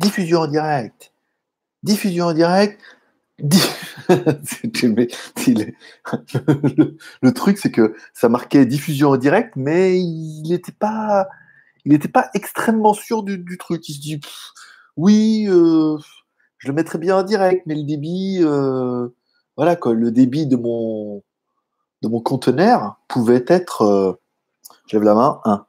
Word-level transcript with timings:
diffusion 0.00 0.40
en 0.40 0.46
direct, 0.48 1.12
diffusion 1.82 2.26
en 2.26 2.32
direct. 2.32 2.80
le, 7.22 7.30
truc, 7.32 7.58
c'est 7.58 7.70
que 7.70 7.94
ça 8.12 8.28
marquait 8.28 8.66
diffusion 8.66 9.10
en 9.10 9.16
direct, 9.16 9.54
mais 9.56 9.98
il 9.98 10.42
n'était 10.48 10.72
pas, 10.72 11.28
extrêmement 12.34 12.92
sûr 12.92 13.22
du, 13.22 13.56
truc. 13.56 13.88
Il 13.88 13.94
se 13.94 14.00
dit, 14.00 14.20
oui, 14.96 15.46
euh, 15.48 15.96
je 16.58 16.68
le 16.68 16.74
mettrais 16.74 16.98
bien 16.98 17.16
en 17.18 17.22
direct, 17.22 17.62
mais 17.66 17.76
le 17.76 17.84
débit, 17.84 18.40
euh, 18.42 19.08
voilà 19.56 19.76
le 19.86 20.10
débit 20.10 20.46
de 20.46 20.56
mon, 20.56 21.22
de 22.02 22.08
mon 22.08 22.20
conteneur 22.20 22.96
pouvait 23.08 23.44
être, 23.46 23.82
euh, 23.82 24.12
la 24.92 25.14
main, 25.14 25.40
1, 25.44 25.64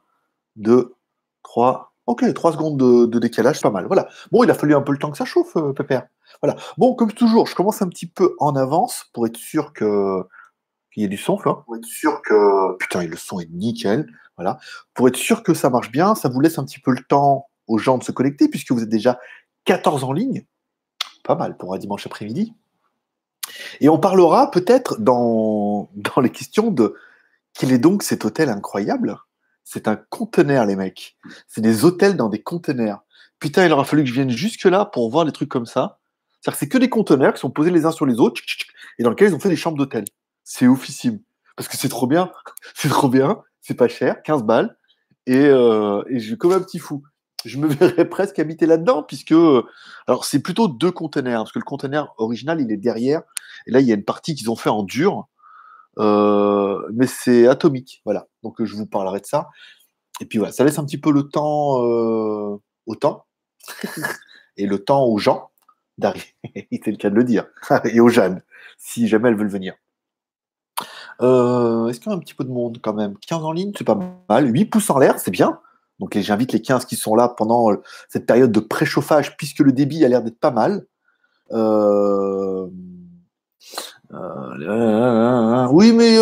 2, 0.56 0.94
3, 1.42 1.91
ok, 2.06 2.32
3 2.32 2.52
secondes 2.52 2.78
de, 2.78 3.18
décalage, 3.18 3.60
pas 3.60 3.70
mal. 3.70 3.86
Voilà. 3.86 4.08
Bon, 4.30 4.44
il 4.44 4.50
a 4.50 4.54
fallu 4.54 4.74
un 4.74 4.82
peu 4.82 4.92
le 4.92 4.98
temps 4.98 5.10
que 5.10 5.18
ça 5.18 5.24
chauffe, 5.24 5.56
Pépère. 5.76 6.06
Voilà. 6.42 6.56
Bon, 6.78 6.94
comme 6.94 7.12
toujours, 7.12 7.46
je 7.46 7.54
commence 7.54 7.82
un 7.82 7.88
petit 7.88 8.06
peu 8.06 8.34
en 8.38 8.56
avance 8.56 9.06
pour 9.12 9.26
être 9.26 9.36
sûr 9.36 9.72
que 9.72 10.22
qu'il 10.92 11.02
y 11.02 11.06
ait 11.06 11.08
du 11.08 11.16
son, 11.16 11.38
là. 11.44 11.62
Pour 11.64 11.76
être 11.76 11.86
sûr 11.86 12.20
que. 12.22 12.76
Putain, 12.78 13.04
le 13.04 13.16
son 13.16 13.40
est 13.40 13.50
nickel. 13.50 14.06
Voilà. 14.36 14.58
Pour 14.94 15.08
être 15.08 15.16
sûr 15.16 15.42
que 15.42 15.54
ça 15.54 15.70
marche 15.70 15.90
bien, 15.90 16.14
ça 16.14 16.28
vous 16.28 16.40
laisse 16.40 16.58
un 16.58 16.64
petit 16.64 16.80
peu 16.80 16.90
le 16.92 17.02
temps 17.02 17.46
aux 17.66 17.78
gens 17.78 17.98
de 17.98 18.04
se 18.04 18.12
connecter, 18.12 18.48
puisque 18.48 18.72
vous 18.72 18.82
êtes 18.82 18.88
déjà 18.88 19.18
14 19.64 20.04
en 20.04 20.12
ligne. 20.12 20.44
Pas 21.24 21.34
mal 21.34 21.56
pour 21.56 21.74
un 21.74 21.78
dimanche 21.78 22.06
après-midi. 22.06 22.54
Et 23.80 23.88
on 23.88 23.98
parlera 23.98 24.50
peut-être 24.50 25.00
dans, 25.00 25.90
dans 25.94 26.20
les 26.20 26.30
questions 26.30 26.70
de 26.70 26.94
quel 27.54 27.72
est 27.72 27.78
donc 27.78 28.02
cet 28.02 28.24
hôtel 28.24 28.48
incroyable? 28.48 29.18
C'est 29.64 29.88
un 29.88 29.96
conteneur, 29.96 30.66
les 30.66 30.76
mecs. 30.76 31.16
C'est 31.48 31.60
des 31.60 31.84
hôtels 31.84 32.16
dans 32.16 32.28
des 32.28 32.42
conteneurs. 32.42 33.04
Putain, 33.38 33.66
il 33.66 33.72
aura 33.72 33.84
fallu 33.84 34.02
que 34.02 34.08
je 34.08 34.14
vienne 34.14 34.30
jusque-là 34.30 34.84
pour 34.86 35.10
voir 35.10 35.24
des 35.24 35.32
trucs 35.32 35.48
comme 35.48 35.66
ça. 35.66 35.98
C'est-à-dire 36.40 36.58
que 36.58 36.58
c'est 36.58 36.68
que 36.68 36.78
des 36.78 36.88
conteneurs 36.88 37.34
qui 37.34 37.40
sont 37.40 37.50
posés 37.50 37.70
les 37.70 37.84
uns 37.84 37.92
sur 37.92 38.06
les 38.06 38.18
autres 38.18 38.40
et 38.98 39.02
dans 39.02 39.10
lesquels 39.10 39.28
ils 39.28 39.34
ont 39.34 39.40
fait 39.40 39.48
des 39.48 39.56
chambres 39.56 39.78
d'hôtel. 39.78 40.04
C'est 40.44 40.66
oufissime. 40.66 41.20
Parce 41.56 41.68
que 41.68 41.76
c'est 41.76 41.88
trop 41.88 42.06
bien. 42.06 42.30
C'est 42.74 42.88
trop 42.88 43.08
bien. 43.08 43.42
C'est 43.60 43.74
pas 43.74 43.88
cher, 43.88 44.22
15 44.22 44.42
balles. 44.42 44.76
Et, 45.26 45.46
euh, 45.46 46.02
et 46.08 46.18
je 46.18 46.34
comme 46.34 46.52
un 46.52 46.60
petit 46.60 46.78
fou 46.78 47.04
je 47.44 47.58
me 47.58 47.68
verrais 47.74 48.08
presque 48.08 48.38
habiter 48.38 48.66
là-dedans, 48.66 49.02
puisque. 49.02 49.34
Alors, 50.06 50.24
c'est 50.24 50.40
plutôt 50.40 50.68
deux 50.68 50.90
conteneurs, 50.90 51.42
parce 51.42 51.52
que 51.52 51.58
le 51.58 51.64
conteneur 51.64 52.14
original, 52.18 52.60
il 52.60 52.70
est 52.72 52.76
derrière. 52.76 53.22
Et 53.66 53.70
là, 53.70 53.80
il 53.80 53.86
y 53.86 53.92
a 53.92 53.94
une 53.94 54.04
partie 54.04 54.34
qu'ils 54.34 54.50
ont 54.50 54.56
fait 54.56 54.70
en 54.70 54.82
dur, 54.82 55.18
euh, 55.18 55.22
mais 55.98 57.06
c'est 57.06 57.46
atomique. 57.46 58.02
Voilà. 58.04 58.26
Donc, 58.42 58.62
je 58.62 58.74
vous 58.74 58.86
parlerai 58.86 59.20
de 59.20 59.26
ça. 59.26 59.48
Et 60.20 60.26
puis, 60.26 60.38
voilà, 60.38 60.52
ça 60.52 60.64
laisse 60.64 60.78
un 60.78 60.84
petit 60.84 60.98
peu 60.98 61.10
le 61.10 61.24
temps 61.24 61.84
euh, 61.84 62.56
au 62.86 62.94
temps, 62.94 63.26
et 64.56 64.66
le 64.66 64.78
temps 64.78 65.04
aux 65.04 65.18
gens 65.18 65.50
d'arriver. 65.98 66.34
c'est 66.54 66.90
le 66.90 66.96
cas 66.96 67.10
de 67.10 67.14
le 67.14 67.24
dire. 67.24 67.46
et 67.84 68.00
aux 68.00 68.08
jeunes, 68.08 68.42
si 68.78 69.08
jamais 69.08 69.28
elles 69.28 69.36
veulent 69.36 69.48
venir. 69.48 69.74
Euh, 71.20 71.88
est-ce 71.88 72.00
qu'il 72.00 72.10
y 72.10 72.14
a 72.14 72.16
un 72.16 72.20
petit 72.20 72.34
peu 72.34 72.44
de 72.44 72.50
monde 72.50 72.78
quand 72.82 72.94
même? 72.94 73.16
15 73.18 73.44
en 73.44 73.52
ligne, 73.52 73.72
c'est 73.76 73.84
pas 73.84 73.98
mal. 74.28 74.52
8 74.52 74.66
pouces 74.66 74.90
en 74.90 74.98
l'air, 74.98 75.18
c'est 75.18 75.30
bien. 75.30 75.60
Donc 75.98 76.16
j'invite 76.18 76.52
les 76.52 76.62
15 76.62 76.84
qui 76.84 76.96
sont 76.96 77.14
là 77.14 77.28
pendant 77.28 77.70
euh, 77.70 77.82
cette 78.08 78.26
période 78.26 78.50
de 78.50 78.60
préchauffage, 78.60 79.36
puisque 79.36 79.60
le 79.60 79.72
débit 79.72 80.04
a 80.04 80.08
l'air 80.08 80.22
d'être 80.22 80.40
pas 80.40 80.50
mal. 80.50 80.86
Euh, 81.52 82.66
euh, 84.14 85.66
oui, 85.70 85.92
mais 85.92 86.16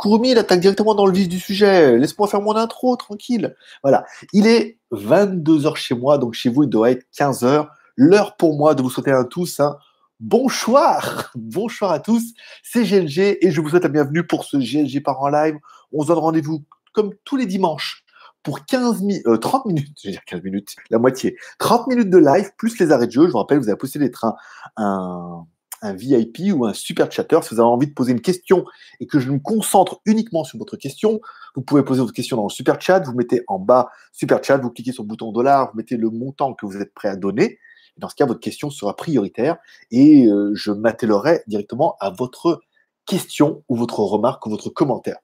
Kurumi, 0.00 0.30
il 0.30 0.38
attaque 0.38 0.60
directement 0.60 0.94
dans 0.94 1.06
le 1.06 1.12
vif 1.12 1.28
du 1.28 1.40
sujet. 1.40 1.98
Laisse-moi 1.98 2.28
faire 2.28 2.40
mon 2.40 2.56
intro, 2.56 2.96
tranquille. 2.96 3.54
Voilà. 3.82 4.04
Il 4.32 4.46
est 4.46 4.78
22h 4.92 5.76
chez 5.76 5.94
moi, 5.94 6.18
donc 6.18 6.34
chez 6.34 6.50
vous, 6.50 6.64
il 6.64 6.68
doit 6.68 6.90
être 6.90 7.04
15h. 7.16 7.68
L'heure 7.96 8.36
pour 8.36 8.56
moi 8.56 8.74
de 8.74 8.82
vous 8.82 8.90
souhaiter 8.90 9.10
à 9.10 9.24
tous 9.24 9.60
un 9.60 9.76
bonsoir. 10.22 11.32
Bonsoir 11.34 11.90
à 11.90 12.00
tous. 12.00 12.22
C'est 12.62 12.84
GLG 12.84 13.38
et 13.40 13.50
je 13.50 13.60
vous 13.60 13.68
souhaite 13.68 13.82
la 13.82 13.88
bienvenue 13.88 14.26
pour 14.26 14.44
ce 14.44 14.56
GLG 14.56 15.02
par 15.02 15.20
en 15.20 15.28
live. 15.28 15.56
On 15.92 16.02
se 16.02 16.08
donne 16.08 16.18
rendez-vous 16.18 16.64
comme 16.92 17.12
tous 17.24 17.36
les 17.36 17.46
dimanches 17.46 18.04
pour 18.42 18.64
15 18.64 19.02
30 19.40 19.66
euh, 19.66 19.68
minutes, 19.68 19.98
je 20.02 20.08
vais 20.08 20.12
dire 20.12 20.24
15 20.26 20.42
minutes, 20.42 20.74
la 20.90 20.98
moitié, 20.98 21.36
30 21.58 21.86
minutes 21.88 22.10
de 22.10 22.18
live 22.18 22.50
plus 22.56 22.78
les 22.78 22.90
arrêts 22.90 23.06
de 23.06 23.12
jeu. 23.12 23.26
Je 23.26 23.32
vous 23.32 23.38
rappelle, 23.38 23.58
vous 23.58 23.68
avez 23.68 23.76
possibilité 23.76 24.10
d'être 24.10 24.24
un, 24.24 24.36
un, 24.76 25.46
VIP 25.82 26.54
ou 26.54 26.64
un 26.66 26.72
super 26.72 27.10
chatter. 27.10 27.40
Si 27.42 27.54
vous 27.54 27.60
avez 27.60 27.68
envie 27.68 27.88
de 27.88 27.92
poser 27.92 28.12
une 28.12 28.20
question 28.20 28.64
et 29.00 29.06
que 29.06 29.18
je 29.18 29.30
me 29.30 29.38
concentre 29.38 30.00
uniquement 30.06 30.44
sur 30.44 30.58
votre 30.58 30.76
question, 30.76 31.20
vous 31.56 31.62
pouvez 31.62 31.82
poser 31.82 32.00
votre 32.00 32.12
question 32.12 32.36
dans 32.36 32.44
le 32.44 32.50
super 32.50 32.80
chat. 32.80 33.00
Vous 33.00 33.14
mettez 33.14 33.42
en 33.48 33.58
bas 33.58 33.90
super 34.12 34.42
chat, 34.42 34.58
vous 34.58 34.70
cliquez 34.70 34.92
sur 34.92 35.02
le 35.02 35.08
bouton 35.08 35.32
dollar, 35.32 35.70
vous 35.72 35.76
mettez 35.76 35.96
le 35.96 36.10
montant 36.10 36.54
que 36.54 36.66
vous 36.66 36.76
êtes 36.76 36.94
prêt 36.94 37.08
à 37.08 37.16
donner. 37.16 37.58
dans 37.98 38.08
ce 38.08 38.14
cas, 38.14 38.26
votre 38.26 38.40
question 38.40 38.70
sera 38.70 38.94
prioritaire 38.94 39.56
et 39.90 40.26
euh, 40.26 40.52
je 40.54 40.70
m'attellerai 40.70 41.42
directement 41.46 41.96
à 42.00 42.10
votre 42.10 42.62
question 43.04 43.64
ou 43.68 43.76
votre 43.76 44.00
remarque 44.00 44.46
ou 44.46 44.50
votre 44.50 44.70
commentaire. 44.70 45.18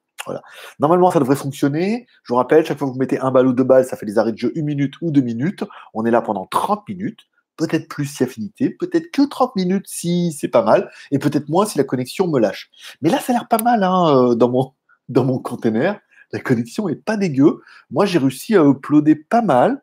Normalement, 0.78 1.10
ça 1.10 1.20
devrait 1.20 1.36
fonctionner. 1.36 2.06
Je 2.22 2.32
vous 2.32 2.36
rappelle, 2.36 2.64
chaque 2.64 2.78
fois 2.78 2.88
que 2.88 2.92
vous 2.92 2.98
mettez 2.98 3.19
un 3.19 3.30
balle 3.30 3.46
ou 3.46 3.52
deux 3.52 3.64
balles, 3.64 3.84
ça 3.84 3.96
fait 3.96 4.06
des 4.06 4.19
arrêts 4.19 4.32
de 4.32 4.38
jeu 4.38 4.52
une 4.54 4.66
minute 4.66 4.94
ou 5.00 5.10
deux 5.10 5.20
minutes. 5.20 5.64
On 5.94 6.04
est 6.04 6.10
là 6.10 6.22
pendant 6.22 6.46
30 6.46 6.88
minutes. 6.88 7.20
Peut-être 7.58 7.88
plus 7.88 8.06
si 8.06 8.22
affinité, 8.22 8.70
peut-être 8.70 9.10
que 9.10 9.28
30 9.28 9.54
minutes 9.56 9.86
si 9.86 10.32
c'est 10.32 10.48
pas 10.48 10.62
mal, 10.62 10.91
et 11.10 11.19
peut-être 11.19 11.50
moins 11.50 11.66
si 11.66 11.76
la 11.76 11.84
connexion 11.84 12.26
me 12.26 12.41
lâche. 12.41 12.70
Mais 13.02 13.10
là, 13.10 13.19
ça 13.19 13.32
a 13.32 13.34
l'air 13.34 13.48
pas 13.48 13.58
mal 13.58 13.82
hein, 13.82 14.16
euh, 14.16 14.34
dans, 14.34 14.48
mon, 14.48 14.72
dans 15.10 15.24
mon 15.24 15.38
container. 15.38 16.00
La 16.32 16.41
connexion 16.41 16.88
est 16.88 16.96
pas 16.96 17.16
dégueu. 17.16 17.60
Moi, 17.91 18.06
j'ai 18.06 18.19
réussi 18.19 18.56
à 18.56 18.62
uploader 18.64 19.16
pas 19.16 19.42
mal. 19.42 19.82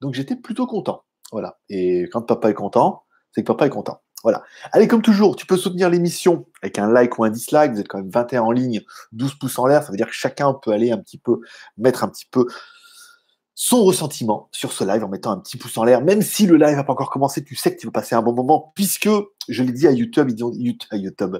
Donc, 0.00 0.14
j'étais 0.14 0.36
plutôt 0.36 0.66
content. 0.66 1.02
Voilà. 1.32 1.58
Et 1.68 2.04
quand 2.12 2.22
papa 2.22 2.50
est 2.50 2.54
content, 2.54 3.02
c'est 3.32 3.42
que 3.42 3.46
papa 3.46 3.66
est 3.66 3.70
content. 3.70 4.00
Voilà. 4.24 4.42
Allez, 4.72 4.88
comme 4.88 5.02
toujours, 5.02 5.36
tu 5.36 5.46
peux 5.46 5.56
soutenir 5.56 5.90
l'émission 5.90 6.46
avec 6.62 6.78
un 6.78 6.90
like 6.90 7.18
ou 7.18 7.24
un 7.24 7.30
dislike. 7.30 7.72
Vous 7.72 7.80
êtes 7.80 7.88
quand 7.88 7.98
même 7.98 8.10
21 8.10 8.42
en 8.42 8.50
ligne, 8.50 8.82
12 9.12 9.34
pouces 9.36 9.58
en 9.58 9.66
l'air. 9.66 9.82
Ça 9.82 9.90
veut 9.90 9.96
dire 9.96 10.08
que 10.08 10.12
chacun 10.12 10.52
peut 10.54 10.72
aller 10.72 10.90
un 10.90 10.98
petit 10.98 11.18
peu, 11.18 11.40
mettre 11.76 12.02
un 12.02 12.08
petit 12.08 12.26
peu 12.30 12.46
son 13.68 13.84
ressentiment 13.84 14.48
sur 14.50 14.72
ce 14.72 14.82
live 14.82 15.04
en 15.04 15.08
mettant 15.08 15.30
un 15.30 15.38
petit 15.38 15.58
pouce 15.58 15.76
en 15.76 15.84
l'air. 15.84 16.02
Même 16.02 16.22
si 16.22 16.46
le 16.46 16.56
live 16.56 16.74
n'a 16.74 16.84
pas 16.84 16.94
encore 16.94 17.10
commencé, 17.10 17.44
tu 17.44 17.54
sais 17.54 17.74
que 17.74 17.78
tu 17.78 17.86
vas 17.86 17.92
passer 17.92 18.14
un 18.14 18.22
bon 18.22 18.32
moment 18.32 18.72
puisque, 18.74 19.10
je 19.46 19.62
l'ai 19.62 19.72
dit 19.72 19.86
à 19.86 19.92
YouTube, 19.92 20.30
YouTube, 20.30 20.88
YouTube. 20.92 21.36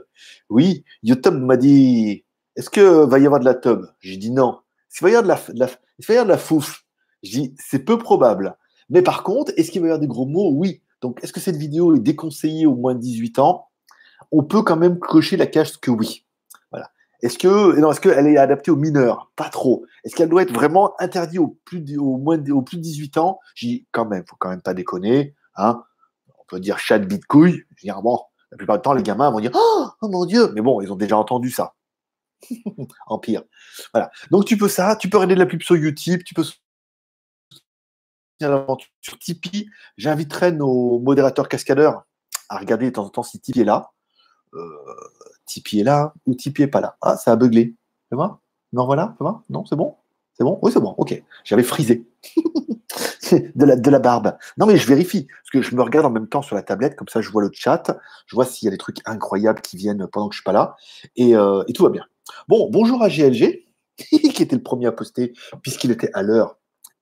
Oui, 0.51 0.85
YouTube 1.03 1.37
m'a 1.37 1.57
dit, 1.57 2.27
est-ce 2.55 2.69
que 2.69 3.07
va 3.07 3.19
y 3.19 3.25
avoir 3.25 3.41
de 3.41 3.47
la 3.47 3.55
tub 3.55 3.87
J'ai 4.01 4.19
dit 4.19 4.31
non. 4.31 4.59
S'il 4.91 5.05
va 5.05 5.11
y 5.11 5.15
avoir 5.15 5.39
de 5.39 5.59
la, 5.59 5.69
de 5.69 5.73
va 6.07 6.15
y 6.15 6.17
avoir 6.19 6.27
de 6.27 6.31
la 6.31 6.37
fouf, 6.37 6.85
je 7.23 7.31
dis 7.31 7.55
c'est 7.59 7.79
peu 7.79 7.97
probable. 7.97 8.59
Mais 8.91 9.01
par 9.01 9.23
contre, 9.23 9.53
est-ce 9.57 9.71
qu'il 9.71 9.81
va 9.81 9.87
y 9.87 9.91
avoir 9.91 10.01
des 10.01 10.07
gros 10.07 10.27
mots? 10.27 10.51
Oui. 10.53 10.83
Donc, 11.01 11.25
est-ce 11.25 11.33
que 11.33 11.41
cette 11.41 11.57
vidéo 11.57 11.97
est 11.97 12.01
déconseillée 12.01 12.67
aux 12.67 12.77
moins 12.77 12.95
de 12.95 13.01
18 13.01 13.39
ans? 13.39 13.69
On 14.33 14.43
peut 14.43 14.63
quand 14.63 14.77
même 14.77 14.99
cocher 14.99 15.39
la 15.39 15.47
case 15.47 15.79
que 15.79 15.91
oui. 15.91 16.27
Est-ce 17.21 17.39
que 17.39 17.79
non, 17.81 17.91
est-ce 17.91 18.01
qu'elle 18.01 18.27
est 18.27 18.37
adaptée 18.37 18.71
aux 18.71 18.77
mineurs? 18.77 19.31
Pas 19.35 19.49
trop. 19.49 19.85
Est-ce 20.05 20.15
qu'elle 20.15 20.29
doit 20.29 20.43
être 20.43 20.53
vraiment 20.53 20.95
interdite 21.01 21.41
aux 21.41 21.59
plus 21.65 21.81
de, 21.81 21.97
moins 21.99 22.39
plus 22.39 22.77
de 22.77 22.83
18 22.83 23.19
ans? 23.19 23.41
J'y 23.55 23.87
quand 23.91 24.07
même, 24.07 24.25
faut 24.27 24.37
quand 24.39 24.51
même 24.51 24.63
pas 24.63 24.75
déconner. 24.75 25.35
Hein 25.57 25.83
On 26.39 26.45
peut 26.47 26.61
dire 26.61 26.79
chat 26.79 26.99
de 26.99 27.07
bitcouille. 27.07 27.65
bon, 28.03 28.21
la 28.53 28.57
plupart 28.57 28.77
du 28.79 28.83
temps, 28.83 28.93
les 28.93 29.03
gamins 29.03 29.31
vont 29.31 29.41
dire 29.41 29.51
oh, 29.55 29.87
oh 30.01 30.09
mon 30.09 30.25
dieu, 30.27 30.53
mais 30.55 30.61
bon, 30.61 30.81
ils 30.81 30.93
ont 30.93 30.97
déjà 30.97 31.17
entendu 31.17 31.51
ça. 31.51 31.75
en 33.07 33.19
pire. 33.19 33.43
Voilà. 33.93 34.11
Donc 34.31 34.45
tu 34.45 34.57
peux 34.57 34.69
ça, 34.69 34.97
tu 34.97 35.11
peux 35.11 35.17
regarder 35.17 35.35
de 35.35 35.41
la 35.41 35.47
pub 35.47 35.63
sur 35.63 35.77
YouTube, 35.77 36.23
tu 36.25 36.35
peux 36.35 36.45
sur 39.01 39.19
Tipeee. 39.19 39.69
J'inviterai 39.97 40.53
nos 40.53 41.01
modérateurs 41.01 41.49
cascadeurs 41.49 42.05
à 42.49 42.59
regarder 42.59 42.87
de 42.87 42.91
temps 42.91 43.05
en 43.05 43.11
temps 43.11 43.23
si 43.25 43.41
Tipeee 43.41 43.63
est 43.63 43.65
là. 43.65 43.91
Euh, 44.55 44.95
Tipeee 45.49 45.81
est 45.81 45.85
là 45.85 46.13
ou 46.27 46.35
Tipeee 46.35 46.65
est 46.65 46.69
pas 46.69 46.81
là. 46.81 46.97
Ah, 47.03 47.17
ça 47.17 47.33
a 47.33 47.37
buglé. 47.37 47.75
C'est 48.09 48.17
moi 48.17 48.41
Non, 48.73 48.87
voilà, 48.87 49.15
c'est 49.19 49.25
moi 49.25 49.43
Non, 49.51 49.65
c'est 49.65 49.77
bon? 49.77 49.97
C'est 50.35 50.45
bon? 50.45 50.59
Oui, 50.63 50.71
c'est 50.73 50.81
bon, 50.81 50.95
ok. 50.97 51.21
J'avais 51.45 51.65
frisé. 51.65 52.07
de, 53.33 53.65
la, 53.65 53.77
de 53.77 53.91
la 53.91 53.99
barbe. 53.99 54.37
Non, 54.57 54.67
mais 54.67 54.77
je 54.77 54.87
vérifie. 54.87 55.27
Parce 55.27 55.51
que 55.53 55.63
je 55.63 55.75
me 55.75 55.83
regarde 55.83 56.07
en 56.07 56.11
même 56.11 56.29
temps 56.29 56.43
sur 56.43 56.55
la 56.55 56.63
tablette, 56.63 56.97
comme 56.97 57.09
ça 57.09 57.21
je 57.21 57.31
vois 57.31 57.43
le 57.43 57.51
chat. 57.53 57.99
Je 58.27 58.37
vois 58.37 58.45
s'il 58.45 58.67
y 58.67 58.69
a 58.69 58.71
des 58.71 58.79
trucs 58.79 59.01
incroyables 59.07 59.61
qui 59.61 59.77
viennent 59.77 60.07
pendant 60.07 60.29
que 60.29 60.35
je 60.35 60.39
suis 60.39 60.45
pas 60.45 60.53
là. 60.53 60.77
Et, 61.17 61.37
euh, 61.37 61.65
et 61.67 61.73
tout 61.73 61.83
va 61.83 61.91
bien. 61.91 62.05
Bon, 62.47 62.69
bonjour 62.71 63.03
à 63.03 63.09
GLG, 63.09 63.67
qui 63.99 64.43
était 64.43 64.57
le 64.57 64.63
premier 64.63 64.87
à 64.87 64.93
poster, 64.93 65.33
puisqu'il 65.63 65.91
était 65.91 66.11
à 66.15 66.23
l'heure 66.23 66.59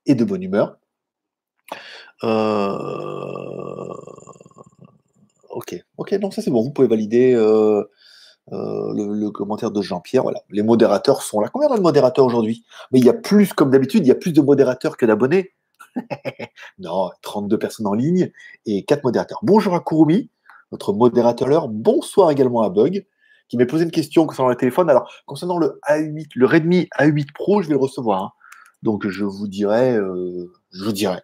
et 0.06 0.14
de 0.14 0.24
bonne 0.24 0.42
humeur. 0.42 0.78
Euh, 2.24 3.94
ok, 5.50 5.84
ok, 5.98 6.14
donc 6.14 6.32
ça 6.32 6.42
c'est 6.42 6.50
bon, 6.50 6.62
vous 6.62 6.70
pouvez 6.70 6.88
valider 6.88 7.34
euh, 7.34 7.84
euh, 8.52 8.92
le, 8.94 9.30
commentaire 9.30 9.70
de 9.70 9.82
Jean-Pierre. 9.82 10.22
Voilà, 10.22 10.40
les 10.50 10.62
modérateurs 10.62 11.22
sont 11.22 11.40
là. 11.40 11.48
Combien 11.48 11.74
de 11.74 11.80
modérateurs 11.80 12.24
aujourd'hui? 12.24 12.64
Mais 12.92 13.00
il 13.00 13.04
y 13.04 13.08
a 13.08 13.14
plus, 13.14 13.52
comme 13.52 13.70
d'habitude, 13.70 14.04
il 14.04 14.08
y 14.08 14.12
a 14.12 14.16
plus 14.16 14.32
de 14.32 14.40
modérateurs 14.40 14.96
que 14.96 15.04
d'abonnés. 15.04 15.52
non, 16.78 17.10
32 17.22 17.58
personnes 17.58 17.86
en 17.86 17.94
ligne 17.94 18.30
et 18.66 18.84
4 18.84 19.02
modérateurs. 19.02 19.40
Bonjour 19.42 19.74
à 19.74 19.80
Kurumi, 19.80 20.30
notre 20.70 20.92
modérateur. 20.92 21.68
Bonsoir 21.68 22.30
également 22.30 22.62
à 22.62 22.70
Bug, 22.70 23.06
qui 23.48 23.56
m'a 23.56 23.66
posé 23.66 23.84
une 23.84 23.90
question 23.90 24.26
concernant 24.26 24.50
le 24.50 24.56
téléphone. 24.56 24.88
Alors, 24.90 25.10
concernant 25.26 25.58
le 25.58 25.80
A8, 25.88 26.28
le 26.34 26.46
Redmi 26.46 26.88
A8 26.98 27.32
Pro, 27.32 27.62
je 27.62 27.68
vais 27.68 27.74
le 27.74 27.80
recevoir. 27.80 28.22
Hein. 28.22 28.30
Donc, 28.82 29.08
je 29.08 29.24
vous 29.24 29.48
dirai, 29.48 29.94
je 29.96 30.84
vous 30.84 30.92
dirai. 30.92 31.18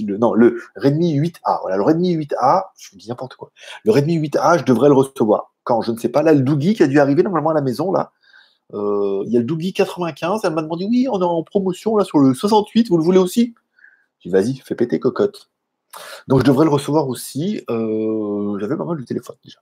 Non, 0.00 0.34
le 0.34 0.62
Redmi 0.76 1.18
8A, 1.18 1.60
voilà, 1.62 1.76
le 1.76 1.82
Redmi 1.82 2.16
8A, 2.16 2.66
je 2.78 2.90
vous 2.92 2.98
dis 2.98 3.08
n'importe 3.08 3.34
quoi. 3.34 3.50
Le 3.84 3.90
Redmi 3.90 4.18
8A, 4.18 4.58
je 4.58 4.64
devrais 4.64 4.88
le 4.88 4.94
recevoir. 4.94 5.52
Je 5.82 5.92
ne 5.92 5.98
sais 5.98 6.08
pas, 6.08 6.22
là, 6.22 6.32
le 6.32 6.40
Doogie 6.40 6.74
qui 6.74 6.82
a 6.82 6.86
dû 6.86 7.00
arriver 7.00 7.22
normalement 7.22 7.50
à 7.50 7.54
la 7.54 7.62
maison, 7.62 7.92
là. 7.92 8.12
Euh, 8.74 9.22
il 9.26 9.32
y 9.32 9.36
a 9.36 9.40
le 9.40 9.46
Doogie 9.46 9.72
95, 9.72 10.42
elle 10.44 10.52
m'a 10.52 10.62
demandé, 10.62 10.84
oui, 10.84 11.06
on 11.10 11.20
est 11.20 11.24
en 11.24 11.42
promotion 11.42 11.96
là 11.96 12.04
sur 12.04 12.18
le 12.18 12.34
68, 12.34 12.88
vous 12.90 12.98
le 12.98 13.02
voulez 13.02 13.18
aussi? 13.18 13.54
J'ai 14.20 14.28
dit, 14.28 14.32
vas-y, 14.34 14.56
fais 14.58 14.74
péter 14.74 15.00
cocotte. 15.00 15.48
Donc 16.26 16.40
je 16.40 16.44
devrais 16.44 16.64
le 16.64 16.70
recevoir 16.70 17.08
aussi. 17.08 17.62
Euh, 17.70 18.58
j'avais 18.58 18.76
pas 18.76 18.84
mal 18.84 18.98
de 18.98 19.04
téléphone 19.04 19.36
déjà. 19.44 19.58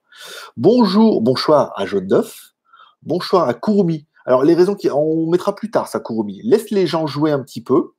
Bonjour, 0.56 1.22
bonsoir 1.22 1.72
à 1.76 1.86
Jaune 1.86 2.06
d'œuf. 2.06 2.54
Bonsoir 3.02 3.48
à 3.48 3.54
Kurumi. 3.54 4.06
Alors 4.24 4.42
les 4.42 4.54
raisons 4.54 4.74
qui, 4.74 4.90
on 4.90 5.30
mettra 5.30 5.54
plus 5.54 5.70
tard 5.70 5.88
ça 5.88 6.00
Kurumi. 6.00 6.40
Laisse 6.42 6.70
les 6.70 6.86
gens 6.86 7.06
jouer 7.06 7.30
un 7.30 7.40
petit 7.40 7.62
peu. 7.62 7.92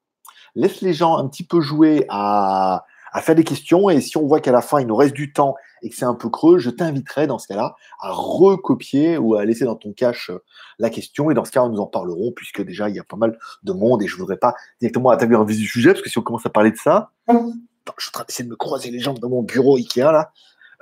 Laisse 0.55 0.81
les 0.81 0.93
gens 0.93 1.17
un 1.17 1.27
petit 1.27 1.45
peu 1.45 1.61
jouer 1.61 2.05
à, 2.09 2.85
à 3.11 3.21
faire 3.21 3.35
des 3.35 3.43
questions 3.43 3.89
et 3.89 4.01
si 4.01 4.17
on 4.17 4.25
voit 4.25 4.39
qu'à 4.39 4.51
la 4.51 4.61
fin 4.61 4.79
il 4.79 4.87
nous 4.87 4.95
reste 4.95 5.13
du 5.13 5.33
temps 5.33 5.55
et 5.81 5.89
que 5.89 5.95
c'est 5.95 6.05
un 6.05 6.15
peu 6.15 6.29
creux, 6.29 6.57
je 6.57 6.69
t'inviterai 6.69 7.27
dans 7.27 7.39
ce 7.39 7.47
cas-là 7.47 7.75
à 7.99 8.11
recopier 8.11 9.17
ou 9.17 9.35
à 9.35 9.45
laisser 9.45 9.65
dans 9.65 9.75
ton 9.75 9.93
cache 9.93 10.29
euh, 10.29 10.43
la 10.79 10.89
question 10.89 11.31
et 11.31 11.33
dans 11.33 11.45
ce 11.45 11.51
cas 11.51 11.67
nous 11.67 11.79
en 11.79 11.85
parlerons 11.85 12.31
puisque 12.35 12.61
déjà 12.61 12.89
il 12.89 12.95
y 12.95 12.99
a 12.99 13.03
pas 13.03 13.17
mal 13.17 13.37
de 13.63 13.73
monde 13.73 14.01
et 14.01 14.07
je 14.07 14.15
voudrais 14.17 14.37
pas 14.37 14.55
directement 14.79 15.09
attaquer 15.09 15.35
un 15.35 15.45
vif 15.45 15.57
du 15.57 15.67
sujet 15.67 15.91
parce 15.91 16.01
que 16.01 16.09
si 16.09 16.17
on 16.17 16.23
commence 16.23 16.45
à 16.45 16.49
parler 16.49 16.71
de 16.71 16.77
ça, 16.77 17.11
je 17.29 17.33
suis 17.33 18.09
en 18.09 18.11
train 18.11 18.23
d'essayer 18.25 18.45
de 18.45 18.49
me 18.49 18.55
croiser 18.55 18.91
les 18.91 18.99
jambes 18.99 19.19
dans 19.19 19.29
mon 19.29 19.43
bureau 19.43 19.77
Ikea 19.77 20.11
là. 20.11 20.31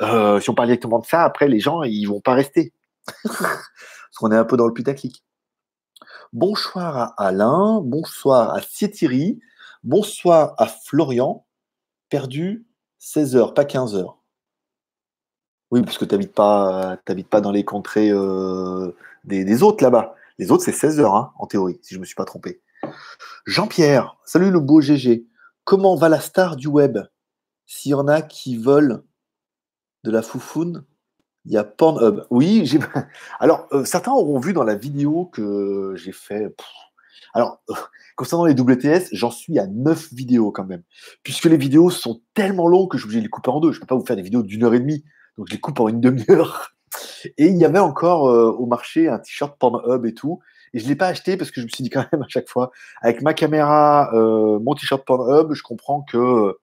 Euh, 0.01 0.41
si 0.41 0.49
on 0.49 0.55
parle 0.55 0.67
directement 0.67 0.99
de 0.99 1.05
ça, 1.05 1.23
après 1.23 1.47
les 1.47 1.59
gens 1.59 1.83
ils 1.83 2.05
vont 2.05 2.19
pas 2.19 2.33
rester 2.33 2.73
parce 3.23 4.17
qu'on 4.17 4.31
est 4.31 4.37
un 4.37 4.45
peu 4.45 4.57
dans 4.57 4.67
le 4.67 4.73
putaclic. 4.73 5.23
Bonsoir 6.33 6.97
à 6.97 7.27
Alain, 7.27 7.79
bonsoir 7.81 8.53
à 8.53 8.61
Sietiri, 8.61 9.39
bonsoir 9.83 10.53
à 10.57 10.67
Florian, 10.67 11.45
perdu 12.09 12.65
16 12.99 13.35
heures, 13.35 13.53
pas 13.53 13.65
15 13.65 13.95
heures. 13.95 14.19
Oui, 15.71 15.81
parce 15.83 15.97
que 15.97 16.05
tu 16.05 16.13
n'habites 16.13 16.33
pas, 16.33 16.97
pas 17.29 17.41
dans 17.41 17.51
les 17.51 17.65
contrées 17.65 18.09
euh, 18.11 18.95
des, 19.23 19.63
autres 19.63 19.83
là-bas. 19.83 20.15
Les 20.37 20.51
autres, 20.51 20.63
c'est 20.63 20.71
16 20.71 20.99
heures, 20.99 21.15
hein, 21.15 21.33
en 21.39 21.47
théorie, 21.47 21.79
si 21.81 21.93
je 21.93 21.99
ne 21.99 22.01
me 22.01 22.05
suis 22.05 22.15
pas 22.15 22.25
trompé. 22.25 22.61
Jean-Pierre, 23.45 24.17
salut 24.25 24.51
le 24.51 24.59
beau 24.59 24.81
GG. 24.81 25.25
Comment 25.63 25.95
va 25.95 26.09
la 26.09 26.19
star 26.19 26.55
du 26.55 26.67
web? 26.67 26.99
S'il 27.65 27.91
y 27.91 27.93
en 27.95 28.07
a 28.07 28.21
qui 28.21 28.57
veulent 28.57 29.03
de 30.03 30.11
la 30.11 30.21
foufoune, 30.21 30.85
il 31.45 31.53
y 31.53 31.57
a 31.57 31.63
Pornhub. 31.63 32.25
Oui, 32.29 32.65
j'ai. 32.65 32.79
Alors, 33.39 33.67
euh, 33.71 33.85
certains 33.85 34.11
auront 34.11 34.39
vu 34.39 34.53
dans 34.53 34.63
la 34.63 34.75
vidéo 34.75 35.25
que 35.25 35.93
j'ai 35.95 36.11
fait. 36.11 36.55
Alors, 37.35 37.61
euh, 37.69 37.73
concernant 38.15 38.45
les 38.45 38.59
WTS, 38.59 39.09
j'en 39.11 39.29
suis 39.29 39.59
à 39.59 39.67
9 39.67 40.13
vidéos 40.13 40.51
quand 40.51 40.65
même. 40.65 40.81
Puisque 41.21 41.45
les 41.45 41.57
vidéos 41.57 41.91
sont 41.91 42.21
tellement 42.33 42.67
longues 42.67 42.89
que 42.89 42.97
je 42.97 43.03
suis 43.03 43.07
obligé 43.07 43.19
de 43.19 43.25
les 43.25 43.29
couper 43.29 43.51
en 43.51 43.59
deux. 43.59 43.71
Je 43.71 43.77
ne 43.77 43.81
peux 43.81 43.87
pas 43.87 43.95
vous 43.95 44.05
faire 44.05 44.15
des 44.15 44.23
vidéos 44.23 44.41
d'une 44.41 44.63
heure 44.63 44.73
et 44.73 44.79
demie. 44.79 45.03
Donc, 45.37 45.47
je 45.49 45.53
les 45.53 45.59
coupe 45.59 45.79
en 45.79 45.89
une 45.89 46.01
demi-heure. 46.01 46.71
Et 47.37 47.47
il 47.47 47.57
y 47.57 47.65
avait 47.65 47.79
encore 47.79 48.29
euh, 48.29 48.51
au 48.51 48.65
marché 48.65 49.09
un 49.09 49.19
t-shirt 49.19 49.57
Pornhub 49.59 50.05
et 50.05 50.13
tout. 50.13 50.39
Et 50.73 50.79
je 50.79 50.85
ne 50.85 50.89
l'ai 50.89 50.95
pas 50.95 51.07
acheté 51.07 51.35
parce 51.35 51.51
que 51.51 51.59
je 51.59 51.65
me 51.65 51.69
suis 51.69 51.83
dit 51.83 51.89
quand 51.89 52.05
même 52.11 52.21
à 52.21 52.27
chaque 52.29 52.47
fois, 52.47 52.71
avec 53.01 53.21
ma 53.21 53.33
caméra, 53.33 54.11
euh, 54.13 54.59
mon 54.59 54.75
t-shirt 54.75 55.03
Pornhub, 55.05 55.53
je 55.53 55.61
comprends 55.61 56.03
que 56.03 56.57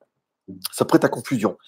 ça 0.73 0.85
prête 0.85 1.05
à 1.05 1.09
confusion. 1.09 1.59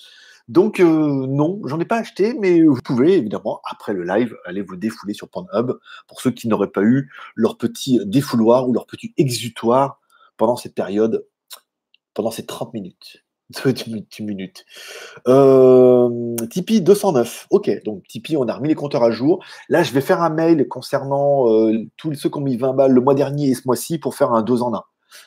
Donc 0.48 0.80
euh, 0.80 1.26
non, 1.26 1.60
j'en 1.64 1.80
ai 1.80 1.84
pas 1.84 1.98
acheté, 1.98 2.34
mais 2.38 2.62
vous 2.62 2.80
pouvez 2.84 3.14
évidemment, 3.14 3.60
après 3.70 3.94
le 3.94 4.04
live, 4.04 4.36
aller 4.44 4.62
vous 4.62 4.76
défouler 4.76 5.14
sur 5.14 5.28
Pornhub 5.28 5.72
pour 6.06 6.20
ceux 6.20 6.30
qui 6.30 6.48
n'auraient 6.48 6.70
pas 6.70 6.82
eu 6.82 7.10
leur 7.34 7.56
petit 7.56 8.00
défouloir 8.04 8.68
ou 8.68 8.74
leur 8.74 8.86
petit 8.86 9.14
exutoire 9.16 10.00
pendant 10.36 10.56
cette 10.56 10.74
période, 10.74 11.26
pendant 12.12 12.30
ces 12.30 12.44
30 12.44 12.74
minutes. 12.74 13.24
10 13.64 14.22
minutes. 14.22 14.64
Euh, 15.28 16.34
Tipeee 16.50 16.80
209. 16.80 17.46
Ok, 17.50 17.70
donc 17.84 18.02
Tipeee, 18.08 18.36
on 18.36 18.48
a 18.48 18.54
remis 18.54 18.68
les 18.68 18.74
compteurs 18.74 19.02
à 19.02 19.10
jour. 19.10 19.44
Là, 19.68 19.82
je 19.82 19.92
vais 19.92 20.00
faire 20.00 20.22
un 20.22 20.30
mail 20.30 20.66
concernant 20.68 21.50
euh, 21.50 21.84
tous 21.96 22.14
ceux 22.14 22.30
qui 22.30 22.38
ont 22.38 22.42
mis 22.42 22.56
20 22.56 22.72
balles 22.74 22.92
le 22.92 23.00
mois 23.00 23.14
dernier 23.14 23.50
et 23.50 23.54
ce 23.54 23.62
mois-ci 23.66 23.98
pour 23.98 24.14
faire 24.14 24.32
un 24.32 24.42
2 24.42 24.62
en 24.62 24.74
1. 24.74 24.82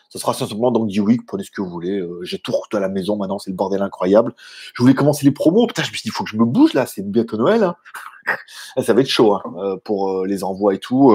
Ce 0.09 0.19
sera 0.19 0.33
simplement 0.33 0.71
dans 0.71 0.85
du 0.85 0.99
week, 1.01 1.25
prenez 1.25 1.43
ce 1.43 1.51
que 1.51 1.61
vous 1.61 1.69
voulez. 1.69 1.99
Euh, 1.99 2.19
j'ai 2.23 2.39
tout 2.39 2.53
à 2.73 2.79
la 2.79 2.89
maison 2.89 3.17
maintenant, 3.17 3.39
c'est 3.39 3.51
le 3.51 3.55
bordel 3.55 3.81
incroyable. 3.81 4.33
Je 4.73 4.81
voulais 4.81 4.95
commencer 4.95 5.25
les 5.25 5.31
promos. 5.31 5.67
Putain, 5.67 5.83
je 5.83 5.91
me 5.91 5.95
suis 5.95 6.03
dit, 6.03 6.09
il 6.09 6.11
faut 6.11 6.23
que 6.23 6.29
je 6.29 6.37
me 6.37 6.45
bouge 6.45 6.73
là, 6.73 6.85
c'est 6.85 7.01
bientôt 7.03 7.37
Noël. 7.37 7.63
Hein. 7.63 7.75
ça 8.81 8.93
va 8.93 9.01
être 9.01 9.07
chaud 9.07 9.33
hein, 9.33 9.43
euh, 9.57 9.77
pour 9.83 10.25
les 10.25 10.43
envois 10.43 10.73
et 10.73 10.79
tout. 10.79 11.11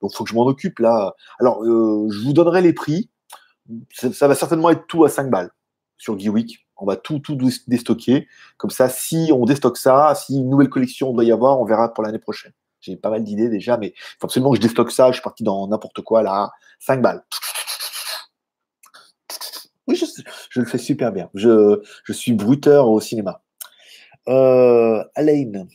donc, 0.00 0.12
il 0.12 0.16
faut 0.16 0.24
que 0.24 0.30
je 0.30 0.34
m'en 0.34 0.46
occupe 0.46 0.78
là. 0.78 1.14
Alors, 1.40 1.64
je 1.64 2.24
vous 2.24 2.32
donnerai 2.32 2.62
les 2.62 2.72
prix. 2.72 3.10
Ça, 3.90 4.28
va 4.28 4.34
certainement 4.34 4.70
être 4.70 4.86
tout 4.86 5.04
à 5.04 5.08
5 5.08 5.30
balles 5.30 5.50
sur 5.96 6.18
Geeweek. 6.18 6.66
On 6.76 6.86
va 6.86 6.96
tout, 6.96 7.18
tout 7.18 7.38
déstocker. 7.66 8.26
Comme 8.56 8.70
ça, 8.70 8.88
si 8.88 9.30
on 9.32 9.44
déstocke 9.44 9.76
ça, 9.76 10.14
si 10.14 10.36
une 10.36 10.50
nouvelle 10.50 10.68
collection 10.68 11.12
doit 11.12 11.24
y 11.24 11.32
avoir, 11.32 11.60
on 11.60 11.64
verra 11.64 11.92
pour 11.92 12.04
l'année 12.04 12.18
prochaine. 12.18 12.52
J'ai 12.80 12.96
pas 12.96 13.10
mal 13.10 13.24
d'idées 13.24 13.48
déjà, 13.48 13.78
mais 13.78 13.88
il 13.88 14.16
faut 14.20 14.26
absolument 14.26 14.50
que 14.50 14.56
je 14.56 14.62
déstocke 14.62 14.90
ça. 14.90 15.08
Je 15.08 15.14
suis 15.14 15.22
parti 15.22 15.42
dans 15.42 15.66
n'importe 15.68 16.02
quoi 16.02 16.22
là. 16.22 16.50
5 16.80 17.00
balles. 17.00 17.24
Oui, 19.86 20.00
je, 20.54 20.60
le 20.60 20.66
fais 20.66 20.78
super 20.78 21.12
bien. 21.12 21.28
Je, 21.34 21.80
suis 22.10 22.32
bruteur 22.32 22.88
au 22.88 23.00
cinéma. 23.00 23.42
Euh, 24.28 25.02
Alain. 25.14 25.66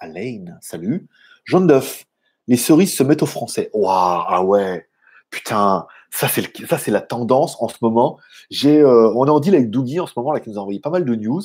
Alain, 0.00 0.44
salut. 0.60 1.08
Jean 1.44 1.60
d'œuf. 1.60 2.04
Les 2.46 2.56
cerises 2.56 2.94
se 2.94 3.02
mettent 3.02 3.22
au 3.22 3.26
français. 3.26 3.70
Waouh, 3.72 4.24
ah 4.26 4.42
ouais. 4.42 4.88
Putain, 5.30 5.86
ça 6.10 6.28
c'est 6.28 6.44
ça 6.68 6.78
c'est 6.78 6.90
la 6.90 7.00
tendance 7.00 7.56
en 7.60 7.68
ce 7.68 7.76
moment. 7.82 8.18
J'ai 8.50 8.80
euh, 8.80 9.10
on 9.16 9.26
est 9.26 9.30
en 9.30 9.40
deal 9.40 9.54
avec 9.54 9.70
Dougie 9.70 9.98
en 9.98 10.06
ce 10.06 10.12
moment 10.16 10.32
là 10.32 10.40
qui 10.40 10.48
nous 10.48 10.58
a 10.58 10.60
envoyé 10.60 10.78
pas 10.78 10.90
mal 10.90 11.04
de 11.04 11.14
news 11.16 11.42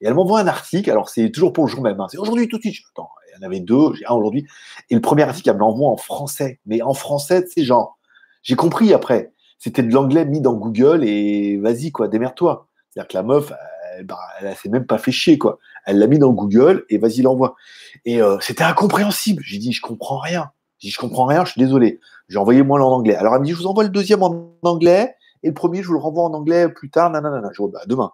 et 0.00 0.06
elle 0.06 0.14
m'envoie 0.14 0.40
un 0.40 0.46
article. 0.46 0.90
Alors 0.90 1.08
c'est 1.08 1.30
toujours 1.30 1.52
pour 1.52 1.64
le 1.64 1.70
jour 1.70 1.80
même. 1.82 1.98
Hein. 2.00 2.06
C'est 2.10 2.18
aujourd'hui 2.18 2.48
tout 2.48 2.58
de 2.58 2.62
suite. 2.62 2.84
Attends, 2.92 3.08
il 3.28 3.40
y 3.40 3.44
en 3.44 3.46
avait 3.46 3.60
deux, 3.60 3.94
j'ai 3.94 4.04
un 4.06 4.12
aujourd'hui. 4.12 4.46
Et 4.90 4.94
le 4.94 5.00
premier 5.00 5.22
article 5.22 5.48
elle 5.48 5.54
me 5.54 5.60
l'envoie 5.60 5.88
en 5.88 5.96
français, 5.96 6.60
mais 6.66 6.82
en 6.82 6.92
français 6.92 7.46
c'est 7.48 7.64
genre 7.64 7.98
j'ai 8.42 8.56
compris 8.56 8.92
après. 8.92 9.32
C'était 9.60 9.84
de 9.84 9.92
l'anglais 9.92 10.24
mis 10.24 10.40
dans 10.40 10.54
Google 10.54 11.04
et 11.04 11.58
vas-y 11.58 11.92
quoi, 11.92 12.08
démerde-toi. 12.08 12.66
C'est-à-dire 12.88 13.08
que 13.08 13.16
la 13.16 13.22
meuf, 13.22 13.52
elle, 13.96 14.06
bah, 14.06 14.18
elle 14.40 14.56
s'est 14.56 14.68
même 14.68 14.86
pas 14.86 14.98
fait 14.98 15.12
chier 15.12 15.38
quoi. 15.38 15.58
Elle 15.86 16.00
l'a 16.00 16.08
mis 16.08 16.18
dans 16.18 16.32
Google 16.32 16.84
et 16.88 16.98
vas-y 16.98 17.22
l'envoie. 17.22 17.54
Et 18.04 18.20
euh, 18.20 18.38
c'était 18.40 18.64
incompréhensible. 18.64 19.42
J'ai 19.46 19.58
dit 19.58 19.72
je 19.72 19.82
comprends 19.82 20.18
rien. 20.18 20.50
J'ai 20.78 20.88
dit 20.88 20.92
je 20.92 20.98
comprends 20.98 21.26
rien, 21.26 21.44
je 21.44 21.52
suis 21.52 21.60
désolé. 21.60 22.00
J'ai 22.28 22.38
envoyé 22.38 22.62
moi 22.64 22.82
en 22.82 22.90
anglais. 22.90 23.14
Alors 23.14 23.34
elle 23.34 23.42
me 23.42 23.46
dit, 23.46 23.52
je 23.52 23.58
vous 23.58 23.66
envoie 23.66 23.84
le 23.84 23.90
deuxième 23.90 24.22
en 24.24 24.56
anglais 24.62 25.14
et 25.42 25.48
le 25.48 25.54
premier, 25.54 25.82
je 25.82 25.88
vous 25.88 25.94
le 25.94 26.00
renvoie 26.00 26.24
en 26.24 26.34
anglais 26.34 26.68
plus 26.68 26.90
tard. 26.90 27.10
Nanana. 27.10 27.50
Je 27.52 27.62
dis, 27.62 27.70
bah, 27.72 27.82
demain. 27.86 28.12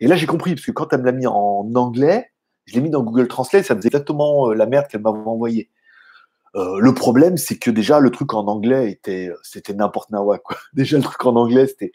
Et 0.00 0.06
là, 0.06 0.16
j'ai 0.16 0.26
compris, 0.26 0.54
parce 0.54 0.64
que 0.64 0.70
quand 0.70 0.92
elle 0.92 1.00
me 1.00 1.06
l'a 1.06 1.12
mis 1.12 1.26
en 1.26 1.68
anglais, 1.74 2.30
je 2.66 2.74
l'ai 2.74 2.80
mis 2.80 2.90
dans 2.90 3.02
Google 3.02 3.28
Translate, 3.28 3.64
ça 3.64 3.74
faisait 3.74 3.88
exactement 3.88 4.50
euh, 4.50 4.54
la 4.54 4.66
merde 4.66 4.86
qu'elle 4.88 5.00
m'avait 5.00 5.18
envoyé. 5.18 5.70
Euh, 6.56 6.78
le 6.80 6.94
problème, 6.94 7.36
c'est 7.36 7.58
que 7.58 7.70
déjà, 7.70 8.00
le 8.00 8.10
truc 8.10 8.34
en 8.34 8.46
anglais 8.46 8.90
était, 8.90 9.30
c'était 9.42 9.74
n'importe 9.74 10.10
quoi. 10.10 10.56
Déjà, 10.72 10.96
le 10.96 11.02
truc 11.02 11.24
en 11.26 11.36
anglais, 11.36 11.66
c'était, 11.66 11.92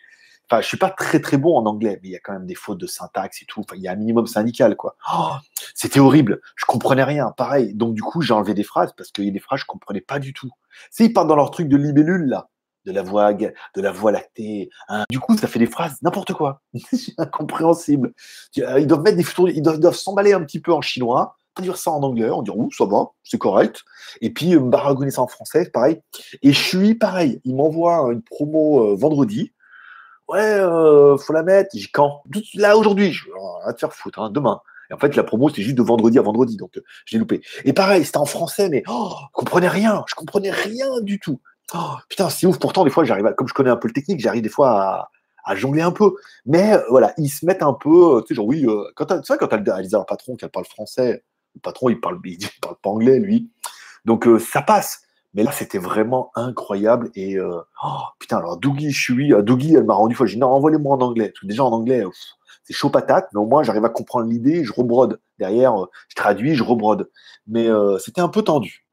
Enfin, 0.50 0.62
je 0.62 0.67
suis 0.67 0.77
pas 0.77 0.89
très 0.89 1.19
très 1.22 1.38
bon 1.38 1.57
en 1.57 1.65
anglais, 1.65 2.00
mais 2.01 2.10
il 2.10 2.12
y 2.12 2.15
a 2.15 2.19
quand 2.19 2.33
même 2.33 2.45
des 2.45 2.55
fautes 2.55 2.77
de 2.77 2.88
syntaxe 2.88 3.41
et 3.41 3.45
tout. 3.45 3.62
Enfin, 3.62 3.75
il 3.77 3.81
y 3.81 3.88
a 3.88 3.91
un 3.91 3.95
minimum 3.95 4.27
syndical, 4.27 4.75
quoi. 4.75 4.95
Oh, 5.13 5.31
c'était 5.74 6.00
horrible. 6.00 6.41
Je 6.55 6.65
comprenais 6.65 7.03
rien. 7.03 7.31
Pareil. 7.38 7.74
Donc, 7.74 7.95
du 7.95 8.01
coup, 8.01 8.22
j'ai 8.22 8.33
enlevé 8.33 8.53
des 8.53 8.63
phrases 8.63 8.93
parce 8.95 9.12
qu'il 9.12 9.25
y 9.25 9.29
a 9.29 9.31
des 9.31 9.39
phrases 9.39 9.60
que 9.60 9.63
je 9.63 9.67
comprenais 9.67 10.01
pas 10.01 10.19
du 10.19 10.33
tout. 10.33 10.51
C'est 10.91 11.05
ils 11.05 11.13
partent 11.13 11.27
dans 11.27 11.36
leur 11.36 11.51
truc 11.51 11.69
de 11.69 11.77
libellule, 11.77 12.25
là. 12.27 12.50
De 12.86 12.91
la 12.91 13.01
voix, 13.01 13.33
de 13.33 13.53
la 13.77 13.91
voix 13.93 14.12
lactée. 14.12 14.69
Hein. 14.89 15.05
Du 15.10 15.17
coup, 15.17 15.38
ça 15.38 15.48
fait 15.48 15.60
des 15.60 15.67
phrases 15.67 16.01
n'importe 16.01 16.33
quoi. 16.33 16.62
incompréhensible. 17.17 18.13
Ils 18.57 18.86
doivent 18.86 19.03
mettre 19.03 19.17
des 19.17 19.53
ils 19.53 19.62
doivent 19.62 19.95
s'emballer 19.95 20.33
un 20.33 20.43
petit 20.43 20.60
peu 20.60 20.74
en 20.74 20.81
chinois, 20.81 21.38
dire 21.62 21.77
ça 21.77 21.91
en 21.91 22.01
anglais, 22.01 22.29
on 22.29 22.41
dit 22.41 22.51
ouh, 22.51 22.72
ça 22.72 22.86
va, 22.86 23.10
c'est 23.24 23.38
correct. 23.38 23.83
Et 24.22 24.31
puis, 24.31 24.55
me 24.55 24.69
baragouiner 24.69 25.12
ça 25.12 25.22
en 25.22 25.27
français, 25.27 25.69
pareil. 25.69 26.01
Et 26.41 26.51
je 26.53 26.60
suis 26.60 26.95
pareil. 26.95 27.39
Ils 27.43 27.55
m'envoient 27.55 28.12
une 28.12 28.22
promo 28.22 28.91
euh, 28.91 28.95
vendredi 28.95 29.53
ouais, 30.29 30.60
euh, 30.60 31.17
faut 31.17 31.33
la 31.33 31.43
mettre. 31.43 31.69
J'ai 31.74 31.88
quand? 31.88 32.24
Là, 32.55 32.77
aujourd'hui. 32.77 33.12
Je 33.12 33.25
vais 33.25 33.74
te 33.74 33.79
faire 33.79 33.93
foutre, 33.93 34.19
hein, 34.19 34.29
demain. 34.29 34.62
Et 34.89 34.93
en 34.93 34.98
fait, 34.98 35.15
la 35.15 35.24
promo, 35.24 35.50
c'est 35.50 35.62
juste 35.62 35.77
de 35.77 35.83
vendredi 35.83 36.19
à 36.19 36.22
vendredi, 36.22 36.57
donc 36.57 36.77
euh, 36.77 36.83
j'ai 37.05 37.17
loupé. 37.17 37.41
Et 37.65 37.74
pareil, 37.74 38.03
c'était 38.03 38.17
en 38.17 38.25
français, 38.25 38.69
mais 38.69 38.83
oh, 38.88 39.13
je 39.19 39.27
comprenais 39.33 39.69
rien. 39.69 40.03
Je 40.07 40.15
comprenais 40.15 40.51
rien 40.51 41.01
du 41.01 41.19
tout. 41.19 41.39
Oh, 41.74 41.95
putain, 42.10 42.29
c'est 42.29 42.45
ouf. 42.45 42.60
Pourtant, 42.60 42.83
des 42.83 42.89
fois, 42.89 43.03
j'arrive, 43.03 43.25
à, 43.25 43.33
comme 43.33 43.48
je 43.48 43.53
connais 43.53 43.69
un 43.69 43.77
peu 43.77 43.88
le 43.88 43.93
technique, 43.93 44.19
j'arrive 44.19 44.43
des 44.43 44.50
fois 44.50 45.10
à, 45.45 45.55
jongler 45.55 45.81
un 45.81 45.91
peu. 45.91 46.15
Mais 46.45 46.74
euh, 46.74 46.81
voilà, 46.89 47.13
ils 47.17 47.29
se 47.29 47.45
mettent 47.45 47.63
un 47.63 47.74
peu, 47.74 48.22
tu 48.22 48.29
sais, 48.29 48.36
genre 48.36 48.45
oui, 48.45 48.65
quand 48.95 49.05
tu 49.05 49.15
sais, 49.24 49.38
quand 49.38 49.48
tu 49.48 49.69
as 49.72 50.00
un 50.00 50.03
patron 50.03 50.36
qui 50.36 50.48
parle 50.48 50.65
français, 50.65 51.24
le 51.55 51.62
patron, 51.62 51.89
il 51.89 52.00
parle, 52.00 52.19
il 52.25 52.38
parle 52.62 52.75
pas 52.81 52.89
anglais, 52.89 53.19
lui. 53.19 53.50
Donc 54.05 54.27
ça 54.39 54.62
passe. 54.62 55.03
Mais 55.33 55.43
là, 55.43 55.51
c'était 55.51 55.79
vraiment 55.79 56.31
incroyable. 56.36 57.10
Et 57.15 57.38
euh, 57.38 57.60
oh, 57.83 58.01
putain, 58.19 58.38
alors 58.38 58.57
Dougie, 58.57 58.91
je 58.91 59.01
suis. 59.01 59.33
Euh, 59.33 59.41
Dougie, 59.41 59.74
elle 59.75 59.86
m'a 59.86 59.95
rendu 59.95 60.15
fois. 60.15 60.25
J'ai 60.25 60.36
dit 60.36 60.41
non, 60.41 60.50
envoyez-moi 60.50 60.95
en 60.95 61.01
anglais. 61.01 61.29
Parce 61.29 61.41
que 61.41 61.48
déjà 61.48 61.63
en 61.63 61.72
anglais, 61.72 62.03
c'est 62.63 62.74
chaud 62.74 62.89
patate, 62.89 63.29
mais 63.33 63.39
au 63.39 63.45
moins 63.45 63.63
j'arrive 63.63 63.86
à 63.86 63.89
comprendre 63.89 64.27
l'idée, 64.29 64.63
je 64.63 64.72
rebrode. 64.74 65.19
Derrière, 65.39 65.81
euh, 65.81 65.89
je 66.10 66.15
traduis, 66.15 66.55
je 66.55 66.63
rebrode. 66.63 67.10
Mais 67.48 67.67
c'était 68.00 68.22
un 68.22 68.29
peu 68.29 68.43
tendu. 68.43 68.86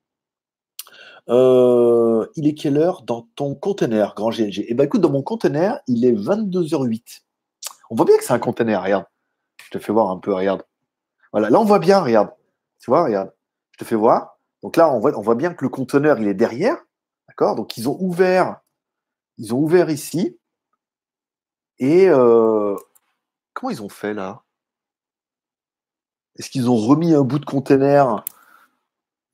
il 1.28 2.48
est 2.48 2.54
quelle 2.54 2.78
heure 2.78 3.02
dans 3.02 3.28
ton 3.36 3.54
conteneur, 3.54 4.14
grand 4.16 4.30
GLG 4.30 4.64
Eh 4.68 4.74
ben 4.74 4.84
écoute, 4.84 5.00
dans 5.02 5.10
mon 5.10 5.22
conteneur, 5.22 5.78
il 5.86 6.04
est 6.04 6.12
22h08. 6.12 7.20
On 7.90 7.96
voit 7.96 8.06
bien 8.06 8.16
que 8.16 8.24
c'est 8.24 8.32
un 8.32 8.38
conteneur, 8.38 8.82
regarde. 8.82 9.04
Je 9.64 9.70
te 9.70 9.78
fais 9.78 9.92
voir 9.92 10.10
un 10.10 10.18
peu, 10.18 10.32
regarde. 10.32 10.62
Voilà, 11.32 11.50
là 11.50 11.60
on 11.60 11.64
voit 11.64 11.78
bien, 11.78 12.00
regarde. 12.00 12.30
Tu 12.80 12.90
vois, 12.90 13.04
regarde. 13.04 13.32
Je 13.72 13.78
te 13.78 13.84
fais 13.84 13.94
voir. 13.94 14.38
Donc 14.62 14.76
là, 14.76 14.90
on 14.90 14.98
voit, 14.98 15.34
bien 15.34 15.54
que 15.54 15.64
le 15.64 15.68
conteneur, 15.68 16.18
il 16.18 16.28
est 16.28 16.34
derrière. 16.34 16.76
D'accord? 17.28 17.54
Donc 17.54 17.76
ils 17.76 17.88
ont 17.88 17.96
ouvert, 18.00 18.60
ils 19.38 19.54
ont 19.54 19.58
ouvert 19.58 19.88
ici. 19.90 20.38
Et 21.78 22.08
euh, 22.08 22.76
comment 23.54 23.70
ils 23.70 23.82
ont 23.82 23.88
fait 23.88 24.12
là? 24.12 24.42
Est-ce 26.36 26.50
qu'ils 26.50 26.68
ont 26.68 26.76
remis 26.76 27.14
un 27.14 27.22
bout 27.22 27.38
de 27.38 27.44
conteneur? 27.44 28.24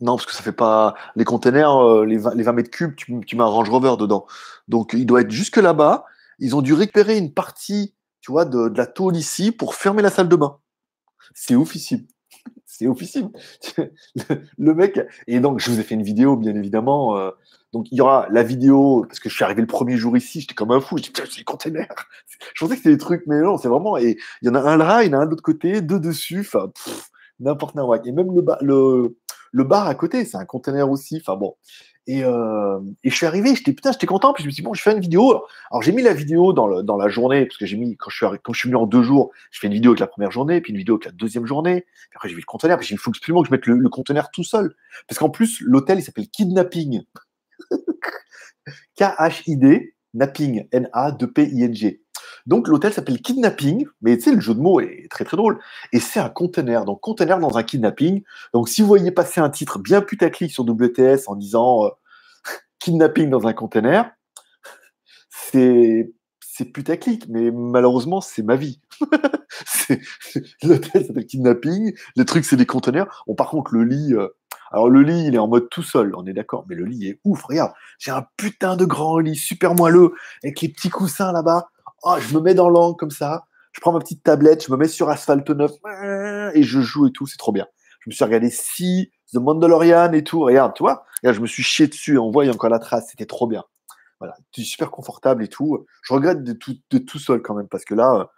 Non, 0.01 0.17
parce 0.17 0.27
que 0.27 0.33
ça 0.33 0.43
fait 0.43 0.53
pas. 0.53 0.95
Les 1.17 1.25
containers, 1.25 1.77
euh, 1.83 2.05
les, 2.05 2.19
20, 2.19 2.35
les 2.35 2.43
20 2.43 2.53
mètres 2.53 2.71
cubes, 2.71 2.95
tu, 2.95 3.13
mets 3.13 3.43
un 3.43 3.47
Range 3.47 3.71
Rover 3.71 3.97
dedans. 3.99 4.27
Donc, 4.69 4.93
il 4.93 5.07
doit 5.07 5.23
être 5.23 5.31
jusque 5.31 5.57
là-bas. 5.57 6.05
Ils 6.39 6.55
ont 6.55 6.63
dû 6.63 6.75
récupérer 6.75 7.17
une 7.17 7.33
partie, 7.33 7.95
tu 8.21 8.31
vois, 8.31 8.45
de, 8.45 8.69
de 8.69 8.77
la 8.77 8.87
tôle 8.87 9.17
ici 9.17 9.53
pour 9.53 9.75
fermer 9.75 10.03
la 10.03 10.11
salle 10.11 10.29
de 10.29 10.37
bain. 10.37 10.59
C'est 11.35 11.55
oufissime. 11.55 12.07
C'est 12.65 12.87
oufissime. 12.87 13.31
le 14.59 14.75
mec. 14.75 15.01
Et 15.27 15.41
donc, 15.41 15.61
je 15.61 15.71
vous 15.71 15.81
ai 15.81 15.83
fait 15.83 15.95
une 15.95 16.03
vidéo, 16.03 16.37
bien 16.37 16.55
évidemment. 16.55 17.17
Euh, 17.17 17.31
donc, 17.73 17.87
il 17.91 17.99
y 17.99 18.01
aura 18.01 18.27
la 18.31 18.43
vidéo, 18.43 19.05
parce 19.07 19.21
que 19.21 19.29
je 19.29 19.35
suis 19.35 19.45
arrivé 19.45 19.61
le 19.61 19.67
premier 19.67 19.97
jour 19.97 20.17
ici, 20.17 20.41
j'étais 20.41 20.55
comme 20.55 20.71
un 20.71 20.81
fou. 20.81 20.99
Je 20.99 21.05
dis, 21.05 21.13
c'est 21.15 21.39
les 21.39 21.45
containers. 21.45 22.09
Je 22.55 22.65
pensais 22.65 22.77
que 22.77 22.83
c'était 22.83 22.91
des 22.91 22.99
trucs, 22.99 23.25
mais 23.27 23.41
non, 23.41 23.59
c'est 23.59 23.69
vraiment. 23.69 23.97
Et 23.97 24.17
il 24.43 24.47
y 24.47 24.51
en 24.51 24.55
a 24.55 24.61
un 24.61 24.77
là, 24.77 25.05
il 25.05 25.11
y 25.11 25.15
en 25.15 25.19
a 25.19 25.23
un 25.23 25.27
de 25.27 25.31
l'autre 25.31 25.43
côté, 25.43 25.81
deux 25.81 26.01
dessus. 26.01 26.41
Enfin, 26.41 26.71
n'importe 27.41 27.75
quoi. 27.75 28.01
Et 28.05 28.13
même 28.13 28.29
le, 28.35 29.17
le, 29.53 29.65
bar 29.65 29.87
à 29.87 29.95
côté, 29.95 30.25
c'est 30.25 30.37
un 30.37 30.45
conteneur 30.45 30.91
aussi. 30.91 31.19
Enfin 31.21 31.37
bon. 31.37 31.57
Et, 32.09 32.23
euh, 32.23 32.79
et, 33.03 33.11
je 33.11 33.15
suis 33.17 33.27
arrivé, 33.27 33.55
j'étais 33.57 33.73
putain, 33.73 33.91
j'étais 33.93 34.07
content. 34.07 34.33
Puis 34.33 34.43
je 34.43 34.49
me 34.49 34.53
suis 34.53 34.63
dit, 34.63 34.67
bon, 34.67 34.75
je 34.75 34.83
fais 34.83 34.93
une 34.93 35.01
vidéo. 35.01 35.45
Alors, 35.71 35.83
j'ai 35.83 35.93
mis 35.93 36.03
la 36.03 36.15
vidéo 36.15 36.53
dans, 36.53 36.69
la 36.69 37.09
journée, 37.09 37.47
parce 37.47 37.59
que 37.59 37.67
j'ai 37.67 37.77
mis, 37.77 37.97
quand 37.97 38.11
je, 38.11 38.17
suis 38.17 38.27
quand 38.43 38.53
je 38.53 38.59
suis 38.59 38.69
venu 38.69 38.77
en 38.77 38.87
deux 38.87 39.03
jours, 39.03 39.33
je 39.51 39.59
fais 39.59 39.67
une 39.67 39.73
vidéo 39.73 39.91
avec 39.93 40.01
la 40.01 40.07
première 40.07 40.31
journée, 40.31 40.61
puis 40.61 40.73
une 40.73 40.79
vidéo 40.79 40.95
avec 40.95 41.07
la 41.07 41.13
deuxième 41.13 41.47
journée. 41.47 41.83
Puis 41.83 42.17
après, 42.17 42.29
j'ai 42.29 42.35
vu 42.35 42.41
le 42.41 42.47
conteneur, 42.47 42.79
puis 42.79 42.89
il 42.91 42.99
faut 42.99 43.11
absolument 43.11 43.43
que 43.43 43.49
je 43.49 43.53
mette 43.53 43.67
le, 43.67 43.77
le 43.77 43.89
conteneur 43.89 44.31
tout 44.31 44.45
seul. 44.45 44.75
Parce 45.09 45.19
qu'en 45.19 45.31
plus, 45.31 45.61
l'hôtel, 45.61 45.99
il 45.99 46.03
s'appelle 46.03 46.29
Kidnapping. 46.29 47.03
K-H-I-D, 48.99 49.95
Napping, 50.15 50.69
N-A-2-P-I-N-G. 50.73 52.03
Donc 52.47 52.69
l'hôtel 52.69 52.93
s'appelle 52.93 53.21
Kidnapping, 53.21 53.87
mais 54.03 54.17
tu 54.17 54.25
sais, 54.25 54.33
le 54.33 54.41
jeu 54.41 54.55
de 54.55 54.61
mots 54.61 54.81
est 54.81 55.09
très 55.11 55.25
très 55.25 55.37
drôle. 55.37 55.59
Et 55.93 56.01
c'est 56.01 56.21
un 56.21 56.29
conteneur, 56.29 56.85
donc 56.85 57.01
conteneur 57.01 57.39
dans 57.39 57.57
un 57.57 57.63
kidnapping. 57.63 58.23
Donc 58.53 58.69
si 58.69 58.83
vous 58.83 58.89
voyez 58.89 59.11
passer 59.11 59.41
un 59.41 59.51
titre 59.51 59.79
bien 59.79 60.01
putaclic 60.01 60.51
sur 60.51 60.65
WTS 60.65 61.29
en 61.29 61.37
disant 61.37 61.87
euh, 61.87 61.91
Kidnapping 62.79 63.31
dans 63.31 63.47
un 63.47 63.53
conteneur, 63.53 64.07
c'est 65.31 66.13
putaclic, 66.73 67.29
mais 67.29 67.51
malheureusement, 67.51 68.21
c'est 68.21 68.43
ma 68.43 68.57
vie. 68.57 68.81
L'hôtel 70.63 71.07
s'appelle 71.07 71.27
Kidnapping, 71.27 71.95
les 72.17 72.25
trucs, 72.25 72.45
c'est 72.45 72.57
des 72.57 72.67
conteneurs. 72.67 73.25
Bon, 73.27 73.35
par 73.35 73.51
contre, 73.51 73.75
le 73.75 73.85
lit, 73.85 74.15
euh, 74.15 74.29
alors 74.73 74.89
le 74.89 75.03
lit, 75.03 75.27
il 75.27 75.35
est 75.35 75.39
en 75.39 75.49
mode 75.49 75.69
tout 75.71 75.83
seul, 75.83 76.15
on 76.17 76.27
est 76.27 76.33
d'accord, 76.33 76.65
mais 76.69 76.75
le 76.75 76.85
lit 76.85 77.09
est 77.09 77.21
ouf, 77.25 77.43
regarde, 77.45 77.73
j'ai 77.99 78.11
un 78.11 78.27
putain 78.37 78.77
de 78.77 78.85
grand 78.85 79.19
lit 79.19 79.37
super 79.37 79.75
moelleux, 79.75 80.13
avec 80.43 80.61
les 80.61 80.69
petits 80.69 80.91
coussins 80.91 81.33
là-bas. 81.33 81.69
Oh, 82.03 82.17
je 82.19 82.35
me 82.35 82.41
mets 82.41 82.55
dans 82.55 82.69
l'angle 82.69 82.97
comme 82.97 83.11
ça, 83.11 83.47
je 83.73 83.81
prends 83.81 83.93
ma 83.93 83.99
petite 83.99 84.23
tablette, 84.23 84.65
je 84.65 84.73
me 84.73 84.77
mets 84.77 84.89
sur 84.89 85.09
Asphalte 85.09 85.51
9 85.51 85.71
et 86.55 86.63
je 86.63 86.81
joue 86.81 87.09
et 87.09 87.13
tout, 87.13 87.27
c'est 87.27 87.37
trop 87.37 87.53
bien. 87.53 87.67
Je 88.01 88.11
me 88.11 88.15
suis 88.15 88.25
regardé 88.25 88.51
si 88.51 89.11
The 89.33 89.37
Mandalorian 89.37 90.13
et 90.13 90.25
tout, 90.25 90.41
regarde, 90.41 90.75
tu 90.75 90.83
vois, 90.83 91.05
je 91.23 91.41
me 91.41 91.47
suis 91.47 91.63
chié 91.63 91.87
dessus, 91.87 92.19
on 92.19 92.31
voit 92.31 92.49
encore 92.49 92.71
la 92.71 92.79
trace, 92.79 93.09
c'était 93.11 93.27
trop 93.27 93.47
bien. 93.47 93.65
Voilà, 94.21 94.35
c'est 94.55 94.63
super 94.63 94.91
confortable 94.91 95.45
et 95.45 95.49
tout. 95.49 95.85
Je 96.03 96.15
regrette 96.15 96.43
de 96.43 96.53
tout, 96.53 96.75
de 96.91 96.99
tout 96.99 97.19
seul 97.19 97.43
quand 97.43 97.55
même, 97.55 97.69
parce 97.69 97.85
que 97.85 97.95
là, 97.95 98.31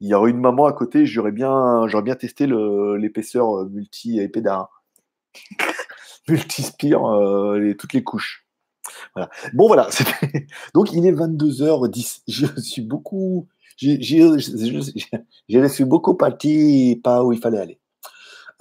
il 0.00 0.08
y 0.08 0.14
aurait 0.14 0.30
une 0.30 0.40
maman 0.40 0.66
à 0.66 0.72
côté, 0.72 1.06
j'aurais 1.06 1.32
bien, 1.32 1.86
bien 2.02 2.14
testé 2.16 2.46
l'épaisseur 2.46 3.58
euh, 3.58 3.68
multi-épée 3.68 4.42
multi-spire, 6.28 7.04
euh, 7.04 7.74
toutes 7.78 7.92
les 7.92 8.02
couches. 8.02 8.46
Bon, 9.54 9.66
voilà. 9.66 9.88
Donc, 10.74 10.92
il 10.92 11.06
est 11.06 11.12
22h10. 11.12 12.22
Je 12.28 12.46
suis 12.60 12.82
beaucoup. 12.82 13.48
J'ai 13.76 14.22
reçu 15.60 15.84
beaucoup 15.84 16.14
parti 16.14 17.00
pas 17.02 17.24
où 17.24 17.32
il 17.32 17.40
fallait 17.40 17.58
aller. 17.58 17.78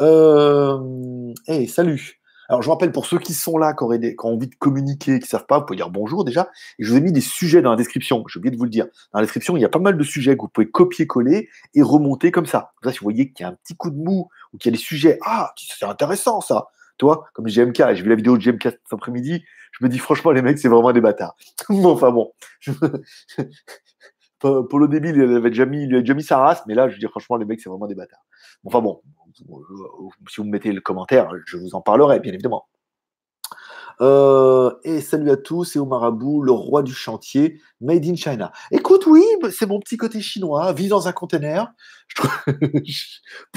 Euh, 0.02 1.34
hey, 1.48 1.68
salut. 1.68 2.20
Alors, 2.48 2.64
je 2.64 2.70
rappelle 2.70 2.92
pour 2.92 3.06
ceux 3.06 3.20
qui 3.20 3.34
sont 3.34 3.60
là, 3.60 3.74
qui, 3.74 3.84
ont 3.84 4.28
envie 4.28 4.48
de 4.48 4.56
communiquer, 4.56 5.20
qui 5.20 5.26
ne 5.26 5.28
savent 5.28 5.46
pas, 5.46 5.60
vous 5.60 5.66
pouvez 5.66 5.78
dire 5.78 5.92
bonjour 5.92 6.26
déjà. 6.26 6.50
Je 6.80 6.90
vous 6.90 6.98
ai 6.98 7.02
mis 7.02 7.12
des 7.12 7.22
sujets 7.22 7.62
dans 7.62 7.70
la 7.70 7.76
description. 7.76 8.24
J'ai 8.28 8.40
oublié 8.40 8.52
de 8.52 8.58
vous 8.58 8.64
le 8.64 8.72
dire. 8.72 8.86
Dans 9.14 9.20
la 9.20 9.26
description, 9.26 9.56
il 9.56 9.62
y 9.62 9.66
a 9.66 9.70
pas 9.70 9.78
mal 9.78 9.98
de 9.98 10.04
sujets 10.04 10.36
que 10.36 10.42
vous 10.42 10.48
pouvez 10.48 10.68
copier-coller 10.68 11.48
et 11.76 11.82
remonter 11.84 12.32
comme 12.32 12.48
ça. 12.48 12.72
Comme 12.82 12.92
ça, 12.92 12.94
si 12.94 13.00
vous 13.00 13.06
voyez 13.06 13.32
qu'il 13.32 13.44
y 13.44 13.48
a 13.48 13.52
un 13.52 13.56
petit 13.64 13.76
coup 13.76 13.92
de 13.92 13.98
mou 13.98 14.30
ou 14.52 14.58
qu'il 14.58 14.72
y 14.72 14.74
a 14.74 14.78
des 14.78 14.84
sujets, 14.84 15.20
ah, 15.24 15.54
c'est 15.58 15.86
intéressant 15.86 16.42
ça. 16.42 16.70
Toi, 16.98 17.26
comme 17.34 17.46
GMK, 17.46 17.94
j'ai 17.94 18.02
vu 18.02 18.10
la 18.10 18.16
vidéo 18.16 18.36
de 18.36 18.42
GMK 18.42 18.64
cet 18.64 18.80
après-midi, 18.92 19.44
je 19.80 19.86
me 19.86 19.90
dis 19.90 19.98
franchement, 20.00 20.32
les 20.32 20.42
mecs, 20.42 20.60
c'est 20.60 20.68
vraiment 20.68 20.92
des 20.92 21.02
bâtards. 21.02 21.36
bon, 21.70 21.94
enfin 21.94 22.12
bon. 22.12 22.34
Pour 24.40 24.80
le 24.80 24.88
débile, 24.88 25.16
il 25.18 25.36
avait 25.36 25.50
déjà 25.50 25.66
mis, 25.66 25.84
il 25.84 25.96
a 25.96 26.00
déjà 26.00 26.14
mis 26.14 26.24
sa 26.24 26.38
race, 26.38 26.64
mais 26.66 26.74
là, 26.74 26.88
je 26.88 26.98
dire, 26.98 27.10
franchement, 27.10 27.36
les 27.36 27.46
mecs, 27.46 27.60
c'est 27.60 27.70
vraiment 27.70 27.88
des 27.88 27.96
bâtards. 27.96 28.24
Enfin 28.66 28.82
bon, 28.82 29.02
si 29.36 30.38
vous 30.38 30.46
me 30.46 30.52
mettez 30.52 30.72
le 30.72 30.82
commentaire, 30.82 31.30
je 31.46 31.58
vous 31.58 31.76
en 31.76 31.82
parlerai, 31.82 32.20
bien 32.20 32.34
évidemment. 32.34 32.66
Euh, 34.02 34.72
et 34.84 35.02
salut 35.02 35.30
à 35.30 35.38
tous, 35.38 35.66
c'est 35.66 35.80
Omarabou, 35.80 36.42
le 36.42 36.52
roi 36.52 36.84
du 36.84 36.94
chantier, 36.94 37.62
made 37.82 38.06
in 38.06 38.16
China. 38.16 38.52
Écoute, 38.72 39.06
oui, 39.08 39.24
c'est 39.52 39.66
mon 39.66 39.80
petit 39.80 39.98
côté 39.98 40.22
chinois, 40.22 40.72
vit 40.74 40.88
dans 40.88 41.08
un 41.08 41.12
conteneur. 41.12 41.68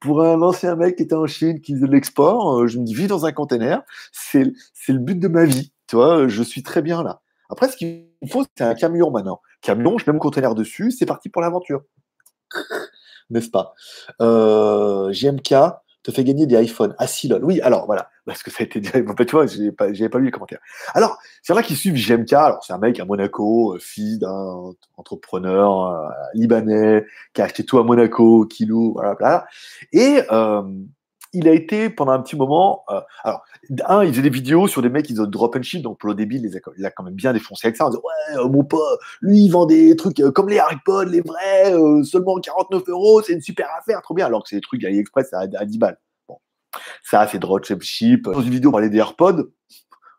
pour, 0.00 0.22
un 0.22 0.42
ancien 0.42 0.76
mec 0.76 0.96
qui 0.96 1.04
était 1.04 1.14
en 1.14 1.26
Chine, 1.26 1.60
qui 1.60 1.74
faisait 1.74 1.86
de 1.86 1.92
l'export, 1.92 2.60
euh, 2.60 2.66
je 2.66 2.78
me 2.78 2.84
dis, 2.84 2.94
vis 2.94 3.06
dans 3.06 3.26
un 3.26 3.32
conteneur, 3.32 3.82
c'est 4.12 4.52
le 4.88 4.98
but 4.98 5.18
de 5.18 5.28
ma 5.28 5.44
vie. 5.44 5.72
Tu 5.86 5.96
vois, 5.96 6.28
je 6.28 6.42
suis 6.42 6.62
très 6.62 6.82
bien 6.82 7.02
là. 7.02 7.20
Après, 7.48 7.68
ce 7.68 7.76
qu'il 7.76 8.06
faut, 8.30 8.44
c'est 8.56 8.64
un 8.64 8.74
camion 8.74 9.10
maintenant. 9.10 9.40
Camion, 9.62 9.98
je 9.98 10.04
mets 10.06 10.12
mon 10.12 10.18
conteneur 10.18 10.54
dessus, 10.54 10.90
c'est 10.90 11.06
parti 11.06 11.28
pour 11.28 11.42
l'aventure. 11.42 11.82
N'est-ce 13.30 13.50
pas? 13.50 13.74
Euh, 14.20 15.12
JMK, 15.12 15.54
te 16.08 16.14
fait 16.14 16.24
gagner 16.24 16.46
des 16.46 16.56
iPhones. 16.62 16.94
Ah 16.98 17.06
si. 17.06 17.30
Oui, 17.42 17.60
alors 17.60 17.84
voilà, 17.86 18.10
parce 18.24 18.42
que 18.42 18.50
ça 18.50 18.58
a 18.60 18.64
été 18.64 18.80
dit. 18.80 18.90
Bon, 19.02 19.14
tu 19.14 19.30
vois, 19.30 19.46
j'avais 19.46 19.72
pas, 19.72 19.86
pas 19.86 20.18
lu 20.18 20.26
les 20.26 20.30
commentaires. 20.30 20.60
Alors, 20.94 21.18
c'est 21.42 21.54
là 21.54 21.62
qui 21.62 21.76
suivent 21.76 21.94
GMK. 21.94 22.32
Alors, 22.32 22.64
c'est 22.64 22.72
un 22.72 22.78
mec 22.78 22.98
à 22.98 23.04
Monaco, 23.04 23.74
euh, 23.74 23.78
fils 23.78 24.18
d'un 24.18 24.72
entrepreneur 24.96 25.86
euh, 25.86 26.08
libanais 26.34 27.04
qui 27.34 27.42
a 27.42 27.44
acheté 27.44 27.64
tout 27.64 27.78
à 27.78 27.84
Monaco, 27.84 28.46
qui 28.46 28.64
loue, 28.64 28.92
voilà, 28.94 29.14
voilà. 29.18 29.46
Et 29.92 30.20
euh, 30.32 30.62
il 31.32 31.48
a 31.48 31.52
été 31.52 31.90
pendant 31.90 32.12
un 32.12 32.20
petit 32.20 32.36
moment. 32.36 32.84
Euh, 32.90 33.00
alors, 33.24 33.44
un, 33.86 34.02
il 34.04 34.10
faisait 34.10 34.22
des 34.22 34.30
vidéos 34.30 34.66
sur 34.66 34.82
des 34.82 34.88
mecs 34.88 35.06
qui 35.06 35.18
ont 35.18 35.26
drop 35.26 35.56
and 35.56 35.62
ship, 35.62 35.82
donc 35.82 35.98
pour 35.98 36.08
le 36.08 36.14
débit, 36.14 36.36
il, 36.36 36.60
il 36.78 36.86
a 36.86 36.90
quand 36.90 37.02
même 37.02 37.14
bien 37.14 37.32
défoncé 37.32 37.66
avec 37.66 37.76
ça. 37.76 37.88
Ouais, 37.88 38.36
euh, 38.36 38.48
mon 38.48 38.64
pote, 38.64 38.98
lui, 39.20 39.44
il 39.44 39.48
vend 39.50 39.66
des 39.66 39.94
trucs 39.96 40.20
euh, 40.20 40.30
comme 40.30 40.48
les 40.48 40.60
iPods, 40.70 41.04
les 41.04 41.20
vrais, 41.20 41.72
seulement 42.04 42.38
49 42.38 42.82
euros, 42.88 43.22
c'est 43.22 43.34
une 43.34 43.42
super 43.42 43.68
affaire, 43.78 44.00
trop 44.02 44.14
bien. 44.14 44.26
Alors 44.26 44.42
que 44.42 44.48
c'est 44.48 44.56
des 44.56 44.62
trucs 44.62 44.84
AliExpress 44.84 45.32
à, 45.34 45.40
à 45.40 45.64
10 45.64 45.78
balles. 45.78 45.98
Bon, 46.28 46.38
ça, 47.02 47.26
c'est 47.26 47.38
drop 47.38 47.62
and 47.70 47.80
ship. 47.80 48.24
Dans 48.24 48.40
une 48.40 48.50
vidéo, 48.50 48.70
on 48.70 48.72
parlait 48.72 48.90
des 48.90 48.98
AirPods. 48.98 49.50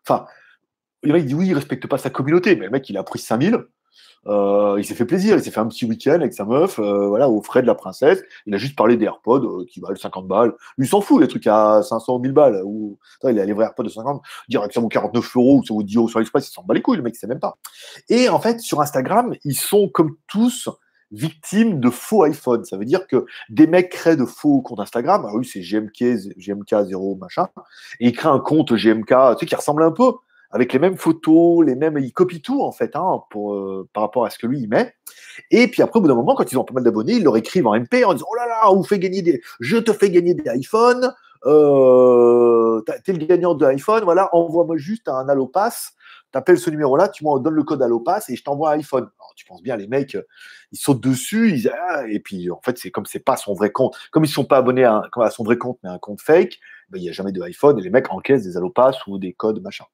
Enfin, 0.06 0.26
le 1.02 1.12
mec 1.12 1.26
dit, 1.26 1.34
oui, 1.34 1.48
il 1.48 1.54
respecte 1.54 1.86
pas 1.86 1.98
sa 1.98 2.10
communauté, 2.10 2.56
mais 2.56 2.66
le 2.66 2.70
mec, 2.70 2.88
il 2.88 2.96
a 2.96 3.02
pris 3.02 3.18
5000. 3.18 3.58
Euh, 4.26 4.76
il 4.78 4.84
s'est 4.84 4.94
fait 4.94 5.06
plaisir, 5.06 5.36
il 5.36 5.42
s'est 5.42 5.50
fait 5.50 5.60
un 5.60 5.66
petit 5.66 5.86
week-end 5.86 6.14
avec 6.14 6.34
sa 6.34 6.44
meuf, 6.44 6.78
euh, 6.78 7.08
voilà, 7.08 7.30
aux 7.30 7.42
frais 7.42 7.62
de 7.62 7.66
la 7.66 7.74
princesse. 7.74 8.22
Il 8.46 8.54
a 8.54 8.58
juste 8.58 8.76
parlé 8.76 8.96
des 8.96 9.06
AirPods 9.06 9.60
euh, 9.60 9.64
qui 9.66 9.80
valent 9.80 9.96
50 9.96 10.26
balles. 10.28 10.52
Lui 10.76 10.86
s'en 10.86 11.00
fout, 11.00 11.20
les 11.20 11.28
trucs 11.28 11.46
à 11.46 11.82
500 11.82 12.16
ou 12.16 12.18
1000 12.18 12.32
balles. 12.32 12.62
Ou, 12.64 12.98
il 13.24 13.40
a 13.40 13.44
les 13.44 13.52
vrais 13.52 13.64
AirPods 13.64 13.84
de 13.84 13.88
50, 13.88 14.22
dire 14.48 14.66
que 14.66 14.74
ça 14.74 14.80
vaut 14.80 14.88
49 14.88 15.36
euros 15.36 15.58
ou 15.58 15.64
ça 15.64 15.72
vaut 15.72 15.82
10 15.82 15.96
euros 15.96 16.08
sur 16.08 16.18
l'Express, 16.18 16.48
il 16.48 16.52
s'en 16.52 16.62
bat 16.64 16.74
les 16.74 16.82
couilles, 16.82 16.98
le 16.98 17.02
mec, 17.02 17.14
il 17.16 17.18
sait 17.18 17.26
même 17.26 17.40
pas. 17.40 17.56
Et 18.08 18.28
en 18.28 18.40
fait, 18.40 18.60
sur 18.60 18.80
Instagram, 18.80 19.34
ils 19.44 19.56
sont 19.56 19.88
comme 19.88 20.16
tous 20.26 20.68
victimes 21.12 21.80
de 21.80 21.90
faux 21.90 22.22
iPhone. 22.24 22.64
Ça 22.64 22.76
veut 22.76 22.84
dire 22.84 23.06
que 23.06 23.24
des 23.48 23.66
mecs 23.66 23.90
créent 23.90 24.16
de 24.16 24.24
faux 24.24 24.60
comptes 24.60 24.80
Instagram. 24.80 25.26
Ah 25.26 25.32
oui, 25.34 25.44
c'est 25.44 25.60
GMK, 25.60 26.36
GMK 26.36 26.86
0 26.88 27.16
machin. 27.16 27.48
Et 27.98 28.08
ils 28.08 28.12
créent 28.12 28.28
un 28.28 28.38
compte 28.38 28.72
GMK, 28.72 29.08
tu 29.08 29.38
sais, 29.40 29.46
qui 29.46 29.54
ressemble 29.54 29.82
un 29.82 29.92
peu 29.92 30.12
avec 30.50 30.72
les 30.72 30.78
mêmes 30.78 30.96
photos, 30.96 31.64
les 31.64 31.76
mêmes, 31.76 31.98
il 31.98 32.12
copie 32.12 32.42
tout 32.42 32.62
en 32.62 32.72
fait, 32.72 32.96
hein, 32.96 33.20
euh, 33.36 33.88
par 33.92 34.02
rapport 34.02 34.24
à 34.24 34.30
ce 34.30 34.38
que 34.38 34.46
lui 34.46 34.60
il 34.60 34.68
met. 34.68 34.94
Et 35.50 35.68
puis 35.68 35.82
après, 35.82 35.98
au 35.98 36.02
bout 36.02 36.08
d'un 36.08 36.14
moment, 36.14 36.34
quand 36.34 36.50
ils 36.50 36.58
ont 36.58 36.64
pas 36.64 36.74
mal 36.74 36.84
d'abonnés, 36.84 37.14
ils 37.14 37.24
leur 37.24 37.36
écrivent 37.36 37.66
en 37.66 37.78
MP 37.78 38.04
en 38.04 38.14
disant 38.14 38.26
oh 38.30 38.34
là 38.34 38.46
là, 38.46 38.72
on 38.72 38.82
fait 38.82 38.98
gagner 38.98 39.22
des, 39.22 39.40
je 39.60 39.76
te 39.76 39.92
fais 39.92 40.10
gagner 40.10 40.34
des 40.34 40.50
iPhones, 40.52 41.12
euh, 41.46 42.82
t'es 43.04 43.12
le 43.12 43.24
gagnant 43.24 43.54
de 43.54 43.64
iPhone, 43.64 44.04
voilà, 44.04 44.28
envoie-moi 44.34 44.76
juste 44.76 45.08
un 45.08 45.28
Allopass, 45.28 45.94
t'appelles 46.32 46.58
ce 46.58 46.70
numéro-là, 46.70 47.08
tu 47.08 47.24
m'en 47.24 47.38
donnes 47.38 47.54
le 47.54 47.62
code 47.62 47.82
Allopass 47.82 48.28
et 48.28 48.36
je 48.36 48.42
t'envoie 48.44 48.72
un 48.72 48.78
iPhone. 48.78 49.08
Alors, 49.18 49.32
tu 49.36 49.44
penses 49.46 49.62
bien, 49.62 49.76
les 49.76 49.86
mecs, 49.86 50.18
ils 50.72 50.78
sautent 50.78 51.00
dessus, 51.00 51.52
ils, 51.52 51.70
ah, 51.70 52.02
et 52.08 52.20
puis 52.20 52.50
en 52.50 52.60
fait, 52.60 52.78
c'est 52.78 52.90
comme 52.90 53.06
c'est 53.06 53.24
pas 53.24 53.36
son 53.36 53.54
vrai 53.54 53.70
compte, 53.70 53.96
comme 54.10 54.24
ils 54.24 54.28
sont 54.28 54.44
pas 54.44 54.58
abonnés 54.58 54.84
à, 54.84 55.02
son 55.30 55.44
vrai 55.44 55.56
compte, 55.56 55.78
mais 55.82 55.88
à 55.88 55.92
un 55.92 55.98
compte 55.98 56.20
fake, 56.20 56.58
ben, 56.90 56.98
il 56.98 57.02
n'y 57.02 57.08
a 57.08 57.12
jamais 57.12 57.32
de 57.32 57.40
iPhone 57.42 57.78
et 57.78 57.82
les 57.82 57.90
mecs 57.90 58.12
encaissent 58.12 58.42
des 58.42 58.56
Allopass 58.56 59.06
ou 59.06 59.18
des 59.18 59.32
codes 59.32 59.62
machin. 59.62 59.84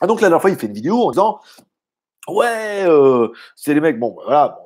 Ah, 0.00 0.06
donc 0.06 0.20
la 0.20 0.28
dernière 0.28 0.40
fois, 0.40 0.50
il 0.50 0.56
fait 0.56 0.66
une 0.66 0.72
vidéo 0.72 1.02
en 1.02 1.10
disant 1.10 1.40
Ouais, 2.28 2.84
euh, 2.86 3.28
c'est 3.54 3.74
les 3.74 3.80
mecs, 3.80 3.98
bon, 3.98 4.16
voilà, 4.24 4.58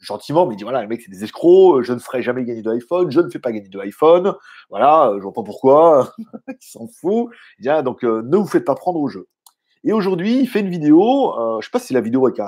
gentiment, 0.00 0.46
mais 0.46 0.54
il 0.54 0.56
dit 0.56 0.64
voilà, 0.64 0.82
les 0.82 0.88
mecs, 0.88 1.02
c'est 1.02 1.10
des 1.10 1.24
escrocs, 1.24 1.82
je 1.82 1.92
ne 1.92 1.98
ferai 1.98 2.22
jamais 2.22 2.44
gagner 2.44 2.62
de 2.62 2.70
iPhone, 2.70 3.10
je 3.10 3.20
ne 3.20 3.30
fais 3.30 3.38
pas 3.38 3.52
gagner 3.52 3.68
de 3.68 3.80
iPhone, 3.80 4.34
voilà, 4.68 5.12
je 5.16 5.22
vois 5.22 5.32
pas 5.32 5.44
pourquoi, 5.44 6.12
il 6.48 6.56
s'en 6.60 6.88
fout. 6.88 7.28
Il 7.58 7.62
dit, 7.62 7.68
ah, 7.68 7.82
donc 7.82 8.02
ne 8.02 8.36
vous 8.36 8.46
faites 8.46 8.64
pas 8.64 8.74
prendre 8.74 9.00
au 9.00 9.08
jeu. 9.08 9.28
Et 9.84 9.92
aujourd'hui, 9.92 10.40
il 10.40 10.48
fait 10.48 10.60
une 10.60 10.70
vidéo, 10.70 11.38
euh, 11.38 11.60
je 11.60 11.66
sais 11.66 11.70
pas 11.70 11.78
si 11.78 11.88
c'est 11.88 11.94
la 11.94 12.00
vidéo 12.00 12.26
avec 12.26 12.40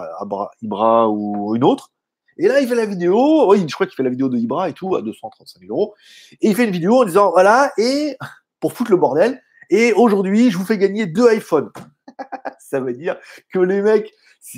Ibra 0.62 1.08
ou 1.08 1.54
une 1.54 1.64
autre, 1.64 1.90
et 2.38 2.48
là, 2.48 2.60
il 2.60 2.68
fait 2.68 2.74
la 2.74 2.86
vidéo, 2.86 3.50
oui, 3.50 3.64
je 3.66 3.74
crois 3.74 3.86
qu'il 3.86 3.96
fait 3.96 4.02
la 4.02 4.10
vidéo 4.10 4.28
de 4.28 4.36
Ibra 4.36 4.68
et 4.68 4.74
tout, 4.74 4.94
à 4.94 5.02
235 5.02 5.60
000 5.60 5.72
euros. 5.72 5.94
Et 6.42 6.48
il 6.48 6.54
fait 6.54 6.64
une 6.64 6.70
vidéo 6.70 7.00
en 7.00 7.04
disant, 7.04 7.30
voilà, 7.30 7.72
et 7.78 8.16
pour 8.60 8.74
foutre 8.74 8.90
le 8.90 8.98
bordel, 8.98 9.40
et 9.70 9.92
aujourd'hui, 9.92 10.50
je 10.50 10.58
vous 10.58 10.64
fais 10.64 10.78
gagner 10.78 11.06
deux 11.06 11.32
iPhones. 11.32 11.70
ça 12.58 12.80
veut 12.80 12.94
dire 12.94 13.16
que 13.52 13.58
les 13.58 13.82
mecs, 13.82 14.12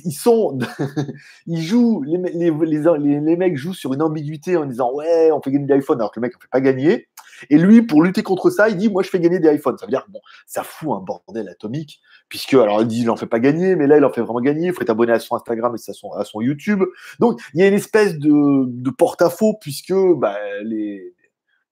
ils 0.04 0.12
sont, 0.12 0.58
ils 1.46 1.62
jouent, 1.62 2.02
les, 2.02 2.18
les, 2.32 3.20
les, 3.20 3.36
mecs 3.36 3.56
jouent 3.56 3.74
sur 3.74 3.94
une 3.94 4.02
ambiguïté 4.02 4.56
en 4.56 4.66
disant 4.66 4.92
ouais, 4.92 5.30
on 5.32 5.40
fait 5.40 5.50
gagner 5.50 5.66
des 5.66 5.76
iPhones 5.76 5.98
alors 6.00 6.12
que 6.12 6.20
le 6.20 6.26
mec 6.26 6.34
ne 6.34 6.40
fait 6.40 6.50
pas 6.50 6.60
gagner. 6.60 7.08
Et 7.50 7.58
lui, 7.58 7.82
pour 7.82 8.02
lutter 8.02 8.22
contre 8.22 8.50
ça, 8.50 8.68
il 8.68 8.76
dit 8.76 8.90
moi 8.90 9.02
je 9.02 9.08
fais 9.08 9.20
gagner 9.20 9.38
des 9.38 9.50
iPhones. 9.54 9.78
Ça 9.78 9.86
veut 9.86 9.90
dire 9.90 10.04
bon, 10.08 10.20
ça 10.46 10.62
fout 10.62 10.90
un 10.90 11.00
bordel 11.00 11.48
atomique 11.48 12.00
puisque 12.28 12.54
alors 12.54 12.82
il 12.82 12.88
dit 12.88 13.02
il 13.02 13.10
en 13.10 13.16
fait 13.16 13.26
pas 13.26 13.40
gagner, 13.40 13.76
mais 13.76 13.86
là 13.86 13.96
il 13.96 14.04
en 14.04 14.12
fait 14.12 14.20
vraiment 14.20 14.40
gagner. 14.40 14.66
Il 14.66 14.72
faut 14.72 14.82
être 14.82 14.90
abonné 14.90 15.12
à 15.12 15.20
son 15.20 15.36
Instagram 15.36 15.74
et 15.74 15.90
à 15.90 15.94
son, 15.94 16.12
à 16.12 16.24
son 16.24 16.40
YouTube. 16.40 16.82
Donc 17.18 17.40
il 17.54 17.60
y 17.60 17.62
a 17.62 17.68
une 17.68 17.74
espèce 17.74 18.18
de, 18.18 18.64
de 18.66 18.90
porte-à-faux 18.90 19.54
puisque 19.60 19.94
bah, 20.16 20.36
les 20.64 21.14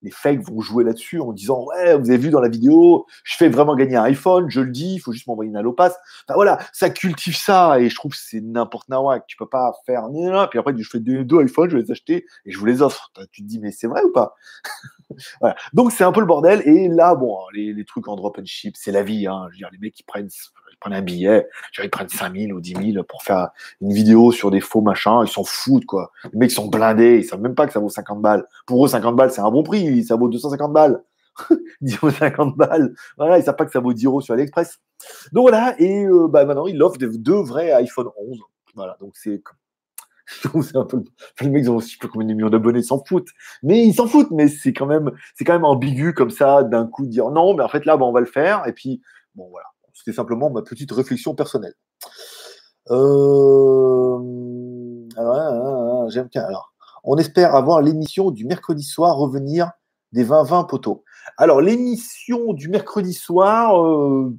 les 0.07 0.11
fakes 0.11 0.41
vont 0.49 0.61
jouer 0.61 0.83
là-dessus 0.83 1.19
en 1.19 1.33
disant 1.33 1.65
ouais 1.65 1.97
vous 1.97 2.09
avez 2.09 2.17
vu 2.17 2.29
dans 2.29 2.41
la 2.41 2.49
vidéo 2.49 3.05
je 3.23 3.35
fais 3.35 3.49
vraiment 3.49 3.75
gagner 3.75 3.95
un 3.95 4.03
iPhone 4.03 4.49
je 4.49 4.61
le 4.61 4.71
dis 4.71 4.95
il 4.95 4.99
faut 4.99 5.11
juste 5.11 5.27
m'envoyer 5.27 5.49
une 5.49 5.57
allopass 5.57 5.93
enfin 6.27 6.35
voilà 6.35 6.59
ça 6.73 6.89
cultive 6.89 7.35
ça 7.35 7.79
et 7.79 7.89
je 7.89 7.95
trouve 7.95 8.11
que 8.11 8.17
c'est 8.17 8.41
n'importe 8.41 8.87
quoi 8.87 9.19
tu 9.27 9.37
peux 9.37 9.47
pas 9.47 9.73
faire 9.85 10.07
puis 10.49 10.59
après 10.59 10.73
je 10.77 10.89
fais 10.89 10.99
deux, 10.99 11.23
deux 11.23 11.43
iPhones 11.43 11.69
je 11.69 11.77
vais 11.77 11.83
les 11.83 11.91
acheter 11.91 12.25
et 12.45 12.51
je 12.51 12.57
vous 12.57 12.65
les 12.65 12.81
offre. 12.81 13.11
Tu 13.31 13.41
te 13.43 13.47
dis 13.47 13.59
mais 13.59 13.71
c'est 13.71 13.87
vrai 13.87 14.03
ou 14.03 14.11
pas? 14.11 14.35
Donc 15.73 15.91
c'est 15.91 16.03
un 16.03 16.11
peu 16.11 16.19
le 16.19 16.25
bordel 16.25 16.61
et 16.65 16.87
là 16.87 17.15
bon 17.15 17.37
les, 17.53 17.85
trucs 17.85 18.07
en 18.07 18.15
drop 18.15 18.37
and 18.39 18.45
ship 18.45 18.75
c'est 18.77 18.91
la 18.91 19.03
vie 19.03 19.27
hein. 19.27 19.47
je 19.49 19.55
veux 19.55 19.57
dire 19.57 19.69
les 19.71 19.77
mecs 19.77 19.93
qui 19.93 20.03
prennent 20.03 20.29
ils 20.77 20.79
prennent 20.79 20.93
un 20.93 21.01
billet, 21.01 21.47
ils 21.81 21.89
prennent 21.89 22.07
5000 22.07 22.53
ou 22.53 22.61
10 22.61 22.93
000 22.93 23.03
pour 23.03 23.23
faire 23.23 23.49
une 23.81 23.93
vidéo 23.93 24.31
sur 24.31 24.51
des 24.51 24.59
faux 24.59 24.81
machins, 24.81 25.21
ils 25.23 25.29
s'en 25.29 25.43
foutent, 25.43 25.85
quoi. 25.85 26.11
Les 26.31 26.37
mecs 26.37 26.51
sont 26.51 26.67
blindés, 26.67 27.17
ils 27.17 27.25
savent 27.25 27.41
même 27.41 27.55
pas 27.55 27.65
que 27.65 27.73
ça 27.73 27.79
vaut 27.79 27.89
50 27.89 28.21
balles. 28.21 28.45
Pour 28.67 28.85
eux, 28.85 28.87
50 28.87 29.15
balles, 29.15 29.31
c'est 29.31 29.41
un 29.41 29.49
bon 29.49 29.63
prix, 29.63 30.03
ça 30.03 30.15
vaut 30.15 30.29
250 30.29 30.71
balles. 30.71 31.03
10 31.81 31.95
euros 31.95 32.11
50 32.11 32.55
balles. 32.55 32.93
Voilà, 33.17 33.39
ils 33.39 33.43
savent 33.43 33.55
pas 33.55 33.65
que 33.65 33.71
ça 33.71 33.79
vaut 33.79 33.93
10 33.93 34.05
euros 34.05 34.21
sur 34.21 34.33
AliExpress. 34.33 34.79
Donc 35.31 35.49
voilà, 35.49 35.75
et 35.79 36.05
euh, 36.05 36.27
bah, 36.27 36.45
maintenant, 36.45 36.67
ils 36.67 36.81
offrent 36.81 36.97
deux 36.99 37.41
vrais 37.41 37.71
iPhone 37.71 38.09
11. 38.15 38.39
Voilà, 38.75 38.97
donc 38.99 39.13
c'est 39.15 39.41
c'est 40.61 40.75
un 40.75 40.85
peu 40.85 41.03
les 41.41 41.49
mecs 41.49 41.69
ont 41.69 41.77
aussi 41.77 41.97
peu 41.97 42.07
combien 42.07 42.27
de 42.27 42.33
millions 42.33 42.49
d'abonnés 42.49 42.83
s'en 42.83 43.03
foutent 43.03 43.29
mais 43.63 43.85
ils 43.85 43.93
s'en 43.93 44.07
foutent 44.07 44.31
mais 44.31 44.47
c'est 44.47 44.73
quand 44.73 44.85
même 44.85 45.11
c'est 45.35 45.45
quand 45.45 45.53
même 45.53 45.65
ambigu 45.65 46.13
comme 46.13 46.31
ça 46.31 46.63
d'un 46.63 46.85
coup 46.85 47.05
de 47.05 47.11
dire 47.11 47.29
non 47.31 47.55
mais 47.55 47.63
en 47.63 47.69
fait 47.69 47.85
là 47.85 47.97
on 47.97 48.11
va 48.11 48.19
le 48.19 48.25
faire 48.25 48.67
et 48.67 48.73
puis 48.73 49.01
bon 49.35 49.47
voilà 49.49 49.67
c'était 49.97 50.15
simplement 50.15 50.49
ma 50.49 50.61
petite 50.61 50.91
réflexion 50.91 51.33
personnelle. 51.33 51.73
Euh, 52.91 54.17
alors, 55.17 55.35
hein, 55.35 55.61
hein, 55.65 56.03
hein, 56.05 56.09
j'aime 56.09 56.29
Alors, 56.35 56.71
on 57.03 57.17
espère 57.17 57.55
avoir 57.55 57.81
l'émission 57.81 58.31
du 58.31 58.45
mercredi 58.45 58.83
soir 58.83 59.17
revenir 59.17 59.71
des 60.13 60.23
20-20 60.23 60.67
poteaux. 60.67 61.03
Alors, 61.37 61.61
l'émission 61.61 62.53
du 62.53 62.69
mercredi 62.69 63.13
soir, 63.13 63.83
euh, 63.83 64.37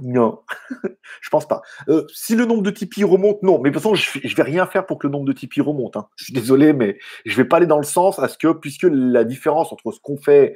non, 0.00 0.40
je 1.20 1.28
pense 1.30 1.46
pas. 1.46 1.60
Euh, 1.88 2.06
si 2.12 2.34
le 2.34 2.46
nombre 2.46 2.62
de 2.62 2.70
Tipeee 2.70 3.04
remonte, 3.04 3.42
non. 3.42 3.60
Mais 3.60 3.70
de 3.70 3.74
toute 3.74 3.82
façon, 3.82 3.94
je, 3.94 4.26
ne 4.26 4.34
vais 4.34 4.42
rien 4.42 4.66
faire 4.66 4.86
pour 4.86 4.98
que 4.98 5.06
le 5.06 5.12
nombre 5.12 5.26
de 5.26 5.32
Tipeee 5.32 5.60
remonte. 5.60 5.96
Je 6.16 6.24
suis 6.24 6.32
désolé, 6.32 6.72
mais 6.72 6.98
je 7.26 7.36
vais 7.36 7.44
pas 7.44 7.58
aller 7.58 7.66
dans 7.66 7.78
le 7.78 7.84
sens 7.84 8.18
à 8.18 8.28
ce 8.28 8.38
que, 8.38 8.52
puisque 8.52 8.86
la 8.90 9.24
différence 9.24 9.72
entre 9.72 9.92
ce 9.92 10.00
qu'on 10.00 10.16
fait 10.16 10.54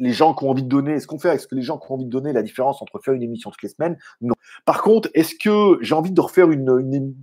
les 0.00 0.12
gens 0.12 0.34
qui 0.34 0.44
ont 0.44 0.50
envie 0.50 0.62
de 0.62 0.68
donner, 0.68 0.94
est-ce 0.94 1.06
qu'on 1.06 1.18
fait 1.18 1.28
avec 1.28 1.40
ce 1.40 1.46
que 1.46 1.54
les 1.54 1.62
gens 1.62 1.78
qui 1.78 1.92
ont 1.92 1.94
envie 1.94 2.06
de 2.06 2.10
donner 2.10 2.32
la 2.32 2.42
différence 2.42 2.80
entre 2.80 2.98
faire 3.00 3.14
une 3.14 3.22
émission 3.22 3.50
toutes 3.50 3.62
les 3.62 3.68
semaines 3.68 3.98
Non. 4.22 4.34
Par 4.64 4.82
contre, 4.82 5.10
est-ce 5.14 5.34
que 5.34 5.78
j'ai 5.82 5.94
envie 5.94 6.10
de 6.10 6.20
refaire 6.20 6.50
une, 6.50 7.14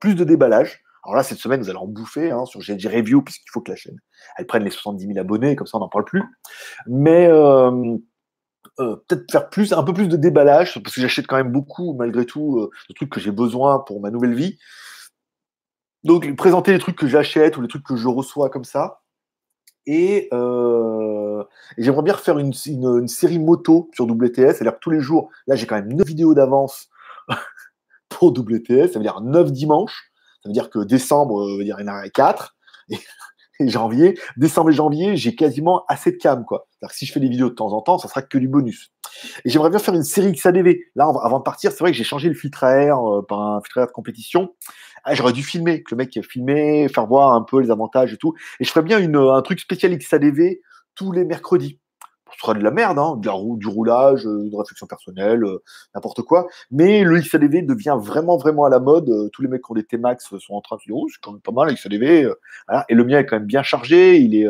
plus 0.00 0.14
de 0.14 0.24
déballage? 0.24 0.82
Alors 1.04 1.16
là, 1.16 1.22
cette 1.22 1.38
semaine, 1.38 1.62
vous 1.62 1.70
allez 1.70 1.78
en 1.78 1.86
bouffer 1.86 2.32
hein, 2.32 2.44
sur 2.44 2.60
GG 2.60 2.88
Review, 2.88 3.22
puisqu'il 3.22 3.48
faut 3.50 3.60
que 3.60 3.70
la 3.70 3.76
chaîne 3.76 3.98
elle 4.36 4.46
prenne 4.46 4.64
les 4.64 4.70
70 4.70 5.06
000 5.06 5.18
abonnés, 5.18 5.56
comme 5.56 5.66
ça 5.66 5.78
on 5.78 5.80
n'en 5.80 5.88
parle 5.88 6.04
plus. 6.04 6.22
Mais 6.86 7.26
euh, 7.28 7.96
euh, 8.80 8.96
peut-être 9.08 9.30
faire 9.30 9.48
plus, 9.50 9.72
un 9.72 9.82
peu 9.82 9.92
plus 9.92 10.08
de 10.08 10.16
déballage, 10.16 10.80
parce 10.82 10.94
que 10.94 11.00
j'achète 11.00 11.26
quand 11.26 11.36
même 11.36 11.50
beaucoup, 11.50 11.94
malgré 11.94 12.24
tout, 12.24 12.58
euh, 12.58 12.70
de 12.88 12.94
trucs 12.94 13.10
que 13.10 13.20
j'ai 13.20 13.32
besoin 13.32 13.80
pour 13.80 14.00
ma 14.00 14.10
nouvelle 14.10 14.34
vie. 14.34 14.58
Donc, 16.04 16.34
présenter 16.36 16.72
les 16.72 16.78
trucs 16.78 16.96
que 16.96 17.08
j'achète 17.08 17.56
ou 17.56 17.60
les 17.60 17.68
trucs 17.68 17.84
que 17.84 17.96
je 17.96 18.06
reçois 18.06 18.50
comme 18.50 18.64
ça. 18.64 19.00
Et, 19.86 20.28
euh, 20.32 21.42
j'aimerais 21.76 22.02
bien 22.02 22.14
refaire 22.14 22.38
une, 22.38 22.52
série 23.08 23.38
moto 23.38 23.90
sur 23.94 24.06
WTS. 24.06 24.54
C'est-à-dire 24.54 24.74
que 24.74 24.80
tous 24.80 24.90
les 24.90 25.00
jours, 25.00 25.30
là 25.46 25.56
j'ai 25.56 25.66
quand 25.66 25.76
même 25.76 25.92
9 25.92 26.06
vidéos 26.06 26.34
d'avance 26.34 26.88
pour 28.08 28.30
WTS. 28.30 28.92
Ça 28.92 28.98
veut 28.98 29.04
dire 29.04 29.20
9 29.20 29.50
dimanches. 29.50 30.12
Ça 30.42 30.48
veut 30.50 30.52
dire 30.52 30.70
que 30.70 30.80
décembre, 30.84 31.58
il 31.60 31.66
y 31.66 31.72
en 31.72 31.88
a 31.88 32.08
4. 32.08 32.54
Et, 32.90 32.98
janvier, 33.60 34.18
décembre 34.36 34.70
et 34.70 34.72
janvier, 34.72 35.16
j'ai 35.16 35.34
quasiment 35.34 35.84
assez 35.88 36.12
de 36.12 36.16
cam. 36.16 36.44
Quoi. 36.44 36.68
Que 36.80 36.94
si 36.94 37.06
je 37.06 37.12
fais 37.12 37.20
des 37.20 37.28
vidéos 37.28 37.48
de 37.48 37.54
temps 37.54 37.72
en 37.72 37.80
temps, 37.80 37.98
ça 37.98 38.08
sera 38.08 38.22
que 38.22 38.38
du 38.38 38.48
bonus. 38.48 38.92
Et 39.44 39.50
j'aimerais 39.50 39.70
bien 39.70 39.78
faire 39.78 39.94
une 39.94 40.04
série 40.04 40.32
XADV. 40.32 40.78
Là, 40.94 41.10
avant 41.22 41.38
de 41.38 41.42
partir, 41.42 41.72
c'est 41.72 41.80
vrai 41.80 41.90
que 41.90 41.96
j'ai 41.96 42.04
changé 42.04 42.28
le 42.28 42.34
filtre 42.34 42.62
à 42.62 42.76
air 42.76 42.98
euh, 42.98 43.24
par 43.26 43.40
un 43.40 43.60
filtre 43.60 43.78
à 43.78 43.80
air 43.82 43.86
de 43.88 43.92
compétition. 43.92 44.54
Ah, 45.04 45.14
j'aurais 45.14 45.32
dû 45.32 45.42
filmer, 45.42 45.82
que 45.82 45.94
le 45.94 45.96
mec 45.96 46.18
filmer, 46.28 46.88
faire 46.88 47.06
voir 47.06 47.34
un 47.34 47.42
peu 47.42 47.60
les 47.60 47.70
avantages 47.70 48.12
et 48.12 48.16
tout. 48.16 48.34
Et 48.60 48.64
je 48.64 48.70
ferais 48.70 48.84
bien 48.84 48.98
une, 48.98 49.16
un 49.16 49.42
truc 49.42 49.58
spécial 49.60 49.96
XADV 49.96 50.60
tous 50.94 51.12
les 51.12 51.24
mercredis. 51.24 51.78
Ce 52.32 52.40
sera 52.40 52.54
de 52.54 52.62
la 52.62 52.70
merde, 52.70 52.98
hein, 52.98 53.16
du 53.16 53.68
roulage, 53.68 54.26
euh, 54.26 54.48
de 54.50 54.56
réflexion 54.56 54.86
personnelle, 54.86 55.44
euh, 55.44 55.62
n'importe 55.94 56.22
quoi. 56.22 56.46
Mais 56.70 57.02
le 57.02 57.18
XADV 57.18 57.62
devient 57.62 57.96
vraiment, 57.98 58.36
vraiment 58.36 58.64
à 58.64 58.70
la 58.70 58.80
mode. 58.80 59.08
Euh, 59.08 59.28
tous 59.32 59.42
les 59.42 59.48
mecs 59.48 59.62
qui 59.62 59.72
ont 59.72 59.74
des 59.74 59.84
T-Max 59.84 60.36
sont 60.38 60.54
en 60.54 60.60
train 60.60 60.76
de 60.76 60.82
dire, 60.82 60.96
oh, 60.96 61.06
c'est 61.08 61.20
quand 61.22 61.32
même 61.32 61.40
pas 61.40 61.52
mal, 61.52 61.72
XADV. 61.74 62.30
Et 62.88 62.94
le 62.94 63.04
mien 63.04 63.18
est 63.18 63.26
quand 63.26 63.36
même 63.36 63.46
bien 63.46 63.62
chargé, 63.62 64.18
il 64.18 64.34
est, 64.34 64.48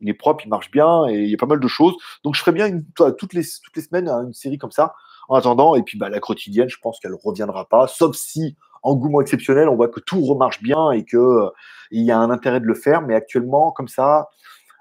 il 0.00 0.08
est 0.08 0.14
propre, 0.14 0.44
il 0.44 0.48
marche 0.48 0.70
bien, 0.70 1.06
et 1.08 1.22
il 1.22 1.30
y 1.30 1.34
a 1.34 1.38
pas 1.38 1.46
mal 1.46 1.60
de 1.60 1.68
choses. 1.68 1.94
Donc 2.24 2.34
je 2.34 2.40
ferais 2.40 2.52
bien 2.52 2.80
toutes, 2.94 3.34
les, 3.34 3.42
toutes 3.42 3.76
les 3.76 3.82
semaines 3.82 4.08
une 4.08 4.32
série 4.32 4.58
comme 4.58 4.70
ça, 4.70 4.94
en 5.28 5.36
attendant. 5.36 5.74
Et 5.74 5.82
puis 5.82 5.98
bah, 5.98 6.08
la 6.08 6.20
quotidienne, 6.20 6.68
je 6.68 6.78
pense 6.80 7.00
qu'elle 7.00 7.12
ne 7.12 7.16
reviendra 7.22 7.66
pas, 7.68 7.86
sauf 7.86 8.16
si 8.16 8.56
engouement 8.82 9.20
exceptionnel, 9.20 9.68
on 9.68 9.76
voit 9.76 9.88
que 9.88 10.00
tout 10.00 10.20
remarche 10.22 10.62
bien 10.62 10.90
et 10.90 11.04
que 11.04 11.16
euh, 11.16 11.50
il 11.90 12.02
y 12.02 12.10
a 12.10 12.18
un 12.18 12.30
intérêt 12.30 12.60
de 12.60 12.66
le 12.66 12.74
faire. 12.74 13.02
Mais 13.02 13.14
actuellement, 13.14 13.72
comme 13.72 13.88
ça, 13.88 14.28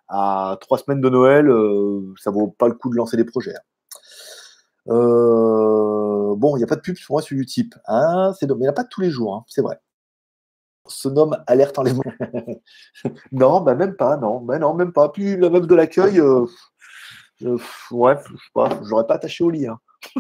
à 0.10 0.58
trois 0.62 0.78
semaines 0.78 1.02
de 1.02 1.10
Noël, 1.10 1.48
euh, 1.50 2.14
ça 2.18 2.32
vaut 2.32 2.48
pas 2.48 2.68
le 2.68 2.74
coup 2.74 2.90
de 2.90 2.96
lancer 2.96 3.18
des 3.18 3.26
projets. 3.26 3.56
Hein. 3.56 3.62
Euh, 4.90 6.36
bon, 6.36 6.56
il 6.56 6.60
n'y 6.60 6.64
a 6.64 6.68
pas 6.68 6.76
de 6.76 6.82
pub 6.82 6.96
pour 7.06 7.16
moi 7.16 7.22
sur 7.22 7.38
Utip. 7.38 7.76
Hein, 7.88 8.34
c'est 8.40 8.48
mais 8.48 8.56
il 8.58 8.62
n'y 8.62 8.68
a 8.68 8.74
pas 8.74 8.84
tous 8.84 9.02
les 9.02 9.12
jours, 9.12 9.36
hein, 9.36 9.46
c'est 9.48 9.62
vrai. 9.62 9.80
Se 10.88 11.08
nomme 11.08 11.38
alerte 11.46 11.78
en 11.78 11.84
les 11.84 11.94
Non, 13.32 13.62
bah 13.62 13.76
même 13.76 13.96
pas, 13.96 14.18
non, 14.18 14.40
bah 14.40 14.58
non, 14.58 14.74
même 14.74 14.92
pas. 14.92 15.10
Puis 15.10 15.38
la 15.38 15.50
meuf 15.50 15.68
de 15.68 15.76
l'accueil, 15.76 16.20
ouais, 17.92 18.16
je 18.30 18.36
sais 18.36 18.52
pas, 18.54 18.70
j'aurais 18.84 19.08
pas 19.08 19.16
attaché 19.16 19.44
au 19.44 19.50
lit. 19.50 19.68
Hein. 19.68 19.80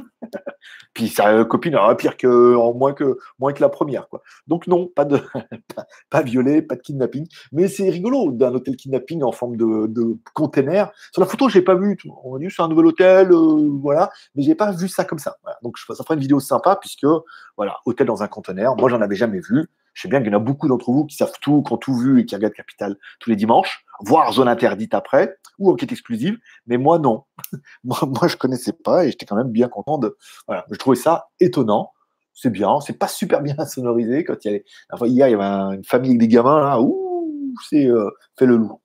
Puis 0.93 1.07
sa 1.07 1.45
copine 1.45 1.75
aura 1.75 1.95
pire 1.95 2.17
que, 2.17 2.27
moins 2.73 2.93
que, 2.93 3.17
moins 3.39 3.53
que 3.53 3.61
la 3.61 3.69
première, 3.69 4.09
quoi. 4.09 4.21
Donc 4.47 4.67
non, 4.67 4.87
pas 4.87 5.05
de, 5.05 5.19
pas, 6.09 6.21
violet, 6.21 6.61
pas 6.61 6.75
de 6.75 6.81
kidnapping. 6.81 7.27
Mais 7.51 7.67
c'est 7.67 7.89
rigolo 7.89 8.31
d'un 8.31 8.53
hôtel 8.53 8.75
kidnapping 8.75 9.23
en 9.23 9.31
forme 9.31 9.55
de, 9.55 9.87
de 9.87 10.17
container. 10.33 10.91
Sur 11.11 11.21
la 11.21 11.27
photo, 11.27 11.49
je 11.49 11.59
l'ai 11.59 11.63
pas 11.63 11.75
vu. 11.75 11.97
On 12.23 12.35
a 12.35 12.39
dit 12.39 12.47
c'est 12.49 12.61
un 12.61 12.67
nouvel 12.67 12.87
hôtel, 12.87 13.31
euh, 13.31 13.69
voilà. 13.81 14.11
Mais 14.35 14.43
j'ai 14.43 14.55
pas 14.55 14.71
vu 14.71 14.87
ça 14.87 15.05
comme 15.05 15.19
ça. 15.19 15.37
Donc 15.63 15.77
ça 15.77 16.03
fera 16.03 16.15
une 16.15 16.21
vidéo 16.21 16.39
sympa 16.39 16.75
puisque, 16.75 17.07
voilà, 17.55 17.77
hôtel 17.85 18.07
dans 18.07 18.23
un 18.23 18.27
conteneur. 18.27 18.75
Moi, 18.75 18.89
j'en 18.89 19.01
avais 19.01 19.15
jamais 19.15 19.39
vu. 19.39 19.69
Je 19.93 20.03
sais 20.03 20.07
bien 20.07 20.19
qu'il 20.19 20.31
y 20.31 20.35
en 20.35 20.37
a 20.37 20.41
beaucoup 20.41 20.67
d'entre 20.67 20.91
vous 20.91 21.05
qui 21.05 21.15
savent 21.15 21.33
tout, 21.41 21.63
qui 21.63 21.73
ont 21.73 21.77
tout 21.77 21.95
vu 21.95 22.19
et 22.19 22.25
qui 22.25 22.35
regardent 22.35 22.53
Capital 22.53 22.97
tous 23.19 23.29
les 23.29 23.35
dimanches, 23.35 23.85
voire 24.01 24.31
zone 24.33 24.47
interdite 24.47 24.93
après, 24.93 25.35
ou 25.57 25.71
enquête 25.71 25.91
exclusive. 25.91 26.37
Mais 26.67 26.77
moi, 26.77 26.99
non. 26.99 27.23
moi, 27.83 27.99
moi, 28.07 28.27
je 28.27 28.37
connaissais 28.37 28.73
pas 28.73 29.05
et 29.05 29.11
j'étais 29.11 29.25
quand 29.25 29.35
même 29.35 29.51
bien 29.51 29.67
content 29.67 29.97
de. 29.97 30.17
Voilà, 30.47 30.65
je 30.71 30.75
trouvais 30.77 30.95
ça 30.95 31.29
étonnant. 31.39 31.91
C'est 32.33 32.51
bien, 32.51 32.79
c'est 32.79 32.97
pas 32.97 33.07
super 33.07 33.41
bien 33.41 33.55
sonorisé. 33.65 34.23
Quand 34.23 34.35
il 34.45 34.51
y 34.51 34.55
a, 34.55 35.07
hier, 35.07 35.27
il 35.27 35.31
y 35.31 35.33
avait 35.33 35.75
une 35.75 35.83
famille 35.83 36.11
avec 36.11 36.21
des 36.21 36.27
gamins 36.27 36.59
là, 36.59 36.81
ouh, 36.81 37.53
c'est 37.69 37.85
euh, 37.85 38.09
fait 38.37 38.45
le 38.45 38.57
loup. 38.57 38.81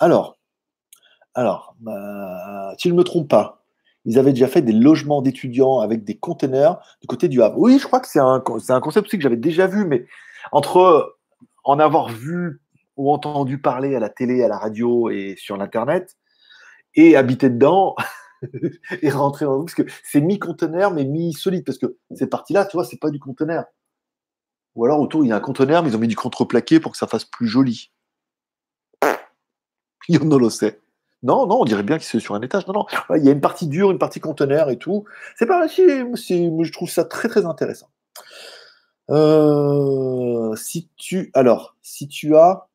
Alors, 0.00 0.38
alors, 1.34 1.74
bah, 1.80 2.74
si 2.78 2.88
je 2.88 2.94
ne 2.94 2.98
me 2.98 3.04
trompe 3.04 3.28
pas, 3.28 3.63
ils 4.04 4.18
avaient 4.18 4.32
déjà 4.32 4.48
fait 4.48 4.62
des 4.62 4.72
logements 4.72 5.22
d'étudiants 5.22 5.80
avec 5.80 6.04
des 6.04 6.16
containers 6.16 6.78
du 7.00 7.06
côté 7.06 7.28
du 7.28 7.42
Havre. 7.42 7.58
Oui, 7.58 7.78
je 7.78 7.86
crois 7.86 8.00
que 8.00 8.08
c'est 8.08 8.20
un, 8.20 8.40
concept 8.40 9.06
aussi 9.06 9.16
que 9.16 9.22
j'avais 9.22 9.36
déjà 9.36 9.66
vu, 9.66 9.84
mais 9.86 10.06
entre 10.52 11.16
en 11.64 11.78
avoir 11.78 12.08
vu 12.08 12.60
ou 12.96 13.10
entendu 13.10 13.58
parler 13.58 13.96
à 13.96 14.00
la 14.00 14.10
télé, 14.10 14.42
à 14.42 14.48
la 14.48 14.58
radio 14.58 15.10
et 15.10 15.34
sur 15.38 15.56
l'Internet, 15.56 16.16
et 16.94 17.16
habiter 17.16 17.48
dedans 17.48 17.96
et 19.02 19.10
rentrer 19.10 19.46
dans 19.46 19.60
parce 19.60 19.74
que 19.74 19.82
c'est 20.04 20.20
mi-conteneur 20.20 20.92
mais 20.92 21.04
mi-solide, 21.04 21.64
parce 21.64 21.78
que 21.78 21.96
cette 22.14 22.30
partie-là, 22.30 22.66
tu 22.66 22.76
vois, 22.76 22.84
c'est 22.84 23.00
pas 23.00 23.10
du 23.10 23.18
conteneur. 23.18 23.64
Ou 24.74 24.84
alors 24.84 25.00
autour, 25.00 25.24
il 25.24 25.28
y 25.28 25.32
a 25.32 25.36
un 25.36 25.40
conteneur, 25.40 25.82
mais 25.82 25.90
ils 25.90 25.96
ont 25.96 26.00
mis 26.00 26.08
du 26.08 26.16
contreplaqué 26.16 26.80
pour 26.80 26.92
que 26.92 26.98
ça 26.98 27.06
fasse 27.06 27.24
plus 27.24 27.46
joli. 27.46 27.90
Yo 30.08 30.20
le 30.38 30.50
sait. 30.50 30.83
Non, 31.24 31.46
non, 31.46 31.62
on 31.62 31.64
dirait 31.64 31.82
bien 31.82 31.96
que 31.96 32.04
c'est 32.04 32.20
sur 32.20 32.34
un 32.34 32.42
étage. 32.42 32.66
Non, 32.66 32.74
non. 32.74 32.86
Il 33.16 33.24
y 33.24 33.30
a 33.30 33.32
une 33.32 33.40
partie 33.40 33.66
dure, 33.66 33.90
une 33.90 33.98
partie 33.98 34.20
conteneur 34.20 34.68
et 34.68 34.76
tout. 34.76 35.04
C'est 35.36 35.46
pas 35.46 35.66
je 35.66 36.72
trouve 36.72 36.90
ça 36.90 37.04
très 37.04 37.28
très 37.28 37.46
intéressant. 37.46 37.88
Euh, 39.10 40.54
si 40.54 40.90
tu, 40.96 41.30
alors, 41.32 41.76
si 41.80 42.08
tu 42.08 42.36
as 42.36 42.68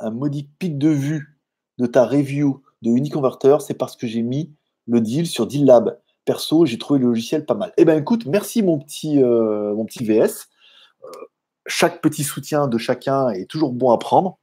un 0.00 0.10
modique 0.10 0.50
pic 0.58 0.78
de 0.78 0.88
vue 0.88 1.38
de 1.78 1.86
ta 1.86 2.04
review 2.06 2.60
de 2.82 2.90
Uniconverter, 2.90 3.56
c'est 3.60 3.74
parce 3.74 3.96
que 3.96 4.08
j'ai 4.08 4.22
mis 4.22 4.52
le 4.88 5.00
deal 5.00 5.28
sur 5.28 5.46
Deal 5.46 5.64
Lab. 5.64 5.96
Perso, 6.24 6.66
j'ai 6.66 6.76
trouvé 6.76 6.98
le 6.98 7.06
logiciel 7.06 7.46
pas 7.46 7.54
mal. 7.54 7.72
Eh 7.76 7.84
ben, 7.84 7.96
écoute, 7.98 8.26
merci 8.26 8.64
mon 8.64 8.80
petit, 8.80 9.22
euh, 9.22 9.76
VS. 10.00 10.48
Euh, 11.04 11.08
chaque 11.66 12.00
petit 12.02 12.24
soutien 12.24 12.66
de 12.66 12.78
chacun 12.78 13.30
est 13.30 13.48
toujours 13.48 13.72
bon 13.72 13.92
à 13.92 13.98
prendre. 13.98 14.39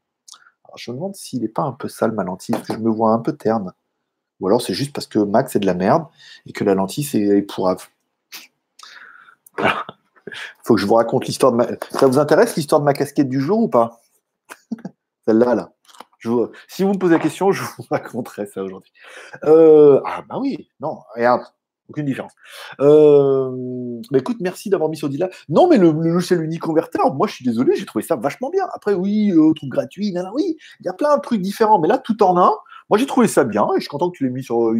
Je 0.75 0.91
me 0.91 0.97
demande 0.97 1.15
s'il 1.15 1.41
n'est 1.41 1.47
pas 1.47 1.63
un 1.63 1.71
peu 1.71 1.87
sale 1.87 2.11
ma 2.11 2.23
lentille, 2.23 2.55
parce 2.55 2.67
que 2.67 2.73
je 2.73 2.79
me 2.79 2.89
vois 2.89 3.11
un 3.11 3.19
peu 3.19 3.33
terne. 3.35 3.73
Ou 4.39 4.47
alors 4.47 4.61
c'est 4.61 4.73
juste 4.73 4.93
parce 4.93 5.07
que 5.07 5.19
Mac 5.19 5.49
c'est 5.49 5.59
de 5.59 5.65
la 5.65 5.73
merde 5.73 6.05
et 6.45 6.53
que 6.53 6.63
la 6.63 6.75
lentille 6.75 7.03
c'est 7.03 7.41
pourrave. 7.41 7.87
Faut 10.63 10.75
que 10.75 10.81
je 10.81 10.85
vous 10.85 10.95
raconte 10.95 11.25
l'histoire 11.25 11.51
de 11.51 11.57
ma. 11.57 11.67
Ça 11.91 12.07
vous 12.07 12.19
intéresse 12.19 12.55
l'histoire 12.55 12.81
de 12.81 12.85
ma 12.85 12.93
casquette 12.93 13.29
du 13.29 13.39
jour 13.39 13.59
ou 13.59 13.67
pas? 13.67 14.01
Celle-là, 15.25 15.55
là. 15.55 15.73
Si 16.67 16.83
vous 16.83 16.93
me 16.93 16.97
posez 16.97 17.13
la 17.13 17.19
question, 17.19 17.51
je 17.51 17.63
vous 17.63 17.85
raconterai 17.89 18.47
ça 18.47 18.63
aujourd'hui. 18.63 18.91
Euh, 19.43 20.01
ah 20.05 20.23
bah 20.27 20.37
oui, 20.39 20.69
non, 20.79 20.99
regarde, 21.15 21.43
aucune 21.89 22.05
différence. 22.05 22.33
Euh, 22.79 23.49
bah 24.11 24.19
écoute, 24.19 24.37
merci 24.39 24.69
d'avoir 24.69 24.89
mis 24.89 24.97
sur 24.97 25.09
Dila. 25.09 25.29
Non, 25.49 25.67
mais 25.69 25.77
le, 25.77 25.91
logiciel 25.91 26.41
Uniconverter, 26.41 26.99
moi 27.13 27.27
je 27.27 27.33
suis 27.33 27.45
désolé, 27.45 27.75
j'ai 27.75 27.85
trouvé 27.85 28.03
ça 28.03 28.15
vachement 28.15 28.49
bien. 28.49 28.65
Après, 28.73 28.93
oui, 28.93 29.31
euh, 29.31 29.53
truc 29.53 29.69
gratuit, 29.69 30.13
oui, 30.33 30.57
il 30.79 30.85
y 30.85 30.89
a 30.89 30.93
plein 30.93 31.15
de 31.15 31.21
trucs 31.21 31.41
différents, 31.41 31.79
mais 31.79 31.87
là, 31.87 31.97
tout 31.97 32.21
en 32.23 32.37
un, 32.37 32.51
moi 32.89 32.97
j'ai 32.97 33.05
trouvé 33.05 33.27
ça 33.27 33.43
bien 33.43 33.67
et 33.73 33.77
je 33.77 33.81
suis 33.81 33.89
content 33.89 34.09
que 34.09 34.17
tu 34.17 34.25
l'aies 34.25 34.31
mis 34.31 34.43
sur, 34.43 34.73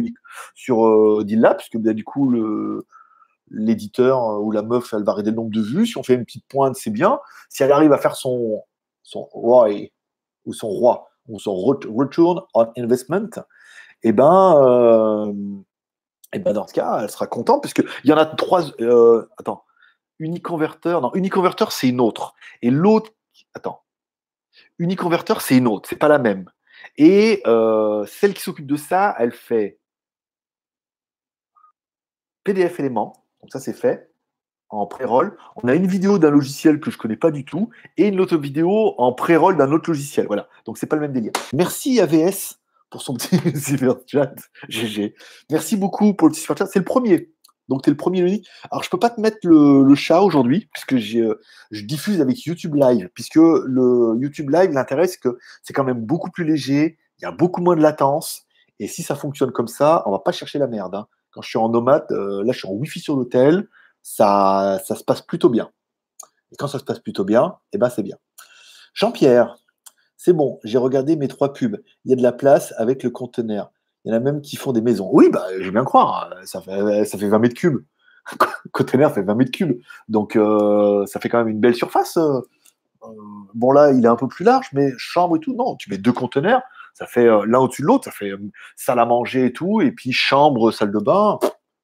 sur 0.54 0.86
euh, 0.86 1.24
Dila, 1.24 1.54
puisque 1.54 1.78
bah, 1.78 1.92
du 1.92 2.04
coup, 2.04 2.34
l'éditeur 3.50 4.42
ou 4.42 4.52
la 4.52 4.62
meuf, 4.62 4.92
elle 4.92 5.04
va 5.04 5.12
arrêter 5.12 5.30
le 5.30 5.36
nombre 5.36 5.50
de 5.50 5.62
vues. 5.62 5.86
Si 5.86 5.96
on 5.96 6.02
fait 6.02 6.14
une 6.14 6.24
petite 6.24 6.46
pointe, 6.48 6.76
c'est 6.76 6.90
bien. 6.90 7.18
Si 7.48 7.62
elle 7.62 7.72
arrive 7.72 7.92
à 7.92 7.98
faire 7.98 8.16
son, 8.16 8.62
son 9.02 9.22
roi 9.32 9.68
ou 10.44 10.52
son 10.52 10.68
roi 10.68 11.08
ou 11.28 11.38
son 11.38 11.54
return 11.54 12.40
on 12.54 12.66
investment, 12.76 13.30
eh 14.02 14.12
ben, 14.12 14.54
euh, 14.62 15.32
et 16.32 16.38
ben 16.38 16.52
dans 16.52 16.66
ce 16.66 16.74
cas, 16.74 17.00
elle 17.02 17.10
sera 17.10 17.26
contente 17.26 17.62
puisque 17.62 17.82
il 18.04 18.10
y 18.10 18.12
en 18.12 18.16
a 18.16 18.26
trois. 18.26 18.64
Euh, 18.80 19.28
attends, 19.38 19.64
Uniconverter, 20.18 20.98
non, 21.00 21.10
Uniconverter 21.14 21.66
c'est 21.70 21.88
une 21.88 22.00
autre. 22.00 22.34
Et 22.62 22.70
l'autre, 22.70 23.12
attends, 23.54 23.82
Uniconverter 24.78 25.34
c'est 25.40 25.56
une 25.56 25.68
autre, 25.68 25.88
c'est 25.88 25.96
pas 25.96 26.08
la 26.08 26.18
même. 26.18 26.50
Et 26.96 27.42
euh, 27.46 28.04
celle 28.06 28.34
qui 28.34 28.42
s'occupe 28.42 28.66
de 28.66 28.76
ça, 28.76 29.14
elle 29.18 29.32
fait 29.32 29.78
PDF 32.44 32.80
éléments, 32.80 33.24
donc 33.40 33.50
ça 33.52 33.60
c'est 33.60 33.72
fait 33.72 34.10
en 34.70 34.86
pré-roll. 34.86 35.36
On 35.62 35.68
a 35.68 35.74
une 35.74 35.86
vidéo 35.86 36.18
d'un 36.18 36.30
logiciel 36.30 36.78
que 36.78 36.90
je 36.90 36.98
connais 36.98 37.16
pas 37.16 37.30
du 37.30 37.44
tout 37.44 37.70
et 37.96 38.08
une 38.08 38.20
autre 38.20 38.36
vidéo 38.36 38.94
en 38.98 39.12
pré-roll 39.12 39.56
d'un 39.56 39.72
autre 39.72 39.88
logiciel. 39.88 40.26
Voilà. 40.26 40.48
Donc 40.66 40.76
c'est 40.76 40.86
pas 40.86 40.96
le 40.96 41.02
même 41.02 41.12
délire. 41.12 41.32
Merci 41.54 42.00
AVS 42.00 42.57
pour 42.90 43.02
son 43.02 43.14
petit 43.16 43.58
super 43.58 43.96
chat. 44.06 44.34
GG. 44.68 45.14
Merci 45.50 45.76
beaucoup 45.76 46.14
pour 46.14 46.28
le 46.28 46.32
petit 46.32 46.40
super 46.40 46.56
chat. 46.56 46.66
C'est 46.66 46.78
le 46.78 46.84
premier. 46.84 47.30
Donc 47.68 47.82
tu 47.82 47.90
es 47.90 47.92
le 47.92 47.96
premier 47.96 48.22
le 48.22 48.38
Alors 48.70 48.82
je 48.82 48.90
peux 48.90 48.98
pas 48.98 49.10
te 49.10 49.20
mettre 49.20 49.38
le, 49.42 49.94
chat 49.94 50.22
aujourd'hui 50.22 50.68
puisque 50.72 50.94
euh, 51.16 51.38
je 51.70 51.82
diffuse 51.84 52.20
avec 52.20 52.42
YouTube 52.44 52.74
Live 52.74 53.10
puisque 53.14 53.36
le 53.36 54.16
YouTube 54.18 54.50
Live 54.50 54.70
l'intérêt 54.70 55.06
c'est 55.06 55.20
que 55.20 55.38
c'est 55.62 55.72
quand 55.74 55.84
même 55.84 56.00
beaucoup 56.00 56.30
plus 56.30 56.44
léger, 56.44 56.98
il 57.18 57.22
y 57.22 57.26
a 57.26 57.30
beaucoup 57.30 57.60
moins 57.60 57.76
de 57.76 57.82
latence 57.82 58.46
et 58.78 58.86
si 58.86 59.02
ça 59.02 59.16
fonctionne 59.16 59.52
comme 59.52 59.68
ça, 59.68 60.02
on 60.06 60.12
va 60.12 60.20
pas 60.20 60.32
chercher 60.32 60.58
la 60.58 60.66
merde. 60.66 60.94
Hein. 60.94 61.06
Quand 61.32 61.42
je 61.42 61.48
suis 61.48 61.58
en 61.58 61.68
nomade, 61.68 62.06
euh, 62.10 62.42
là 62.44 62.52
je 62.52 62.58
suis 62.58 62.68
en 62.68 62.72
Wi-Fi 62.72 63.00
sur 63.00 63.16
l'hôtel, 63.16 63.68
ça, 64.02 64.80
ça 64.86 64.94
se 64.94 65.04
passe 65.04 65.20
plutôt 65.20 65.50
bien. 65.50 65.70
Et 66.52 66.56
quand 66.56 66.68
ça 66.68 66.78
se 66.78 66.84
passe 66.84 67.00
plutôt 67.00 67.24
bien, 67.24 67.56
eh 67.72 67.78
ben 67.78 67.90
c'est 67.90 68.02
bien. 68.02 68.16
Jean-Pierre, 68.94 69.56
c'est 70.18 70.32
bon, 70.32 70.58
j'ai 70.64 70.78
regardé 70.78 71.14
mes 71.14 71.28
trois 71.28 71.52
pubs. 71.52 71.78
Il 72.04 72.10
y 72.10 72.12
a 72.12 72.16
de 72.16 72.22
la 72.22 72.32
place 72.32 72.74
avec 72.76 73.04
le 73.04 73.10
conteneur. 73.10 73.70
Il 74.04 74.10
y 74.10 74.12
en 74.12 74.16
a 74.16 74.20
même 74.20 74.40
qui 74.42 74.56
font 74.56 74.72
des 74.72 74.80
maisons. 74.80 75.08
Oui, 75.12 75.30
bah, 75.30 75.46
je 75.58 75.64
veux 75.64 75.70
bien 75.70 75.84
croire. 75.84 76.34
Ça 76.44 76.60
fait, 76.60 77.04
ça 77.04 77.16
fait 77.16 77.28
20 77.28 77.38
mètres 77.38 77.54
cubes. 77.54 77.84
conteneur 78.72 79.14
fait 79.14 79.22
20 79.22 79.34
mètres 79.36 79.52
cubes. 79.52 79.80
Donc, 80.08 80.34
euh, 80.34 81.06
ça 81.06 81.20
fait 81.20 81.28
quand 81.28 81.38
même 81.38 81.48
une 81.48 81.60
belle 81.60 81.76
surface. 81.76 82.16
Euh, 82.16 82.40
bon, 83.54 83.70
là, 83.70 83.92
il 83.92 84.04
est 84.04 84.08
un 84.08 84.16
peu 84.16 84.26
plus 84.26 84.44
large, 84.44 84.66
mais 84.72 84.90
chambre 84.96 85.36
et 85.36 85.40
tout. 85.40 85.54
Non, 85.54 85.76
tu 85.76 85.88
mets 85.88 85.98
deux 85.98 86.12
conteneurs. 86.12 86.62
Ça 86.94 87.06
fait 87.06 87.26
euh, 87.26 87.46
l'un 87.46 87.60
au-dessus 87.60 87.82
de 87.82 87.86
l'autre. 87.86 88.04
Ça 88.04 88.10
fait 88.10 88.32
salle 88.74 88.98
à 88.98 89.06
manger 89.06 89.46
et 89.46 89.52
tout. 89.52 89.80
Et 89.82 89.92
puis, 89.92 90.10
chambre, 90.10 90.72
salle 90.72 90.90
de 90.90 90.98
bain. 90.98 91.38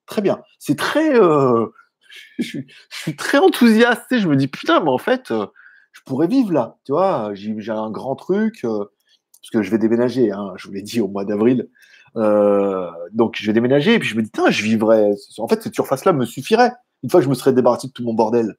Très 0.07 0.23
bien. 0.23 0.42
C'est 0.59 0.77
très 0.77 1.14
je, 2.38 2.59
suis, 2.90 3.16
très 3.16 3.38
enthousiaste. 3.38 4.18
je 4.18 4.29
me 4.29 4.37
dis, 4.37 4.49
putain, 4.49 4.81
mais 4.81 4.90
en 4.90 4.99
fait, 4.99 5.31
euh, 5.31 5.47
je 5.95 6.03
pourrais 6.03 6.27
vivre 6.27 6.53
là. 6.53 6.77
Tu 6.85 6.93
vois, 6.93 7.31
j'ai 7.35 7.71
un 7.71 7.91
grand 7.91 8.17
truc, 8.17 8.65
euh, 8.65 8.85
parce 9.41 9.51
que 9.53 9.63
je 9.63 9.71
vais 9.71 9.79
déménager, 9.79 10.31
hein, 10.31 10.53
je 10.57 10.69
vous 10.69 10.75
l'ai 10.75 10.83
dit 10.83 11.01
au 11.01 11.09
mois 11.09 11.25
d'avril. 11.25 11.69
Euh, 12.17 12.91
donc, 13.13 13.37
je 13.39 13.47
vais 13.47 13.53
déménager, 13.53 13.95
et 13.95 13.99
puis 13.99 14.09
je 14.09 14.17
me 14.17 14.23
dis, 14.23 14.31
je 14.51 14.63
vivrais. 14.63 15.11
En 15.39 15.49
fait, 15.49 15.63
cette 15.63 15.75
surface-là 15.75 16.13
me 16.13 16.27
suffirait, 16.27 16.73
une 17.03 17.11
fois 17.11 17.21
que 17.21 17.25
je 17.25 17.31
me 17.31 17.35
serais 17.35 17.53
débarrassé 17.53 17.89
de 17.89 17.93
tout 17.93 18.05
mon 18.05 18.15
bordel. 18.15 18.57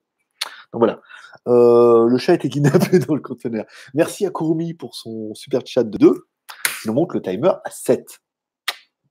Donc 0.72 0.80
voilà. 0.80 1.00
le 1.46 2.18
chat 2.18 2.34
était 2.34 2.48
kidnappé 2.48 2.98
dans 3.06 3.14
le 3.14 3.20
conteneur. 3.20 3.66
Merci 3.94 4.26
à 4.26 4.30
Kurumi 4.30 4.74
pour 4.74 4.96
son 4.96 5.34
super 5.34 5.62
chat 5.64 5.84
de 5.84 5.96
2. 5.98 6.26
Il 6.84 6.88
nous 6.88 6.94
montre 6.94 7.14
le 7.14 7.22
timer 7.22 7.52
à 7.64 7.70
7. 7.70 8.20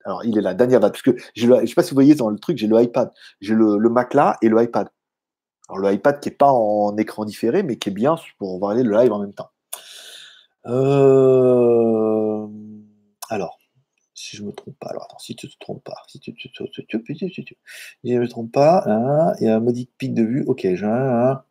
Alors, 0.06 0.24
il 0.24 0.38
est 0.38 0.42
là, 0.42 0.54
Daniel 0.54 0.80
parce 0.80 1.02
que 1.02 1.16
je 1.36 1.48
ne 1.48 1.66
sais 1.66 1.74
pas 1.74 1.82
si 1.82 1.90
vous 1.90 1.96
voyez 1.96 2.14
dans 2.14 2.30
le 2.30 2.38
truc, 2.38 2.58
j'ai 2.58 2.68
le 2.68 2.80
iPad. 2.82 3.12
J'ai 3.42 3.56
le, 3.56 3.78
Mac 3.90 4.14
là 4.14 4.38
et 4.42 4.50
le 4.50 4.62
iPad. 4.62 4.88
Alors, 5.70 5.80
le 5.80 5.94
iPad 5.94 6.20
qui 6.20 6.30
n'est 6.30 6.36
pas 6.36 6.52
en 6.52 6.96
écran 6.98 7.26
différé, 7.26 7.64
mais 7.64 7.78
qui 7.78 7.90
est 7.90 7.94
bien 7.94 8.16
pour 8.38 8.60
voir 8.60 8.76
le 8.76 8.84
live 8.84 9.12
en 9.12 9.20
même 9.20 9.34
temps. 9.34 9.50
Euh, 10.68 12.48
alors, 13.30 13.60
si 14.14 14.38
je 14.38 14.42
ne 14.42 14.48
me 14.48 14.54
trompe 14.54 14.78
pas, 14.80 14.90
alors 14.90 15.04
attends, 15.04 15.20
si 15.20 15.36
tu 15.36 15.46
ne 15.48 15.52
te 15.52 15.58
trompes 15.60 15.84
pas, 15.84 15.96
si 16.08 16.20
tu 16.20 16.32
ne 16.32 18.20
me 18.20 18.28
trompe 18.28 18.52
pas, 18.52 18.84
hein, 18.86 19.34
il 19.40 19.48
y 19.48 19.50
a 19.50 19.56
un 19.56 19.60
modique 19.60 19.92
pic 19.98 20.14
de 20.14 20.24
vue, 20.24 20.44
ok, 20.48 20.62
j'ai 20.62 20.86
un, 20.86 21.44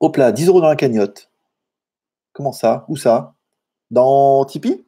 Hop 0.00 0.16
là, 0.16 0.32
10 0.32 0.48
euros 0.48 0.60
dans 0.62 0.68
la 0.68 0.76
cagnotte. 0.76 1.30
Comment 2.32 2.52
ça? 2.52 2.86
Où 2.88 2.96
ça? 2.96 3.34
Dans 3.90 4.46
Tipeee? 4.46 4.86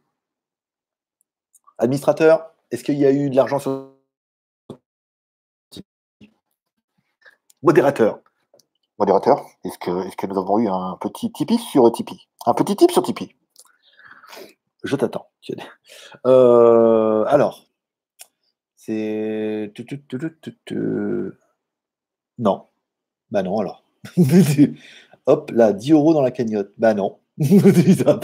Administrateur? 1.76 2.54
Est-ce 2.70 2.82
qu'il 2.82 2.96
y 2.96 3.04
a 3.04 3.12
eu 3.12 3.28
de 3.28 3.36
l'argent 3.36 3.58
sur 3.58 3.91
Modérateur. 7.62 8.20
Modérateur, 8.98 9.46
est-ce 9.64 9.78
que, 9.78 10.26
nous 10.26 10.38
avons 10.38 10.58
eu 10.58 10.68
un 10.68 10.96
petit 11.00 11.30
Tipeee 11.30 11.58
sur 11.58 11.90
Tipeee? 11.92 12.28
Un 12.46 12.54
petit 12.54 12.76
tip 12.76 12.90
sur 12.90 13.02
Tipeee? 13.02 13.36
Je 14.82 14.96
t'attends. 14.96 15.28
Euh, 16.26 17.24
alors, 17.28 17.64
c'est. 18.74 19.72
Non. 22.38 22.66
Bah 23.30 23.42
non, 23.42 23.58
alors. 23.60 23.84
Hop, 25.26 25.50
là, 25.52 25.72
10 25.72 25.92
euros 25.92 26.14
dans 26.14 26.22
la 26.22 26.32
cagnotte. 26.32 26.72
Bah 26.78 26.94
non. 26.94 27.20
ça 27.38 28.18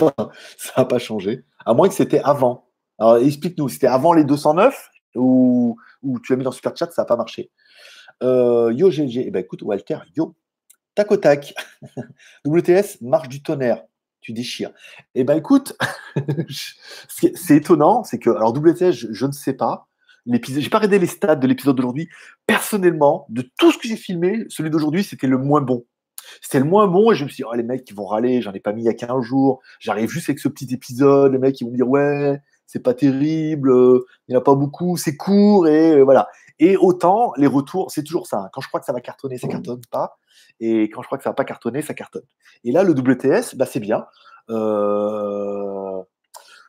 n'a 0.77 0.85
pas 0.85 0.99
changé. 0.99 1.45
À 1.65 1.75
moins 1.75 1.89
que 1.89 1.95
c'était 1.95 2.21
avant. 2.21 2.67
Alors, 2.99 3.19
explique-nous, 3.19 3.69
c'était 3.69 3.87
avant 3.87 4.13
les 4.13 4.25
209 4.25 4.91
ou, 5.15 5.77
tu 6.25 6.33
as 6.33 6.37
mis 6.37 6.45
dans 6.45 6.51
Super 6.53 6.77
Chat, 6.77 6.91
ça 6.91 7.03
n'a 7.03 7.07
pas 7.07 7.17
marché? 7.17 7.51
Euh, 8.23 8.73
Yo 8.73 8.91
GG, 8.91 9.25
eh 9.27 9.31
ben, 9.31 9.41
écoute, 9.41 9.63
Walter, 9.63 9.99
yo, 10.17 10.35
tac 10.95 11.11
au 11.13 11.17
tac. 11.17 11.55
WTS, 12.45 13.01
marche 13.03 13.29
du 13.29 13.43
tonnerre, 13.43 13.83
tu 14.21 14.33
déchires. 14.33 14.73
Eh 15.15 15.25
ben 15.25 15.37
écoute, 15.37 15.77
c'est 17.09 17.57
étonnant, 17.57 18.05
c'est 18.05 18.19
que, 18.19 18.31
alors 18.31 18.53
WTS, 18.53 18.93
je, 18.93 19.27
ne 19.27 19.33
sais 19.33 19.53
pas, 19.53 19.89
l'épisode, 20.27 20.63
j'ai 20.63 20.71
pas 20.71 20.79
regardé 20.79 20.99
les 20.99 21.07
stats 21.07 21.37
de 21.37 21.47
l'épisode 21.47 21.77
d'aujourd'hui. 21.77 22.09
Personnellement, 22.47 23.27
de 23.29 23.43
tout 23.59 23.73
ce 23.73 23.79
que 23.79 23.89
j'ai 23.89 23.97
filmé, 23.97 24.45
celui 24.49 24.71
d'aujourd'hui, 24.71 25.05
c'était 25.05 25.27
le 25.27 25.39
moins 25.39 25.61
bon. 25.61 25.85
C'était 26.43 26.59
le 26.59 26.67
moins 26.67 26.89
bon 26.89 27.11
et 27.13 27.15
je 27.15 27.25
me 27.25 27.29
suis 27.29 27.43
dit, 27.43 27.49
oh, 27.51 27.55
les 27.55 27.63
mecs 27.63 27.85
qui 27.85 27.95
vont 27.95 28.05
râler, 28.07 28.43
j'en 28.43 28.53
ai 28.53 28.61
pas 28.61 28.73
mis 28.73 28.83
il 28.83 28.87
y 28.87 28.91
a 28.91 28.95
15 28.95 29.23
jours, 29.23 29.61
j'arrive 29.81 30.11
juste 30.11 30.29
avec 30.29 30.41
ce 30.41 30.49
petit 30.49 30.73
épisode, 30.75 31.33
les 31.33 31.39
mecs 31.39 31.59
ils 31.61 31.65
vont 31.65 31.71
me 31.71 31.77
dire, 31.77 31.89
ouais, 31.89 32.41
c'est 32.67 32.83
pas 32.83 32.95
terrible, 32.95 33.71
euh, 33.71 34.05
il 34.29 34.33
n'y 34.33 34.37
en 34.37 34.41
a 34.41 34.45
pas 34.45 34.55
beaucoup, 34.55 34.97
c'est 34.97 35.17
court 35.17 35.67
et 35.67 35.93
euh, 35.93 36.03
voilà. 36.03 36.29
Et 36.61 36.77
autant 36.77 37.33
les 37.37 37.47
retours, 37.47 37.91
c'est 37.91 38.03
toujours 38.03 38.27
ça. 38.27 38.39
Hein. 38.39 38.49
Quand 38.53 38.61
je 38.61 38.69
crois 38.69 38.81
que 38.81 38.87
ça 38.87 38.93
va 38.93 39.01
cartonner, 39.01 39.39
ça 39.39 39.49
cartonne 39.49 39.81
pas. 39.91 40.19
Et 40.61 40.91
quand 40.91 41.03
je 41.03 41.07
crois 41.07 41.19
que 41.19 41.25
ça 41.25 41.31
va 41.31 41.35
pas 41.35 41.45
cartonner, 41.45 41.83
ça 41.83 41.95
cartonne. 41.95 42.25
Et 42.65 42.73
là, 42.73 42.83
le 42.83 42.93
WTS, 42.93 43.55
bah, 43.57 43.67
c'est 43.67 43.81
bien. 43.81 44.07
Euh, 44.51 46.03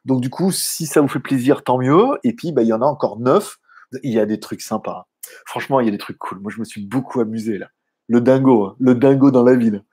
donc 0.06 0.22
du 0.22 0.30
coup, 0.30 0.52
si 0.52 0.86
ça 0.86 1.02
vous 1.02 1.08
fait 1.08 1.20
plaisir, 1.20 1.64
tant 1.64 1.80
mieux. 1.80 2.20
Et 2.24 2.34
puis, 2.34 2.52
bah, 2.52 2.62
il 2.62 2.68
y 2.68 2.74
en 2.74 2.82
a 2.82 2.86
encore 2.86 3.20
neuf. 3.20 3.58
Il 4.04 4.12
y 4.12 4.20
a 4.20 4.26
des 4.26 4.40
trucs 4.40 4.62
sympas. 4.62 5.08
Franchement, 5.46 5.80
il 5.80 5.86
y 5.86 5.90
a 5.90 5.92
des 5.92 5.98
trucs 5.98 6.18
cool. 6.20 6.40
Moi, 6.40 6.52
je 6.54 6.60
me 6.60 6.66
suis 6.66 6.86
beaucoup 6.86 7.20
amusé 7.20 7.58
là. 7.58 7.70
Le 8.08 8.22
dingo, 8.22 8.66
hein. 8.66 8.76
le 8.80 8.96
dingo 8.96 9.32
dans 9.32 9.44
la 9.44 9.56
ville. 9.56 9.84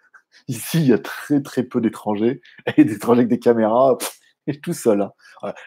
Ici, 0.48 0.80
il 0.80 0.86
y 0.86 0.92
a 0.92 0.98
très 0.98 1.42
très 1.42 1.62
peu 1.62 1.80
d'étrangers. 1.80 2.40
Et 2.76 2.84
des 2.84 2.94
étrangers 2.94 3.20
avec 3.20 3.28
des 3.28 3.38
caméras, 3.38 3.96
tout 4.62 4.72
seul. 4.72 5.02
Hein. 5.02 5.12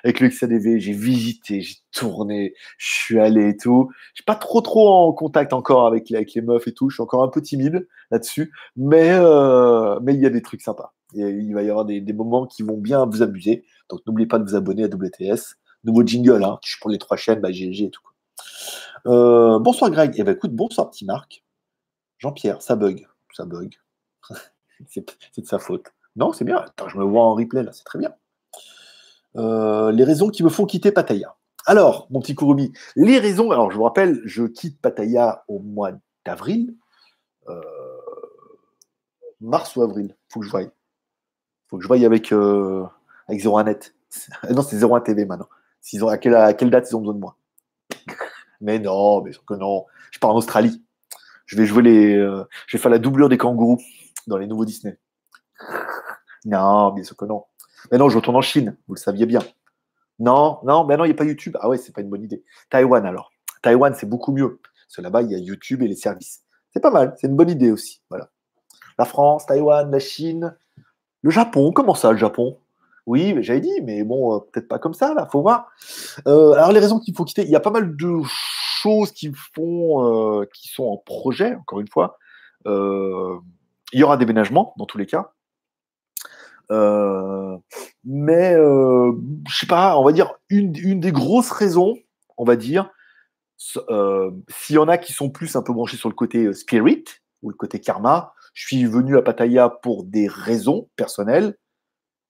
Avec 0.03 0.19
le 0.19 0.29
XADV, 0.29 0.79
j'ai 0.79 0.93
visité, 0.93 1.61
j'ai 1.61 1.75
tourné, 1.91 2.53
je 2.77 2.87
suis 2.87 3.19
allé 3.19 3.49
et 3.49 3.57
tout. 3.57 3.89
Je 4.13 4.21
suis 4.21 4.25
pas 4.25 4.35
trop 4.35 4.61
trop 4.61 4.89
en 4.89 5.13
contact 5.13 5.53
encore 5.53 5.85
avec 5.87 6.09
les, 6.09 6.41
meufs 6.41 6.67
et 6.67 6.73
tout. 6.73 6.89
Je 6.89 6.95
suis 6.95 7.03
encore 7.03 7.23
un 7.23 7.29
peu 7.29 7.41
timide 7.41 7.87
là-dessus. 8.11 8.51
Mais 8.75 9.11
euh, 9.11 9.99
mais 10.01 10.13
il 10.13 10.21
y 10.21 10.25
a 10.25 10.29
des 10.29 10.41
trucs 10.41 10.61
sympas. 10.61 10.93
Il 11.13 11.53
va 11.53 11.63
y 11.63 11.69
avoir 11.69 11.85
des, 11.85 12.01
moments 12.13 12.45
qui 12.45 12.63
vont 12.63 12.77
bien 12.77 13.05
vous 13.05 13.21
amuser. 13.21 13.65
Donc 13.89 14.01
n'oubliez 14.05 14.27
pas 14.27 14.39
de 14.39 14.43
vous 14.43 14.55
abonner 14.55 14.83
à 14.83 14.87
WTS. 14.87 15.55
Nouveau 15.83 16.05
jingle, 16.05 16.43
hein. 16.43 16.59
Je 16.63 16.71
suis 16.71 16.79
pour 16.79 16.89
les 16.89 16.97
trois 16.97 17.17
chaînes, 17.17 17.39
bah, 17.39 17.51
GLG 17.51 17.83
et 17.83 17.89
tout. 17.89 18.01
Euh, 19.07 19.59
bonsoir 19.59 19.89
Greg. 19.89 20.13
Eh 20.17 20.23
ben 20.23 20.35
écoute, 20.35 20.53
bonsoir 20.53 20.89
petit 20.89 21.05
Marc. 21.05 21.43
Jean-Pierre, 22.19 22.61
ça 22.61 22.75
bug. 22.75 23.07
Ça 23.33 23.45
bug. 23.45 23.75
c'est 24.87 25.05
de 25.37 25.45
sa 25.45 25.57
faute. 25.57 25.93
Non, 26.15 26.33
c'est 26.33 26.45
bien. 26.45 26.57
Attends, 26.57 26.89
je 26.89 26.97
me 26.97 27.03
vois 27.03 27.23
en 27.23 27.33
replay 27.33 27.63
là, 27.63 27.71
c'est 27.71 27.85
très 27.85 27.97
bien. 27.97 28.13
Euh, 29.35 29.91
les 29.91 30.03
raisons 30.03 30.29
qui 30.29 30.43
me 30.43 30.49
font 30.49 30.65
quitter 30.65 30.91
Pattaya. 30.91 31.35
Alors, 31.65 32.07
mon 32.09 32.19
petit 32.19 32.35
Kurumi, 32.35 32.71
les 32.95 33.19
raisons. 33.19 33.51
Alors, 33.51 33.71
je 33.71 33.77
vous 33.77 33.83
rappelle, 33.83 34.21
je 34.25 34.43
quitte 34.43 34.81
Pattaya 34.81 35.43
au 35.47 35.59
mois 35.59 35.91
d'avril. 36.25 36.75
Euh, 37.47 37.61
mars 39.41 39.75
ou 39.75 39.81
avril 39.81 40.15
Faut 40.29 40.39
que 40.39 40.45
je 40.45 40.51
voie. 40.51 40.61
Faut 41.67 41.77
que 41.77 41.83
je 41.83 41.87
voie 41.87 41.97
avec, 41.97 42.31
euh, 42.31 42.85
avec 43.27 43.43
01net. 43.43 43.93
non, 44.49 44.61
c'est 44.61 44.83
01 44.83 45.01
TV 45.01 45.25
maintenant. 45.25 45.47
Ont, 46.01 46.07
à, 46.07 46.17
quelle, 46.17 46.69
date 46.69 46.89
ils 46.89 46.95
ont 46.95 46.99
besoin 46.99 47.13
de 47.13 47.19
moi? 47.19 47.37
Mais 48.61 48.79
non, 48.79 49.21
mais 49.23 49.31
sûr 49.31 49.45
que 49.45 49.53
non. 49.53 49.85
Je 50.11 50.19
pars 50.19 50.31
en 50.31 50.35
Australie. 50.35 50.83
Je 51.45 51.55
vais 51.55 51.65
jouer 51.65 51.81
les. 51.81 52.15
Euh, 52.15 52.43
je 52.67 52.77
faire 52.77 52.91
la 52.91 52.99
doublure 52.99 53.29
des 53.29 53.37
kangourous 53.37 53.79
dans 54.27 54.37
les 54.37 54.47
nouveaux 54.47 54.65
Disney. 54.65 54.99
Non, 56.45 56.91
bien 56.91 57.03
sûr 57.03 57.17
que 57.17 57.25
non. 57.25 57.43
Mais 57.91 57.97
non, 57.97 58.09
je 58.09 58.17
retourne 58.17 58.35
en 58.35 58.41
Chine, 58.41 58.75
vous 58.87 58.95
le 58.95 58.99
saviez 58.99 59.25
bien. 59.25 59.41
Non, 60.19 60.59
non, 60.63 60.85
mais 60.85 60.97
non, 60.97 61.05
il 61.05 61.07
n'y 61.07 61.13
a 61.13 61.17
pas 61.17 61.23
YouTube. 61.23 61.57
Ah 61.61 61.69
ouais, 61.69 61.77
c'est 61.77 61.93
pas 61.93 62.01
une 62.01 62.09
bonne 62.09 62.23
idée. 62.23 62.43
Taïwan 62.69 63.05
alors. 63.05 63.31
Taïwan, 63.61 63.93
c'est 63.95 64.07
beaucoup 64.07 64.31
mieux. 64.31 64.59
Parce 64.87 64.97
que 64.97 65.01
là-bas, 65.01 65.21
il 65.21 65.31
y 65.31 65.35
a 65.35 65.37
YouTube 65.37 65.81
et 65.81 65.87
les 65.87 65.95
services. 65.95 66.41
C'est 66.73 66.81
pas 66.81 66.91
mal, 66.91 67.15
c'est 67.17 67.27
une 67.27 67.35
bonne 67.35 67.49
idée 67.49 67.71
aussi. 67.71 68.01
Voilà. 68.09 68.29
La 68.97 69.05
France, 69.05 69.45
Taïwan, 69.45 69.89
la 69.89 69.99
Chine, 69.99 70.55
le 71.21 71.31
Japon. 71.31 71.71
Comment 71.71 71.95
ça, 71.95 72.11
le 72.11 72.17
Japon? 72.17 72.57
Oui, 73.05 73.35
j'avais 73.41 73.61
dit, 73.61 73.81
mais 73.83 74.03
bon, 74.03 74.35
euh, 74.35 74.39
peut-être 74.39 74.67
pas 74.67 74.77
comme 74.77 74.93
ça, 74.93 75.13
là, 75.13 75.27
faut 75.31 75.41
voir. 75.41 75.71
Euh, 76.27 76.51
alors, 76.53 76.71
les 76.71 76.79
raisons 76.79 76.99
qu'il 76.99 77.15
faut 77.15 77.25
quitter, 77.25 77.43
il 77.43 77.49
y 77.49 77.55
a 77.55 77.59
pas 77.59 77.71
mal 77.71 77.95
de 77.95 78.19
choses 78.23 79.11
qui 79.11 79.31
font, 79.55 80.41
euh, 80.41 80.45
qui 80.53 80.67
sont 80.67 80.83
en 80.83 80.97
projet, 80.97 81.55
encore 81.55 81.79
une 81.79 81.87
fois. 81.87 82.17
il 82.65 83.99
y 83.99 84.03
aura 84.03 84.17
déménagement, 84.17 84.75
dans 84.77 84.85
tous 84.85 84.99
les 84.99 85.07
cas. 85.07 85.31
Euh, 86.71 87.57
mais 88.03 88.55
euh, 88.55 89.11
je 89.47 89.57
sais 89.57 89.67
pas, 89.67 89.97
on 89.97 90.03
va 90.03 90.11
dire 90.11 90.33
une, 90.49 90.71
des 90.71 91.11
grosses 91.11 91.51
raisons, 91.51 91.97
on 92.37 92.43
va 92.43 92.55
dire, 92.55 92.89
euh, 93.89 94.31
s'il 94.49 94.75
y 94.75 94.79
en 94.79 94.87
a 94.87 94.97
qui 94.97 95.13
sont 95.13 95.29
plus 95.29 95.55
un 95.55 95.61
peu 95.61 95.73
branchés 95.73 95.97
sur 95.97 96.09
le 96.09 96.15
côté 96.15 96.53
spirit 96.53 97.03
ou 97.41 97.49
le 97.49 97.55
côté 97.55 97.79
karma, 97.79 98.33
je 98.53 98.67
suis 98.67 98.85
venu 98.85 99.17
à 99.17 99.21
Pattaya 99.21 99.69
pour 99.69 100.03
des 100.03 100.27
raisons 100.27 100.89
personnelles 100.95 101.57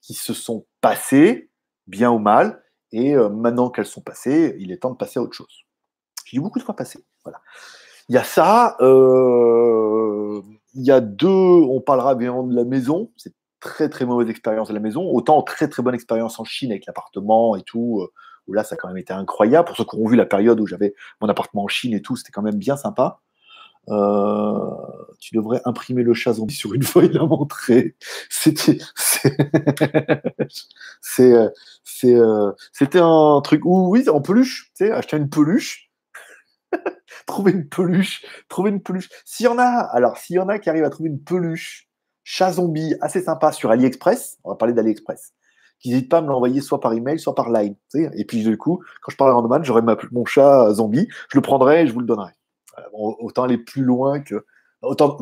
qui 0.00 0.14
se 0.14 0.32
sont 0.32 0.66
passées, 0.80 1.50
bien 1.86 2.10
ou 2.10 2.18
mal, 2.18 2.62
et 2.92 3.14
maintenant 3.14 3.70
qu'elles 3.70 3.86
sont 3.86 4.00
passées, 4.00 4.56
il 4.58 4.72
est 4.72 4.78
temps 4.78 4.90
de 4.90 4.96
passer 4.96 5.18
à 5.18 5.22
autre 5.22 5.36
chose. 5.36 5.64
J'ai 6.24 6.38
dit 6.38 6.42
beaucoup 6.42 6.58
de 6.58 6.64
fois 6.64 6.74
passer. 6.74 7.04
Voilà. 7.24 7.40
Il 8.08 8.14
y 8.14 8.18
a 8.18 8.24
ça. 8.24 8.76
Il 8.80 10.42
y 10.74 10.90
a 10.90 11.00
deux. 11.00 11.28
On 11.28 11.80
parlera 11.80 12.14
bien 12.14 12.42
de 12.42 12.54
la 12.54 12.64
maison. 12.64 13.12
Très 13.60 13.88
très 13.88 14.06
mauvaise 14.06 14.28
expérience 14.28 14.70
à 14.70 14.72
la 14.72 14.80
maison, 14.80 15.02
autant 15.02 15.42
très 15.42 15.68
très 15.68 15.82
bonne 15.82 15.94
expérience 15.94 16.40
en 16.40 16.44
Chine 16.44 16.72
avec 16.72 16.86
l'appartement 16.86 17.56
et 17.56 17.62
tout, 17.62 18.00
euh, 18.02 18.12
où 18.48 18.52
là 18.52 18.64
ça 18.64 18.74
a 18.74 18.78
quand 18.78 18.88
même 18.88 18.98
été 18.98 19.12
incroyable. 19.12 19.66
Pour 19.66 19.76
ceux 19.76 19.84
qui 19.84 19.96
ont 19.96 20.06
vu 20.06 20.16
la 20.16 20.26
période 20.26 20.60
où 20.60 20.66
j'avais 20.66 20.94
mon 21.20 21.28
appartement 21.28 21.64
en 21.64 21.68
Chine 21.68 21.94
et 21.94 22.02
tout, 22.02 22.16
c'était 22.16 22.32
quand 22.32 22.42
même 22.42 22.56
bien 22.56 22.76
sympa. 22.76 23.20
Euh, 23.88 24.70
tu 25.18 25.34
devrais 25.34 25.60
imprimer 25.64 26.02
le 26.02 26.14
chat 26.14 26.34
sur 26.48 26.74
une 26.74 26.82
feuille 26.82 27.12
la 27.12 27.24
montrer. 27.24 27.96
C'était, 28.28 28.78
euh, 32.04 32.52
c'était 32.72 33.00
un 33.00 33.40
truc 33.42 33.64
où 33.64 33.90
oui, 33.90 34.08
en 34.08 34.20
peluche, 34.20 34.70
tu 34.76 34.86
sais, 34.86 34.92
acheter 34.92 35.16
une 35.16 35.30
peluche. 35.30 35.90
trouver 37.26 37.52
une 37.52 37.68
peluche, 37.68 38.24
trouver 38.48 38.70
une 38.70 38.80
peluche. 38.80 39.08
S'il 39.24 39.46
y 39.46 39.48
en 39.48 39.58
a, 39.58 39.64
alors 39.64 40.16
s'il 40.18 40.36
y 40.36 40.38
en 40.38 40.48
a 40.48 40.58
qui 40.58 40.70
arrivent 40.70 40.84
à 40.84 40.90
trouver 40.90 41.10
une 41.10 41.22
peluche 41.22 41.89
chat 42.24 42.52
zombie 42.52 42.94
assez 43.00 43.22
sympa 43.22 43.52
sur 43.52 43.70
AliExpress. 43.70 44.38
On 44.44 44.50
va 44.50 44.56
parler 44.56 44.74
d'AliExpress. 44.74 45.32
Qui 45.78 45.90
n'hésite 45.90 46.10
pas 46.10 46.18
à 46.18 46.20
me 46.20 46.28
l'envoyer 46.28 46.60
soit 46.60 46.80
par 46.80 46.92
email, 46.92 47.18
soit 47.18 47.34
par 47.34 47.50
line. 47.50 47.74
Et 47.94 48.24
puis 48.26 48.42
du 48.42 48.58
coup, 48.58 48.82
quand 49.02 49.10
je 49.10 49.16
parle 49.16 49.30
à 49.30 49.34
Randman, 49.34 49.64
j'aurai 49.64 49.82
mon 50.12 50.24
chat 50.26 50.72
zombie, 50.74 51.08
je 51.30 51.38
le 51.38 51.42
prendrai 51.42 51.82
et 51.82 51.86
je 51.86 51.92
vous 51.92 52.00
le 52.00 52.06
donnerai. 52.06 52.32
autant 52.92 53.44
aller 53.44 53.58
plus 53.58 53.82
loin 53.82 54.20
que. 54.20 54.44
Autant, 54.82 55.18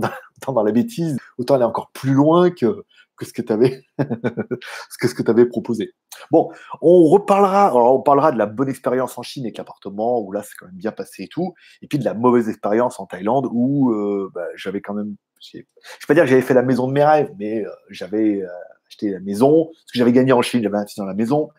dans 0.46 0.62
la 0.62 0.70
bêtise, 0.70 1.18
autant 1.36 1.56
aller 1.56 1.64
encore 1.64 1.90
plus 1.90 2.12
loin 2.12 2.48
que, 2.48 2.84
que 3.18 3.24
ce 3.26 3.32
que 3.32 3.42
tu 3.42 3.52
avais, 3.52 3.82
que 3.98 5.30
avais 5.30 5.46
proposé. 5.46 5.94
Bon, 6.30 6.50
on 6.80 7.04
reparlera, 7.08 7.66
alors 7.66 7.94
on 7.94 8.02
parlera 8.02 8.32
de 8.32 8.38
la 8.38 8.46
bonne 8.46 8.68
expérience 8.68 9.18
en 9.18 9.22
Chine 9.22 9.44
avec 9.44 9.58
l'appartement, 9.58 10.20
où 10.20 10.32
là 10.32 10.42
c'est 10.42 10.54
quand 10.56 10.66
même 10.66 10.76
bien 10.76 10.92
passé 10.92 11.24
et 11.24 11.28
tout, 11.28 11.54
et 11.82 11.88
puis 11.88 11.98
de 11.98 12.04
la 12.04 12.14
mauvaise 12.14 12.48
expérience 12.48 13.00
en 13.00 13.06
Thaïlande, 13.06 13.48
où 13.50 13.90
euh, 13.92 14.30
bah, 14.32 14.46
j'avais 14.54 14.80
quand 14.80 14.94
même 14.94 15.16
je 15.40 15.58
ne 15.58 15.62
vais 15.62 15.66
pas 16.06 16.14
dire 16.14 16.24
que 16.24 16.30
j'avais 16.30 16.42
fait 16.42 16.54
la 16.54 16.62
maison 16.62 16.88
de 16.88 16.92
mes 16.92 17.04
rêves, 17.04 17.30
mais 17.38 17.64
euh, 17.64 17.70
j'avais 17.90 18.42
euh, 18.42 18.48
acheté 18.88 19.10
la 19.10 19.20
maison, 19.20 19.66
parce 19.66 19.92
que 19.92 19.98
j'avais 19.98 20.12
gagné 20.12 20.32
en 20.32 20.42
Chine, 20.42 20.62
j'avais 20.62 20.76
investi 20.76 21.00
dans 21.00 21.06
la 21.06 21.14
maison. 21.14 21.50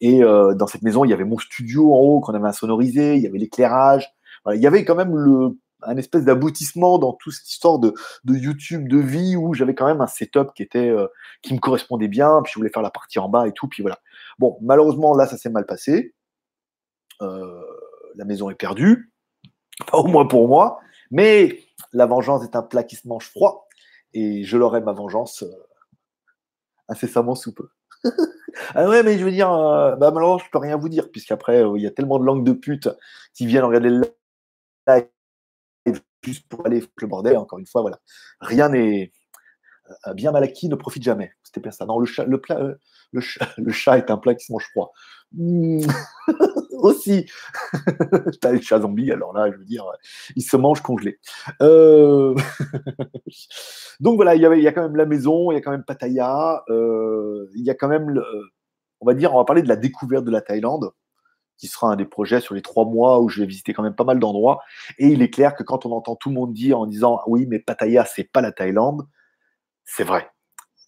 Et 0.00 0.22
euh, 0.22 0.54
dans 0.54 0.66
cette 0.66 0.82
maison, 0.82 1.04
il 1.04 1.10
y 1.10 1.12
avait 1.12 1.24
mon 1.24 1.38
studio 1.38 1.94
en 1.94 1.98
haut 1.98 2.20
qu'on 2.20 2.34
avait 2.34 2.48
insonorisé, 2.48 3.16
il 3.16 3.22
y 3.22 3.26
avait 3.26 3.38
l'éclairage. 3.38 4.12
il 4.52 4.60
y 4.60 4.66
avait 4.66 4.84
quand 4.84 4.94
même 4.94 5.14
un 5.82 5.96
espèce 5.96 6.24
d'aboutissement 6.24 6.98
dans 6.98 7.12
toute 7.12 7.34
cette 7.34 7.50
histoire 7.50 7.78
de, 7.78 7.94
de, 8.24 8.34
YouTube, 8.34 8.88
de 8.88 8.98
vie, 8.98 9.36
où 9.36 9.54
j'avais 9.54 9.74
quand 9.74 9.86
même 9.86 10.00
un 10.00 10.06
setup 10.06 10.52
qui, 10.54 10.62
était, 10.62 10.92
qui 11.42 11.54
me 11.54 11.58
correspondait 11.58 12.08
bien, 12.08 12.40
puis 12.42 12.52
je 12.52 12.58
voulais 12.58 12.70
faire 12.70 12.82
la 12.82 12.90
partie 12.90 13.18
en 13.18 13.28
bas 13.28 13.46
et 13.46 13.52
tout, 13.52 13.68
puis 13.68 13.82
voilà. 13.82 13.98
Bon, 14.38 14.58
malheureusement, 14.60 15.14
là, 15.14 15.26
ça 15.26 15.36
s'est 15.36 15.50
mal 15.50 15.66
passé. 15.66 16.14
la 17.20 18.24
maison 18.24 18.50
est 18.50 18.54
perdue, 18.54 19.12
pas 19.90 19.98
au 19.98 20.06
moins 20.06 20.26
pour 20.26 20.48
moi, 20.48 20.80
mais 21.10 21.60
la 21.92 22.06
vengeance 22.06 22.44
est 22.44 22.56
un 22.56 22.62
plat 22.62 22.84
qui 22.84 22.96
se 22.96 23.08
mange 23.08 23.28
froid, 23.28 23.68
et 24.14 24.44
je 24.44 24.56
l'aurai 24.56 24.80
ma 24.80 24.92
vengeance 24.92 25.42
euh, 25.42 25.52
incessamment 26.88 27.34
sous 27.34 27.52
peu. 27.52 27.68
ah 28.74 28.88
ouais, 28.88 29.02
mais 29.02 29.18
je 29.18 29.24
veux 29.24 29.30
dire, 29.30 29.52
euh, 29.52 29.96
bah, 29.96 30.10
malheureusement, 30.10 30.44
je 30.44 30.50
peux 30.50 30.58
rien 30.58 30.76
vous 30.76 30.88
dire, 30.88 31.10
puisqu'après, 31.10 31.62
euh, 31.62 31.76
il 31.76 31.82
y 31.82 31.86
a 31.86 31.90
tellement 31.90 32.18
de 32.18 32.24
langues 32.24 32.44
de 32.44 32.52
pute 32.52 32.88
qui 33.34 33.46
viennent 33.46 33.64
regarder 33.64 33.90
le 33.90 34.14
live 34.86 36.00
juste 36.22 36.48
pour 36.48 36.66
aller 36.66 36.82
le 36.96 37.06
bordel. 37.06 37.36
Encore 37.36 37.58
une 37.58 37.66
fois, 37.66 37.82
voilà. 37.82 38.00
Rien 38.40 38.68
n'est 38.68 39.12
bien 40.14 40.32
mal 40.32 40.42
acquis, 40.42 40.68
ne 40.68 40.74
profite 40.74 41.02
jamais. 41.02 41.32
C'était 41.42 41.60
bien 41.60 41.70
ça. 41.70 41.86
Non, 41.86 41.98
le 41.98 42.06
chat, 42.06 42.24
le, 42.24 42.40
plat, 42.40 42.60
le, 43.12 43.20
chat, 43.72 43.98
est 43.98 44.10
un 44.10 44.18
plat 44.18 44.34
qui 44.34 44.44
se 44.44 44.52
mange 44.52 44.68
froid. 44.70 44.92
Mmh. 45.32 45.86
aussi. 46.78 47.26
T'as 48.40 48.52
les 48.52 48.62
chats 48.62 48.80
zombies, 48.80 49.12
alors 49.12 49.32
là, 49.32 49.50
je 49.50 49.56
veux 49.56 49.64
dire, 49.64 49.84
ils 50.36 50.42
se 50.42 50.56
mangent 50.56 50.82
congelés. 50.82 51.18
Euh, 51.62 52.34
donc 54.00 54.16
voilà, 54.16 54.34
il 54.34 54.40
y, 54.40 54.62
y 54.62 54.68
a 54.68 54.72
quand 54.72 54.82
même 54.82 54.96
la 54.96 55.06
maison, 55.06 55.50
il 55.50 55.54
y 55.54 55.58
a 55.58 55.60
quand 55.60 55.70
même 55.70 55.84
Pattaya, 55.84 56.62
euh, 56.68 57.46
il 57.54 57.64
y 57.64 57.70
a 57.70 57.74
quand 57.74 57.88
même, 57.88 58.22
on 59.00 59.06
va 59.06 59.14
dire, 59.14 59.34
on 59.34 59.38
va 59.38 59.44
parler 59.44 59.62
de 59.62 59.68
la 59.68 59.76
découverte 59.76 60.24
de 60.24 60.30
la 60.30 60.40
Thaïlande, 60.40 60.92
qui 61.58 61.66
sera 61.66 61.88
un 61.92 61.96
des 61.96 62.04
projets 62.04 62.40
sur 62.40 62.54
les 62.54 62.62
trois 62.62 62.84
mois 62.84 63.20
où 63.20 63.28
je 63.28 63.40
vais 63.40 63.46
visiter 63.46 63.72
quand 63.72 63.82
même 63.82 63.96
pas 63.96 64.04
mal 64.04 64.18
d'endroits. 64.20 64.60
Et 64.98 65.08
il 65.08 65.22
est 65.22 65.30
clair 65.30 65.54
que 65.54 65.64
quand 65.64 65.86
on 65.86 65.92
entend 65.92 66.16
tout 66.16 66.28
le 66.28 66.36
monde 66.36 66.52
dire 66.52 66.78
en 66.78 66.86
disant 66.86 67.20
oui, 67.26 67.46
mais 67.46 67.58
Pattaya, 67.58 68.04
c'est 68.04 68.30
pas 68.30 68.40
la 68.40 68.52
Thaïlande, 68.52 69.06
c'est 69.84 70.04
vrai 70.04 70.30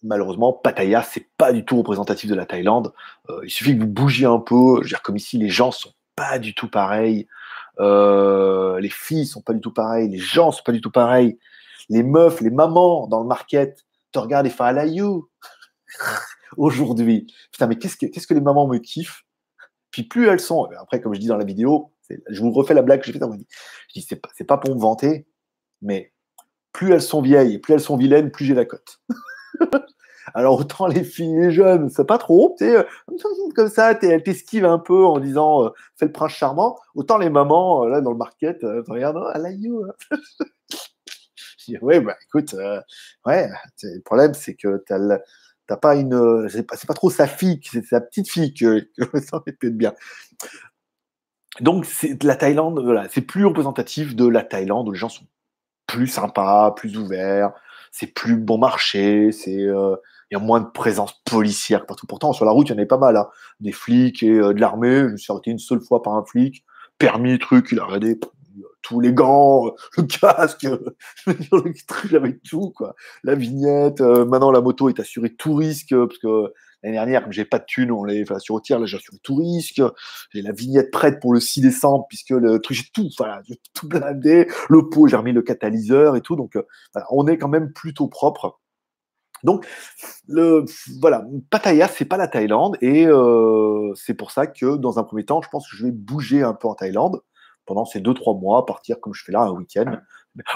malheureusement, 0.03 0.53
Pattaya, 0.53 1.03
c'est 1.03 1.27
pas 1.37 1.51
du 1.51 1.65
tout 1.65 1.77
représentatif 1.77 2.29
de 2.29 2.35
la 2.35 2.45
Thaïlande. 2.45 2.93
Euh, 3.29 3.41
il 3.43 3.49
suffit 3.49 3.75
que 3.75 3.81
vous 3.81 3.87
bougiez 3.87 4.25
un 4.25 4.39
peu. 4.39 4.81
Comme 5.03 5.17
ici, 5.17 5.37
les 5.37 5.49
gens 5.49 5.71
sont 5.71 5.93
pas 6.15 6.39
du 6.39 6.53
tout 6.53 6.69
pareils. 6.69 7.27
Euh, 7.79 8.79
les 8.79 8.89
filles 8.89 9.25
sont 9.25 9.41
pas 9.41 9.53
du 9.53 9.61
tout 9.61 9.73
pareilles. 9.73 10.09
Les 10.09 10.17
gens 10.17 10.51
sont 10.51 10.63
pas 10.63 10.71
du 10.71 10.81
tout 10.81 10.91
pareils. 10.91 11.37
Les 11.89 12.03
meufs, 12.03 12.41
les 12.41 12.49
mamans 12.49 13.07
dans 13.07 13.21
le 13.21 13.27
market 13.27 13.85
te 14.11 14.19
regardent 14.19 14.47
et 14.47 14.51
font 14.51 14.71
la 14.71 14.85
you 14.85 15.29
aujourd'hui. 16.57 17.27
Putain, 17.51 17.67
mais 17.67 17.77
qu'est-ce 17.77 17.97
que, 17.97 18.33
les 18.33 18.41
mamans 18.41 18.67
me 18.67 18.77
kiffent? 18.77 19.23
Puis 19.91 20.03
plus 20.03 20.27
elles 20.27 20.39
sont, 20.39 20.69
après, 20.79 21.01
comme 21.01 21.13
je 21.13 21.19
dis 21.19 21.27
dans 21.27 21.37
la 21.37 21.43
vidéo, 21.43 21.91
je 22.29 22.41
vous 22.41 22.51
refais 22.51 22.73
la 22.73 22.81
blague 22.81 23.01
que 23.01 23.05
j'ai 23.05 23.13
faite 23.13 23.21
dans 23.21 23.31
Je 23.31 23.37
dis, 23.93 24.05
c'est 24.07 24.15
pas, 24.15 24.29
pas 24.47 24.57
pour 24.57 24.73
me 24.73 24.79
vanter, 24.79 25.27
mais 25.81 26.13
plus 26.71 26.93
elles 26.93 27.01
sont 27.01 27.21
vieilles 27.21 27.59
plus 27.59 27.73
elles 27.73 27.81
sont 27.81 27.97
vilaines, 27.97 28.31
plus 28.31 28.45
j'ai 28.45 28.53
la 28.53 28.65
cote. 28.65 29.01
Alors 30.33 30.59
autant 30.59 30.85
les 30.85 31.03
filles 31.03 31.45
et 31.45 31.51
jeunes, 31.51 31.89
c'est 31.89 32.05
pas 32.05 32.19
trop, 32.19 32.55
tu 32.57 32.65
euh, 32.65 32.83
comme 33.55 33.69
ça, 33.69 33.93
elles 34.01 34.23
t'esquivent 34.23 34.65
un 34.65 34.77
peu 34.77 35.03
en 35.03 35.19
disant 35.19 35.65
euh, 35.65 35.69
fais 35.97 36.05
le 36.05 36.11
prince 36.11 36.31
charmant. 36.31 36.77
Autant 36.93 37.17
les 37.17 37.29
mamans, 37.29 37.85
euh, 37.85 37.89
là 37.89 38.01
dans 38.01 38.11
le 38.11 38.17
market, 38.17 38.59
regarde, 38.61 39.17
oh, 39.19 39.31
I 39.35 39.41
like 39.41 39.59
you. 39.59 39.85
dis, 41.67 41.77
ouais, 41.79 41.99
bah 41.99 42.15
écoute, 42.27 42.53
euh, 42.53 42.81
ouais, 43.25 43.49
le 43.83 44.01
problème, 44.01 44.33
c'est 44.33 44.55
que 44.55 44.83
t'as 44.87 45.77
pas 45.77 45.95
une. 45.95 46.47
C'est 46.49 46.63
pas, 46.63 46.75
pas, 46.87 46.93
trop 46.93 47.09
sa 47.09 47.27
fille, 47.27 47.59
c'est 47.63 47.85
sa 47.85 48.01
petite 48.01 48.29
fille 48.29 48.53
que, 48.53 48.87
que 48.97 49.19
ça 49.19 49.39
peut-être 49.39 49.77
bien. 49.77 49.93
Donc, 51.59 51.85
la 52.23 52.35
Thaïlande, 52.35 52.81
voilà, 52.83 53.07
c'est 53.09 53.21
plus 53.21 53.45
représentatif 53.45 54.15
de 54.15 54.27
la 54.27 54.43
Thaïlande 54.43 54.87
où 54.87 54.91
les 54.91 54.99
gens 54.99 55.09
sont 55.09 55.25
plus 55.85 56.07
sympas, 56.07 56.71
plus 56.71 56.97
ouverts, 56.97 57.51
c'est 57.91 58.07
plus 58.07 58.37
bon 58.37 58.57
marché, 58.57 59.31
c'est. 59.31 59.57
Euh, 59.57 59.95
il 60.31 60.35
y 60.35 60.37
a 60.37 60.43
moins 60.43 60.61
de 60.61 60.69
présence 60.69 61.21
policière 61.25 61.85
partout. 61.85 62.07
Pourtant, 62.07 62.31
sur 62.31 62.45
la 62.45 62.51
route, 62.51 62.69
il 62.69 62.71
y 62.71 62.73
en 62.73 62.77
avait 62.77 62.85
pas 62.85 62.97
mal. 62.97 63.17
Hein. 63.17 63.27
Des 63.59 63.73
flics 63.73 64.23
et 64.23 64.29
euh, 64.29 64.53
de 64.53 64.61
l'armée. 64.61 64.99
Je 64.99 65.07
me 65.07 65.17
suis 65.17 65.31
arrêté 65.31 65.51
une 65.51 65.59
seule 65.59 65.81
fois 65.81 66.01
par 66.01 66.13
un 66.13 66.23
flic. 66.23 66.63
Permis, 66.97 67.37
truc, 67.37 67.67
il 67.73 67.79
a 67.79 67.83
regardé 67.83 68.17
tous 68.81 68.99
les 69.01 69.11
gants, 69.13 69.67
euh, 69.67 69.71
le 69.97 70.03
casque, 70.03 70.67
j'avais 72.09 72.37
tout, 72.37 72.71
quoi. 72.71 72.95
La 73.23 73.35
vignette, 73.35 73.99
maintenant 74.01 74.51
la 74.51 74.61
moto 74.61 74.89
est 74.89 74.99
assurée 74.99 75.35
tout 75.35 75.53
risque, 75.53 75.93
parce 75.93 76.17
que 76.17 76.53
l'année 76.83 76.95
dernière, 76.95 77.23
comme 77.23 77.31
j'ai 77.31 77.45
pas 77.45 77.59
de 77.59 77.65
thunes, 77.65 77.91
on 77.91 78.03
l'a 78.03 78.39
sur 78.39 78.55
au 78.55 78.61
tir, 78.61 78.79
là 78.79 78.85
j'ai 78.85 78.97
assuré 78.97 79.17
tout 79.23 79.35
risque. 79.35 79.81
J'ai 80.33 80.41
la 80.41 80.51
vignette 80.51 80.91
prête 80.91 81.19
pour 81.19 81.33
le 81.33 81.39
6 81.39 81.61
décembre, 81.61 82.05
puisque 82.09 82.31
le 82.31 82.59
truc, 82.59 82.77
j'ai 82.77 82.89
tout, 82.93 83.09
voilà, 83.17 83.41
j'ai 83.47 83.59
tout 83.73 83.87
blindé. 83.87 84.47
Le 84.69 84.89
pot, 84.89 85.07
j'ai 85.07 85.15
remis 85.15 85.33
le 85.33 85.41
catalyseur 85.41 86.15
et 86.15 86.21
tout, 86.21 86.35
donc 86.35 86.57
on 87.09 87.27
est 87.27 87.37
quand 87.37 87.49
même 87.49 87.71
plutôt 87.73 88.07
propre. 88.07 88.59
Donc, 89.43 89.67
le, 90.27 90.65
voilà, 90.99 91.25
Pattaya, 91.49 91.87
c'est 91.87 92.05
pas 92.05 92.17
la 92.17 92.27
Thaïlande, 92.27 92.77
et 92.81 93.07
euh, 93.07 93.93
c'est 93.95 94.13
pour 94.13 94.31
ça 94.31 94.47
que 94.47 94.77
dans 94.77 94.99
un 94.99 95.03
premier 95.03 95.25
temps, 95.25 95.41
je 95.41 95.49
pense 95.49 95.69
que 95.69 95.75
je 95.75 95.85
vais 95.85 95.91
bouger 95.91 96.43
un 96.43 96.53
peu 96.53 96.67
en 96.67 96.75
Thaïlande 96.75 97.21
pendant 97.65 97.85
ces 97.85 97.99
deux 97.99 98.13
trois 98.13 98.33
mois, 98.35 98.65
partir 98.65 98.99
comme 98.99 99.13
je 99.13 99.23
fais 99.23 99.31
là 99.31 99.41
un 99.41 99.51
week-end. 99.51 99.97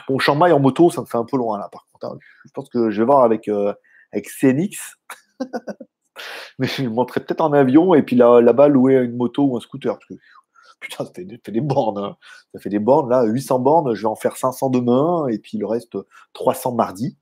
Bon, 0.08 0.20
Chiang 0.20 0.40
en 0.40 0.60
moto, 0.60 0.90
ça 0.90 1.02
me 1.02 1.06
fait 1.06 1.18
un 1.18 1.26
peu 1.26 1.38
loin 1.38 1.58
là, 1.58 1.70
par 1.72 1.86
contre. 1.92 2.08
Hein. 2.08 2.18
Je 2.46 2.52
pense 2.52 2.70
que 2.70 2.90
je 2.90 3.02
vais 3.02 3.06
voir 3.06 3.24
avec 3.24 3.48
euh, 3.48 3.74
avec 4.12 4.30
CNX, 4.30 4.98
mais 6.60 6.68
je 6.68 6.84
montrerai 6.84 7.22
peut-être 7.22 7.42
en 7.42 7.54
avion 7.54 7.94
et 7.94 8.04
puis 8.04 8.16
là, 8.16 8.42
là-bas 8.42 8.68
louer 8.68 8.96
une 8.96 9.16
moto 9.16 9.44
ou 9.46 9.58
un 9.58 9.60
scooter. 9.60 9.98
Putain, 10.80 11.06
ça 11.06 11.12
fait, 11.16 11.52
des, 11.52 11.62
bornes. 11.62 11.98
Hein. 11.98 12.18
Ça 12.54 12.60
fait 12.60 12.70
des 12.70 12.80
bornes 12.80 13.10
là, 13.10 13.24
800 13.24 13.60
bornes. 13.60 13.96
Je 13.96 14.02
vais 14.02 14.08
en 14.08 14.16
faire 14.16 14.38
500 14.38 14.70
demain 14.70 15.28
et 15.28 15.40
puis 15.40 15.58
le 15.58 15.66
reste 15.66 15.98
300 16.34 16.74
mardi. 16.74 17.18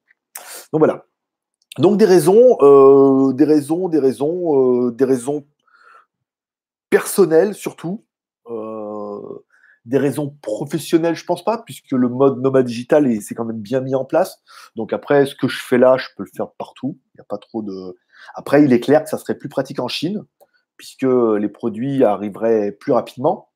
Donc 0.71 0.79
voilà. 0.79 1.05
Donc 1.79 1.97
des 1.97 2.05
raisons, 2.05 2.57
euh, 2.61 3.33
des 3.33 3.45
raisons, 3.45 3.89
des 3.89 3.99
raisons, 3.99 4.87
euh, 4.87 4.91
des 4.91 5.05
raisons 5.05 5.45
personnelles 6.89 7.55
surtout, 7.55 8.05
euh, 8.47 9.43
des 9.85 9.97
raisons 9.97 10.37
professionnelles, 10.41 11.15
je 11.15 11.25
pense 11.25 11.43
pas, 11.43 11.57
puisque 11.57 11.91
le 11.91 12.07
mode 12.07 12.39
nomade 12.39 12.65
digital 12.65 13.07
est 13.07 13.21
c'est 13.21 13.33
quand 13.33 13.45
même 13.45 13.59
bien 13.59 13.81
mis 13.81 13.95
en 13.95 14.05
place. 14.05 14.43
Donc 14.75 14.93
après, 14.93 15.25
ce 15.25 15.35
que 15.35 15.47
je 15.47 15.59
fais 15.59 15.79
là, 15.79 15.97
je 15.97 16.07
peux 16.15 16.23
le 16.23 16.29
faire 16.35 16.51
partout. 16.51 16.99
Il 17.15 17.17
n'y 17.17 17.21
a 17.21 17.25
pas 17.27 17.39
trop 17.39 17.63
de. 17.63 17.95
Après, 18.35 18.63
il 18.63 18.73
est 18.73 18.79
clair 18.79 19.03
que 19.03 19.09
ça 19.09 19.17
serait 19.17 19.35
plus 19.35 19.49
pratique 19.49 19.79
en 19.79 19.87
Chine, 19.87 20.23
puisque 20.77 21.03
les 21.03 21.49
produits 21.49 22.03
arriveraient 22.03 22.71
plus 22.71 22.91
rapidement. 22.91 23.49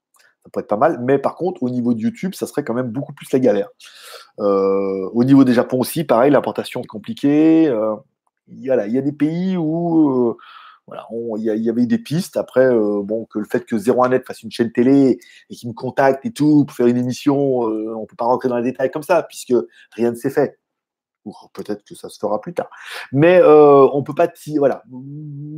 Ça 0.44 0.50
pourrait 0.52 0.64
être 0.64 0.70
pas 0.70 0.78
mal. 0.78 1.00
Mais 1.02 1.18
par 1.18 1.36
contre, 1.36 1.64
au 1.64 1.70
niveau 1.70 1.94
de 1.94 2.00
YouTube, 2.00 2.34
ça 2.34 2.48
serait 2.48 2.64
quand 2.64 2.74
même 2.74 2.90
beaucoup 2.90 3.14
plus 3.14 3.32
la 3.34 3.40
galère. 3.40 3.70
Euh, 4.40 5.10
au 5.14 5.24
niveau 5.24 5.44
des 5.44 5.54
Japon 5.54 5.80
aussi, 5.80 6.04
pareil, 6.04 6.32
l'importation 6.32 6.82
est 6.82 6.88
compliquée. 6.88 7.68
Euh, 7.68 7.96
il 8.48 8.62
y 8.64 8.72
a 8.72 9.02
des 9.02 9.12
pays 9.12 9.58
où 9.58 10.30
euh, 10.30 10.38
voilà, 10.88 11.06
il 11.38 11.44
y, 11.44 11.70
avait 11.70 11.86
des 11.86 11.98
pistes. 11.98 12.38
Après, 12.38 12.70
bon, 12.70 13.26
que 13.26 13.40
le 13.40 13.46
fait 13.46 13.66
que 13.66 13.76
01net 13.76 14.24
fasse 14.24 14.42
une 14.42 14.52
chaîne 14.52 14.72
télé 14.72 15.20
et 15.50 15.56
qu'il 15.56 15.68
me 15.68 15.74
contacte 15.74 16.26
et 16.26 16.32
tout 16.32 16.64
pour 16.64 16.78
faire 16.78 16.88
une 16.88 16.96
émission, 16.96 17.36
on 17.60 18.06
peut 18.06 18.16
pas 18.16 18.24
rentrer 18.24 18.48
dans 18.48 18.56
les 18.56 18.72
détails 18.72 18.90
comme 18.90 19.04
ça 19.04 19.22
puisque 19.24 19.54
rien 19.92 20.12
ne 20.12 20.16
s'est 20.16 20.30
fait. 20.30 20.58
Peut-être 21.54 21.84
que 21.84 21.96
ça 21.96 22.10
se 22.10 22.20
fera 22.20 22.42
plus 22.42 22.54
tard. 22.54 22.70
Mais 23.12 23.42
on 23.44 24.04
peut 24.04 24.16
pas, 24.16 24.28
voilà, 24.58 24.84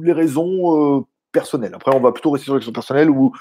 les 0.01 0.13
raisons 0.13 1.05
personnelles. 1.31 1.73
Après, 1.75 1.95
on 1.95 1.99
va 1.99 2.11
plutôt 2.11 2.31
rester 2.31 2.45
sur 2.45 2.53
les 2.53 2.59
raisons 2.59 2.71
personnelles 2.71 3.09
où 3.09 3.33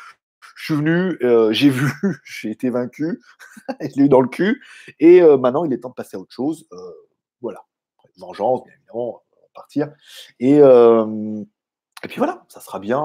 je 0.59 0.65
suis 0.65 0.75
venu, 0.75 1.17
euh, 1.23 1.53
j'ai 1.53 1.71
vu, 1.71 1.89
j'ai 2.25 2.51
été 2.51 2.69
vaincu, 2.69 3.21
je 3.81 3.97
l'ai 3.97 4.05
eu 4.05 4.09
dans 4.09 4.21
le 4.21 4.29
cul, 4.29 4.63
et 4.99 5.23
euh, 5.23 5.37
maintenant 5.37 5.65
il 5.65 5.73
est 5.73 5.79
temps 5.79 5.91
de 5.91 5.95
passer 5.95 6.17
à 6.17 6.21
autre 6.21 6.35
chose. 6.35 6.67
Euh, 6.73 6.77
voilà, 7.41 7.65
vengeance, 8.17 8.65
bien 8.65 8.75
évidemment, 8.75 9.23
partir. 9.55 9.93
Et, 10.41 10.61
et 12.05 12.09
puis 12.09 12.19
voilà, 12.19 12.45
ça 12.49 12.61
sera 12.61 12.79
bien, 12.79 13.03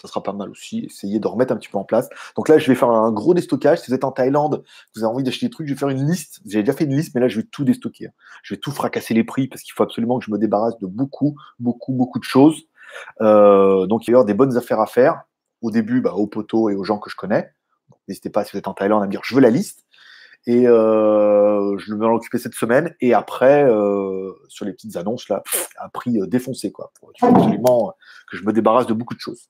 ça 0.00 0.06
sera 0.06 0.22
pas 0.22 0.32
mal 0.32 0.50
aussi. 0.50 0.84
Essayer 0.84 1.18
de 1.18 1.26
remettre 1.26 1.52
un 1.52 1.56
petit 1.56 1.68
peu 1.68 1.78
en 1.78 1.84
place. 1.84 2.08
Donc 2.36 2.48
là, 2.48 2.58
je 2.58 2.66
vais 2.68 2.76
faire 2.76 2.90
un 2.90 3.10
gros 3.10 3.34
déstockage. 3.34 3.80
Si 3.80 3.90
vous 3.90 3.94
êtes 3.94 4.04
en 4.04 4.12
Thaïlande, 4.12 4.62
vous 4.94 5.02
avez 5.02 5.12
envie 5.12 5.24
d'acheter 5.24 5.46
des 5.46 5.50
trucs, 5.50 5.66
je 5.66 5.74
vais 5.74 5.78
faire 5.78 5.88
une 5.88 6.06
liste. 6.06 6.40
J'ai 6.46 6.62
déjà 6.62 6.72
fait 6.72 6.84
une 6.84 6.94
liste, 6.94 7.12
mais 7.14 7.20
là, 7.20 7.26
je 7.26 7.40
vais 7.40 7.46
tout 7.46 7.64
déstocker. 7.64 8.06
Hein. 8.06 8.12
Je 8.44 8.54
vais 8.54 8.60
tout 8.60 8.70
fracasser 8.70 9.14
les 9.14 9.24
prix 9.24 9.48
parce 9.48 9.62
qu'il 9.62 9.72
faut 9.72 9.82
absolument 9.82 10.18
que 10.20 10.24
je 10.24 10.30
me 10.30 10.38
débarrasse 10.38 10.78
de 10.78 10.86
beaucoup, 10.86 11.34
beaucoup, 11.58 11.92
beaucoup 11.92 12.20
de 12.20 12.24
choses. 12.24 12.62
donc 13.20 14.06
il 14.06 14.10
va 14.10 14.12
y 14.12 14.14
avoir 14.14 14.24
des 14.24 14.34
bonnes 14.34 14.56
affaires 14.56 14.80
à 14.80 14.86
faire 14.86 15.22
au 15.62 15.70
début 15.70 16.00
bah, 16.00 16.14
aux 16.14 16.26
poteaux 16.26 16.70
et 16.70 16.74
aux 16.74 16.84
gens 16.84 16.98
que 16.98 17.10
je 17.10 17.16
connais. 17.16 17.52
N'hésitez 18.08 18.30
pas, 18.30 18.44
si 18.44 18.52
vous 18.52 18.58
êtes 18.58 18.68
en 18.68 18.74
Thaïlande, 18.74 19.02
à 19.02 19.06
me 19.06 19.10
dire 19.10 19.20
je 19.24 19.34
veux 19.34 19.40
la 19.40 19.50
liste. 19.50 19.84
Et 20.46 20.66
euh, 20.66 21.76
je 21.78 21.92
vais 21.92 21.98
m'en 21.98 22.14
occuper 22.14 22.38
cette 22.38 22.54
semaine. 22.54 22.94
Et 23.00 23.14
après, 23.14 23.64
euh, 23.64 24.32
sur 24.48 24.64
les 24.64 24.72
petites 24.72 24.96
annonces, 24.96 25.28
là, 25.28 25.42
un 25.80 25.88
prix 25.88 26.20
euh, 26.20 26.26
défoncé. 26.26 26.72
Quoi. 26.72 26.92
Absolument 27.20 27.94
que 28.30 28.36
je 28.36 28.44
me 28.44 28.52
débarrasse 28.52 28.86
de 28.86 28.94
beaucoup 28.94 29.14
de 29.14 29.20
choses. 29.20 29.48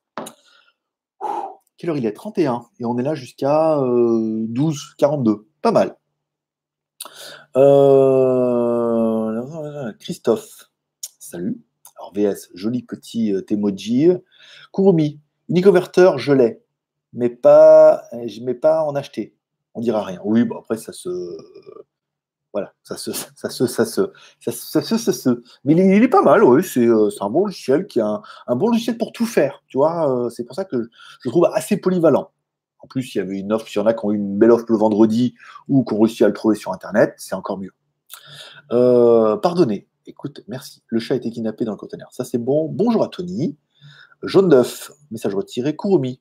Quelle 1.77 1.91
heure 1.91 1.97
il 1.97 2.07
est? 2.07 2.13
31. 2.13 2.67
Et 2.79 2.85
on 2.85 2.99
est 2.99 3.03
là 3.03 3.15
jusqu'à 3.15 3.79
12, 3.81 4.95
42. 4.99 5.47
Pas 5.63 5.73
mal. 5.73 5.97
Christophe. 9.99 10.71
Salut. 11.19 11.61
Alors, 11.97 12.13
VS, 12.15 12.51
joli 12.55 12.83
petit 12.83 13.35
emoji. 13.51 14.11
Kurumi, 14.73 15.21
Uniconverteur, 15.51 16.19
je 16.19 16.33
l'ai, 16.33 16.63
mais 17.13 17.29
pas, 17.29 18.05
je 18.27 18.41
mets 18.41 18.55
pas 18.55 18.85
en 18.85 18.95
acheter. 18.95 19.35
On 19.75 19.81
dira 19.81 20.05
rien. 20.05 20.21
Oui, 20.25 20.45
bon 20.45 20.59
après 20.59 20.77
ça 20.77 20.93
se, 20.93 21.09
voilà, 22.53 22.73
ça 22.83 22.97
se, 22.97 23.13
ça 23.37 23.51
se, 23.51 23.67
ça 23.67 23.85
se, 23.85 24.99
ça 24.99 25.13
se, 25.13 25.43
mais 25.65 25.75
il 25.75 26.03
est, 26.03 26.09
pas 26.09 26.23
mal, 26.23 26.43
oui. 26.43 26.63
Euh, 26.79 27.11
c'est 27.11 27.23
un 27.23 27.31
bon 27.31 27.47
logiciel 27.47 27.87
qui 27.87 28.01
a 28.01 28.23
un, 28.47 28.57
bon 28.57 28.69
logiciel 28.69 28.99
pour 28.99 29.13
tout 29.13 29.27
faire. 29.27 29.63
Tu 29.69 29.79
vois, 29.79 30.11
euh, 30.11 30.31
c'est 30.31 30.45
pour 30.45 30.57
ça 30.57 30.65
que 30.65 30.91
je 31.21 31.29
trouve 31.29 31.49
assez 31.53 31.77
polyvalent. 31.77 32.31
En 32.81 32.87
plus, 32.87 33.15
il 33.15 33.19
y 33.19 33.21
avait 33.21 33.39
une 33.39 33.53
offre, 33.53 33.69
s'il 33.69 33.79
y 33.81 33.83
en 33.83 33.87
a 33.87 33.93
qui 33.93 34.05
ont 34.05 34.11
eu 34.11 34.17
une 34.17 34.39
belle 34.39 34.51
offre 34.51 34.65
le 34.69 34.77
vendredi 34.77 35.35
ou 35.69 35.85
qui 35.85 35.95
ont 35.95 36.01
réussi 36.01 36.25
à 36.25 36.29
le 36.29 36.33
trouver 36.33 36.57
sur 36.57 36.73
Internet, 36.73 37.15
c'est 37.19 37.35
encore 37.35 37.59
mieux. 37.59 37.73
Euh, 38.73 39.37
pardonnez, 39.37 39.87
écoute, 40.07 40.43
merci. 40.49 40.83
Le 40.89 40.99
chat 40.99 41.15
a 41.15 41.17
été 41.19 41.31
kidnappé 41.31 41.65
dans 41.65 41.73
le 41.73 41.77
conteneur. 41.77 42.09
Ça, 42.13 42.25
c'est 42.25 42.39
bon. 42.39 42.69
Bonjour 42.69 43.05
à 43.05 43.09
Tony. 43.09 43.57
Jaune 44.23 44.49
d'œuf, 44.49 44.93
message 45.11 45.35
retiré, 45.35 45.77
Kurumi. 45.77 46.21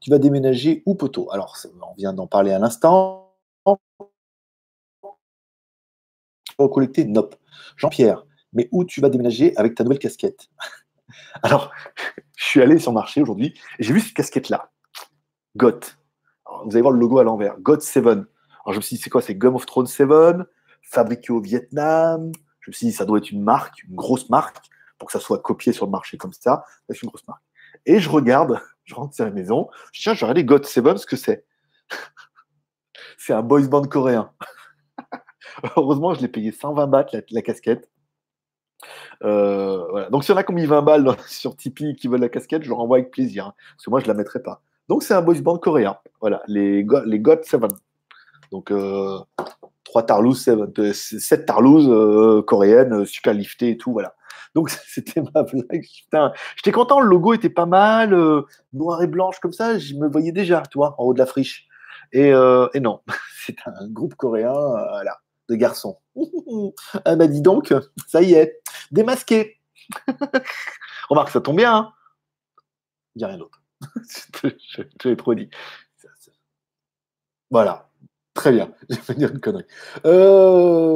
Tu 0.00 0.10
vas 0.10 0.18
déménager 0.18 0.82
où, 0.86 0.94
poteau 0.94 1.30
Alors, 1.32 1.56
on 1.82 1.94
vient 1.94 2.12
d'en 2.12 2.26
parler 2.26 2.52
à 2.52 2.58
l'instant. 2.58 3.34
Recollecter, 6.58 7.04
Nop. 7.04 7.34
Jean-Pierre, 7.76 8.24
mais 8.52 8.68
où 8.72 8.84
tu 8.84 9.00
vas 9.00 9.08
déménager 9.08 9.56
avec 9.56 9.74
ta 9.74 9.84
nouvelle 9.84 9.98
casquette? 9.98 10.48
Alors, 11.42 11.72
je 12.36 12.44
suis 12.44 12.62
allé 12.62 12.78
sur 12.78 12.90
le 12.90 12.94
marché 12.94 13.22
aujourd'hui 13.22 13.54
et 13.78 13.82
j'ai 13.82 13.92
vu 13.92 14.00
cette 14.00 14.14
casquette-là. 14.14 14.70
GOT. 15.56 15.80
vous 16.64 16.70
allez 16.72 16.80
voir 16.80 16.92
le 16.92 16.98
logo 16.98 17.18
à 17.18 17.24
l'envers. 17.24 17.58
GOT 17.60 17.80
7. 17.80 18.04
Alors, 18.04 18.26
je 18.68 18.76
me 18.76 18.80
suis 18.80 18.96
dit, 18.96 19.02
c'est 19.02 19.10
quoi? 19.10 19.22
C'est 19.22 19.34
Game 19.34 19.54
of 19.54 19.66
Thrones 19.66 19.86
7, 19.86 20.08
fabriqué 20.82 21.32
au 21.32 21.40
Vietnam. 21.40 22.32
Je 22.60 22.70
me 22.70 22.72
suis 22.72 22.86
dit, 22.86 22.92
ça 22.92 23.04
doit 23.04 23.18
être 23.18 23.30
une 23.30 23.42
marque, 23.42 23.84
une 23.84 23.94
grosse 23.94 24.30
marque 24.30 24.58
pour 24.98 25.08
que 25.08 25.12
ça 25.12 25.20
soit 25.20 25.38
copié 25.38 25.72
sur 25.72 25.86
le 25.86 25.92
marché 25.92 26.16
comme 26.16 26.32
ça. 26.32 26.64
C'est 26.88 27.02
une 27.02 27.08
grosse 27.08 27.26
marque. 27.28 27.42
Et 27.86 28.00
je 28.00 28.08
regarde, 28.08 28.60
je 28.84 28.94
rentre 28.94 29.14
sur 29.14 29.24
la 29.24 29.30
maison, 29.30 29.68
je 29.92 30.02
tiens, 30.02 30.14
je 30.14 30.24
regarde 30.24 30.46
God 30.46 30.66
Seven, 30.66 30.96
ce 30.98 31.06
que 31.06 31.16
c'est. 31.16 31.44
c'est 33.18 33.32
un 33.32 33.42
boys 33.42 33.66
band 33.66 33.84
coréen. 33.84 34.30
Heureusement, 35.76 36.14
je 36.14 36.20
l'ai 36.20 36.28
payé 36.28 36.52
120 36.52 36.86
bahts 36.86 37.06
la, 37.30 37.42
casquette. 37.42 37.90
Euh, 39.22 39.84
voilà. 39.90 40.10
Donc, 40.10 40.24
s'il 40.24 40.32
y 40.32 40.34
en 40.34 40.40
a 40.40 40.44
qui 40.44 40.52
ont 40.52 40.54
mis 40.54 40.66
20 40.66 40.82
balles 40.82 41.16
sur 41.26 41.56
Tipeee 41.56 41.96
qui 41.96 42.08
veulent 42.08 42.20
la 42.20 42.28
casquette, 42.28 42.62
je 42.62 42.68
leur 42.68 42.80
envoie 42.80 42.98
avec 42.98 43.10
plaisir. 43.10 43.48
Hein, 43.48 43.54
parce 43.76 43.84
que 43.84 43.90
moi, 43.90 44.00
je 44.00 44.04
ne 44.04 44.08
la 44.08 44.14
mettrai 44.14 44.42
pas. 44.42 44.62
Donc, 44.88 45.02
c'est 45.02 45.14
un 45.14 45.22
boys 45.22 45.40
band 45.40 45.58
coréen. 45.58 45.96
Voilà, 46.20 46.42
les, 46.46 46.86
les 47.06 47.20
God 47.20 47.44
Seven. 47.44 47.70
Donc, 48.50 48.70
euh, 48.70 49.18
3 49.84 50.06
Tarlouse, 50.06 50.50
7 50.92 51.46
Tarlouse 51.46 51.88
euh, 51.88 52.42
coréennes, 52.42 53.04
super 53.04 53.32
liftées 53.32 53.70
et 53.70 53.76
tout. 53.78 53.92
Voilà. 53.92 54.14
Donc 54.54 54.70
c'était 54.70 55.22
ma 55.34 55.42
blague. 55.42 55.86
J'étais 56.56 56.72
content, 56.72 57.00
le 57.00 57.08
logo 57.08 57.34
était 57.34 57.50
pas 57.50 57.66
mal, 57.66 58.14
euh, 58.14 58.42
noir 58.72 59.02
et 59.02 59.06
blanche 59.06 59.38
comme 59.40 59.52
ça, 59.52 59.78
je 59.78 59.94
me 59.94 60.08
voyais 60.08 60.32
déjà, 60.32 60.62
toi, 60.62 60.94
en 60.98 61.04
haut 61.04 61.14
de 61.14 61.18
la 61.18 61.26
friche. 61.26 61.66
Et, 62.12 62.32
euh, 62.32 62.68
non, 62.80 63.00
c'est 63.44 63.56
un 63.66 63.88
groupe 63.88 64.14
coréen, 64.14 64.52
euh, 64.52 64.88
voilà, 64.90 65.18
de 65.48 65.56
garçons. 65.56 65.98
ah 67.04 67.16
bah 67.16 67.26
dis 67.26 67.42
donc, 67.42 67.74
ça 68.06 68.22
y 68.22 68.34
est, 68.34 68.62
démasqué. 68.90 69.60
Remarque, 71.10 71.30
ça 71.30 71.40
tombe 71.40 71.56
bien. 71.56 71.74
Hein 71.74 71.92
Il 73.16 73.18
n'y 73.18 73.24
a 73.24 73.28
rien 73.28 73.38
d'autre. 73.38 73.60
je, 74.42 75.08
l'ai 75.08 75.16
trop 75.16 75.34
dit. 75.34 75.50
Voilà. 77.50 77.88
Très 78.34 78.50
bien, 78.50 78.72
je 78.90 78.96
vais 78.96 79.14
dire 79.14 79.30
une 79.30 79.40
connerie. 79.40 79.64
Euh, 80.04 80.94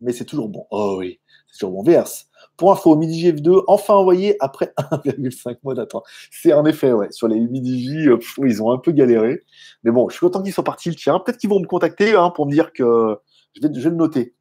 mais 0.00 0.12
c'est 0.12 0.24
toujours 0.24 0.48
bon. 0.48 0.66
Oh 0.70 0.96
oui, 0.98 1.20
c'est 1.46 1.58
toujours 1.58 1.82
bon. 1.82 1.90
VS. 1.90 2.26
Pour 2.56 2.72
info, 2.72 2.96
Midi 2.96 3.24
GF2, 3.24 3.62
enfin 3.68 3.94
envoyé 3.94 4.36
après 4.40 4.72
1,5 4.78 5.58
mois 5.62 5.74
d'attente. 5.74 6.04
C'est 6.30 6.52
en 6.52 6.64
effet, 6.66 6.92
ouais, 6.92 7.10
sur 7.10 7.28
les 7.28 7.38
Midi 7.40 8.08
euh, 8.08 8.18
ils 8.44 8.62
ont 8.62 8.72
un 8.72 8.78
peu 8.78 8.92
galéré. 8.92 9.44
Mais 9.84 9.90
bon, 9.90 10.08
je 10.08 10.16
suis 10.16 10.26
content 10.26 10.42
qu'ils 10.42 10.52
soient 10.52 10.64
partis 10.64 10.88
le 10.88 10.96
tien. 10.96 11.18
Peut-être 11.20 11.38
qu'ils 11.38 11.50
vont 11.50 11.60
me 11.60 11.66
contacter 11.66 12.14
hein, 12.14 12.30
pour 12.30 12.46
me 12.46 12.52
dire 12.52 12.72
que. 12.72 13.16
Je 13.54 13.66
vais, 13.66 13.72
le 13.72 13.90
noter. 13.90 14.34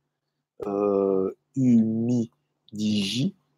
Euh. 0.65 1.31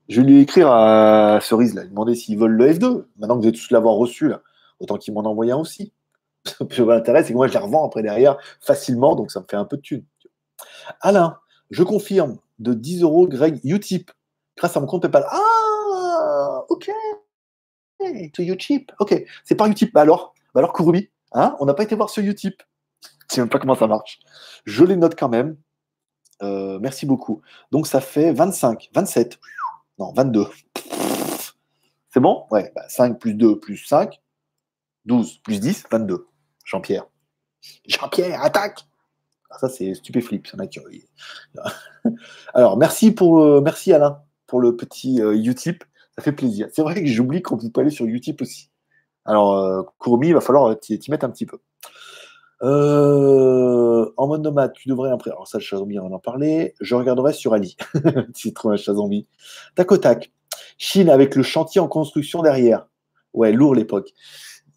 Je 0.09 0.21
vais 0.21 0.27
lui 0.27 0.39
écrire 0.41 0.69
à 0.71 1.39
Cerise, 1.41 1.75
là, 1.75 1.83
lui 1.83 1.89
demander 1.89 2.15
s'ils 2.15 2.37
veulent 2.37 2.51
le 2.51 2.71
F2. 2.71 3.05
Maintenant 3.17 3.39
que 3.39 3.45
vous 3.45 3.51
tous 3.51 3.71
l'avoir 3.71 3.95
reçu, 3.95 4.29
là, 4.29 4.41
autant 4.79 4.97
qu'ils 4.97 5.13
m'en 5.13 5.21
envoient 5.21 5.51
un 5.51 5.57
aussi. 5.57 5.93
L'intérêt, 6.77 7.23
c'est 7.23 7.31
que 7.31 7.37
moi, 7.37 7.47
je 7.47 7.53
les 7.53 7.59
revends 7.59 7.85
après 7.85 8.01
derrière 8.03 8.37
facilement, 8.61 9.15
donc 9.15 9.31
ça 9.31 9.41
me 9.41 9.45
fait 9.49 9.57
un 9.57 9.65
peu 9.65 9.77
de 9.77 9.81
thunes. 9.81 10.05
Alain, 11.01 11.37
je 11.69 11.83
confirme 11.83 12.37
de 12.59 12.73
10 12.73 13.03
euros 13.03 13.27
Greg 13.27 13.59
Utip 13.63 14.11
grâce 14.57 14.75
à 14.75 14.79
mon 14.79 14.85
compte 14.85 15.01
PayPal. 15.01 15.25
Ah, 15.29 16.63
ok. 16.69 16.89
To 18.33 18.41
Utip. 18.43 18.91
Ok. 18.99 19.23
C'est 19.43 19.55
par 19.55 19.67
Utip. 19.67 19.93
Bah 19.93 20.01
alors, 20.01 20.33
bah 20.53 20.59
alors 20.59 20.73
Kurumi, 20.73 21.09
hein, 21.33 21.55
on 21.59 21.65
n'a 21.65 21.73
pas 21.73 21.83
été 21.83 21.95
voir 21.95 22.09
ce 22.09 22.21
Utip. 22.21 22.63
Je 23.29 23.35
sais 23.35 23.41
même 23.41 23.49
pas 23.49 23.59
comment 23.59 23.75
ça 23.75 23.87
marche. 23.87 24.19
Je 24.65 24.83
les 24.83 24.95
note 24.95 25.17
quand 25.17 25.29
même. 25.29 25.57
Euh, 26.41 26.79
merci 26.79 27.05
beaucoup. 27.05 27.41
Donc 27.71 27.87
ça 27.87 28.01
fait 28.01 28.31
25, 28.31 28.89
27, 28.93 29.39
non, 29.99 30.13
22. 30.13 30.47
C'est 32.11 32.19
bon? 32.19 32.45
Ouais, 32.49 32.73
5 32.87 33.11
bah, 33.11 33.17
plus 33.19 33.33
2 33.33 33.59
plus 33.59 33.77
5, 33.77 34.19
12 35.05 35.39
plus 35.39 35.59
10, 35.59 35.83
22. 35.91 36.27
Jean-Pierre. 36.65 37.05
Jean-Pierre, 37.85 38.41
attaque 38.43 38.88
Ça, 39.57 39.69
c'est 39.69 39.93
stupéflip. 39.93 40.47
Alors, 42.53 42.77
merci, 42.77 43.11
pour, 43.11 43.39
euh, 43.39 43.61
merci 43.61 43.93
Alain 43.93 44.21
pour 44.47 44.61
le 44.61 44.75
petit 44.75 45.21
euh, 45.21 45.33
Utip. 45.33 45.83
Ça 46.15 46.23
fait 46.23 46.31
plaisir. 46.31 46.67
C'est 46.71 46.81
vrai 46.81 46.95
que 46.95 47.05
j'oublie 47.05 47.41
qu'on 47.41 47.57
peut 47.57 47.81
aller 47.81 47.89
sur 47.89 48.05
Utip 48.05 48.41
aussi. 48.41 48.69
Alors, 49.25 49.57
euh, 49.57 49.83
il 50.23 50.33
va 50.33 50.41
falloir 50.41 50.77
t'y 50.79 50.99
mettre 51.09 51.25
un 51.25 51.29
petit 51.29 51.45
peu. 51.45 51.59
Euh, 52.61 54.11
en 54.17 54.27
mode 54.27 54.41
nomade, 54.41 54.73
tu 54.73 54.89
devrais 54.89 55.11
après. 55.11 55.31
Alors, 55.31 55.47
ça, 55.47 55.59
le 55.59 55.63
chat 55.63 55.77
zombie, 55.77 55.99
on 55.99 56.11
en 56.11 56.19
parler. 56.19 56.73
Je 56.81 56.95
regarderai 56.95 57.33
sur 57.33 57.53
Ali. 57.53 57.77
C'est 58.33 58.53
trop 58.53 58.71
un 58.71 58.77
chat 58.77 58.93
zombie. 58.93 59.27
Tac 59.75 59.91
au 59.91 59.97
tac. 59.97 60.31
Chine 60.77 61.09
avec 61.09 61.35
le 61.35 61.43
chantier 61.43 61.81
en 61.81 61.87
construction 61.87 62.41
derrière. 62.41 62.87
Ouais, 63.33 63.51
lourd 63.51 63.75
l'époque. 63.75 64.13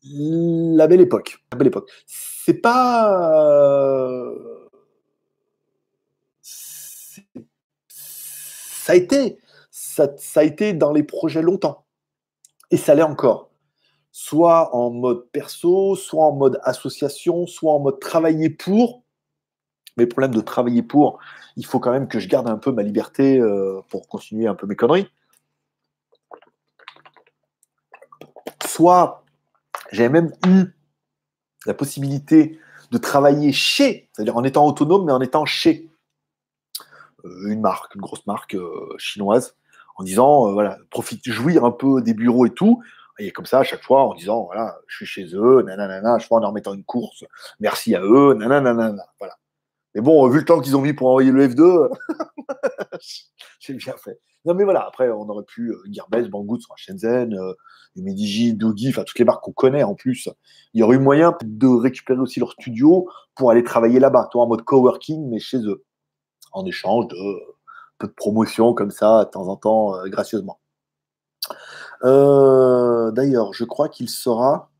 La 0.04 0.86
belle 0.86 1.00
époque. 1.00 1.38
La 1.52 1.58
belle 1.58 1.68
époque. 1.68 1.90
C'est 2.06 2.54
pas. 2.54 3.46
Euh, 3.46 4.52
ça 8.92 8.96
a 8.96 8.96
été. 8.96 9.38
Ça, 9.70 10.40
a 10.40 10.42
été 10.42 10.74
dans 10.74 10.92
les 10.92 11.02
projets 11.02 11.40
longtemps. 11.40 11.86
Et 12.70 12.76
ça 12.76 12.94
l'est 12.94 13.02
encore 13.02 13.48
soit 14.14 14.76
en 14.76 14.90
mode 14.90 15.30
perso, 15.30 15.96
soit 15.96 16.22
en 16.22 16.32
mode 16.32 16.60
association, 16.64 17.46
soit 17.46 17.72
en 17.72 17.78
mode 17.78 17.98
travailler 17.98 18.50
pour. 18.50 19.02
Mais 19.96 20.04
le 20.04 20.08
problème 20.10 20.34
de 20.34 20.42
travailler 20.42 20.82
pour, 20.82 21.18
il 21.56 21.64
faut 21.64 21.80
quand 21.80 21.92
même 21.92 22.08
que 22.08 22.20
je 22.20 22.28
garde 22.28 22.46
un 22.46 22.58
peu 22.58 22.72
ma 22.72 22.82
liberté 22.82 23.38
euh, 23.38 23.80
pour 23.88 24.06
continuer 24.08 24.46
un 24.46 24.54
peu 24.54 24.66
mes 24.66 24.76
conneries. 24.76 25.08
Soit 28.66 29.24
j'ai 29.92 30.10
même 30.10 30.30
eu 30.46 30.66
la 31.64 31.72
possibilité 31.72 32.58
de 32.90 32.98
travailler 32.98 33.52
chez, 33.52 34.10
c'est-à-dire 34.12 34.36
en 34.36 34.44
étant 34.44 34.66
autonome, 34.66 35.06
mais 35.06 35.12
en 35.12 35.22
étant 35.22 35.46
chez 35.46 35.88
une 37.24 37.60
marque, 37.60 37.94
une 37.94 38.00
grosse 38.00 38.26
marque 38.26 38.54
euh, 38.54 38.94
chinoise, 38.98 39.56
en 39.96 40.04
disant, 40.04 40.52
voilà, 40.52 40.78
profite, 40.90 41.28
jouir 41.28 41.64
un 41.64 41.70
peu 41.70 42.00
des 42.02 42.14
bureaux 42.14 42.46
et 42.46 42.50
tout, 42.50 42.82
et 43.18 43.30
comme 43.30 43.46
ça, 43.46 43.60
à 43.60 43.62
chaque 43.62 43.82
fois, 43.82 44.04
en 44.04 44.14
disant, 44.14 44.44
voilà, 44.44 44.78
je 44.86 44.96
suis 44.96 45.06
chez 45.06 45.34
eux, 45.34 45.62
nanana, 45.62 46.18
je 46.18 46.26
fois 46.26 46.40
en 46.40 46.48
remettant 46.48 46.74
une 46.74 46.84
course, 46.84 47.24
merci 47.60 47.94
à 47.94 48.02
eux, 48.02 48.34
nanana, 48.34 48.94
voilà. 49.18 49.36
Mais 49.94 50.00
bon, 50.00 50.26
vu 50.28 50.38
le 50.38 50.44
temps 50.44 50.60
qu'ils 50.60 50.76
ont 50.76 50.80
mis 50.80 50.94
pour 50.94 51.08
envoyer 51.08 51.30
le 51.30 51.46
F2, 51.46 51.90
j'ai 53.60 53.74
bien 53.74 53.94
fait. 53.96 54.18
Non, 54.44 54.54
mais 54.54 54.64
voilà, 54.64 54.86
après, 54.86 55.10
on 55.10 55.28
aurait 55.28 55.44
pu 55.44 55.70
euh, 55.70 55.82
Gearbest, 55.90 56.28
Banggood 56.30 56.60
Shenzhen, 56.76 57.34
euh, 57.34 57.52
Mediji, 57.96 58.54
Dogi, 58.54 58.88
enfin 58.88 59.04
toutes 59.04 59.18
les 59.18 59.24
marques 59.24 59.44
qu'on 59.44 59.52
connaît 59.52 59.84
en 59.84 59.94
plus. 59.94 60.28
Il 60.72 60.80
y 60.80 60.82
aurait 60.82 60.96
eu 60.96 60.98
moyen 60.98 61.36
de 61.42 61.66
récupérer 61.68 62.18
aussi 62.18 62.40
leur 62.40 62.52
studio 62.52 63.08
pour 63.34 63.50
aller 63.50 63.62
travailler 63.62 64.00
là-bas, 64.00 64.28
toi 64.32 64.44
en 64.44 64.48
mode 64.48 64.62
coworking, 64.62 65.28
mais 65.28 65.38
chez 65.38 65.58
eux, 65.58 65.84
en 66.52 66.64
échange 66.66 67.08
de 67.08 67.16
peu 67.98 68.06
de 68.08 68.12
promotion 68.12 68.74
comme 68.74 68.90
ça, 68.90 69.24
de 69.24 69.30
temps 69.30 69.48
en 69.48 69.56
temps, 69.56 69.96
euh, 69.96 70.08
gracieusement. 70.08 70.58
Euh, 72.04 73.10
d'ailleurs, 73.12 73.52
je 73.52 73.64
crois 73.64 73.88
qu'il 73.88 74.08
sera 74.08 74.70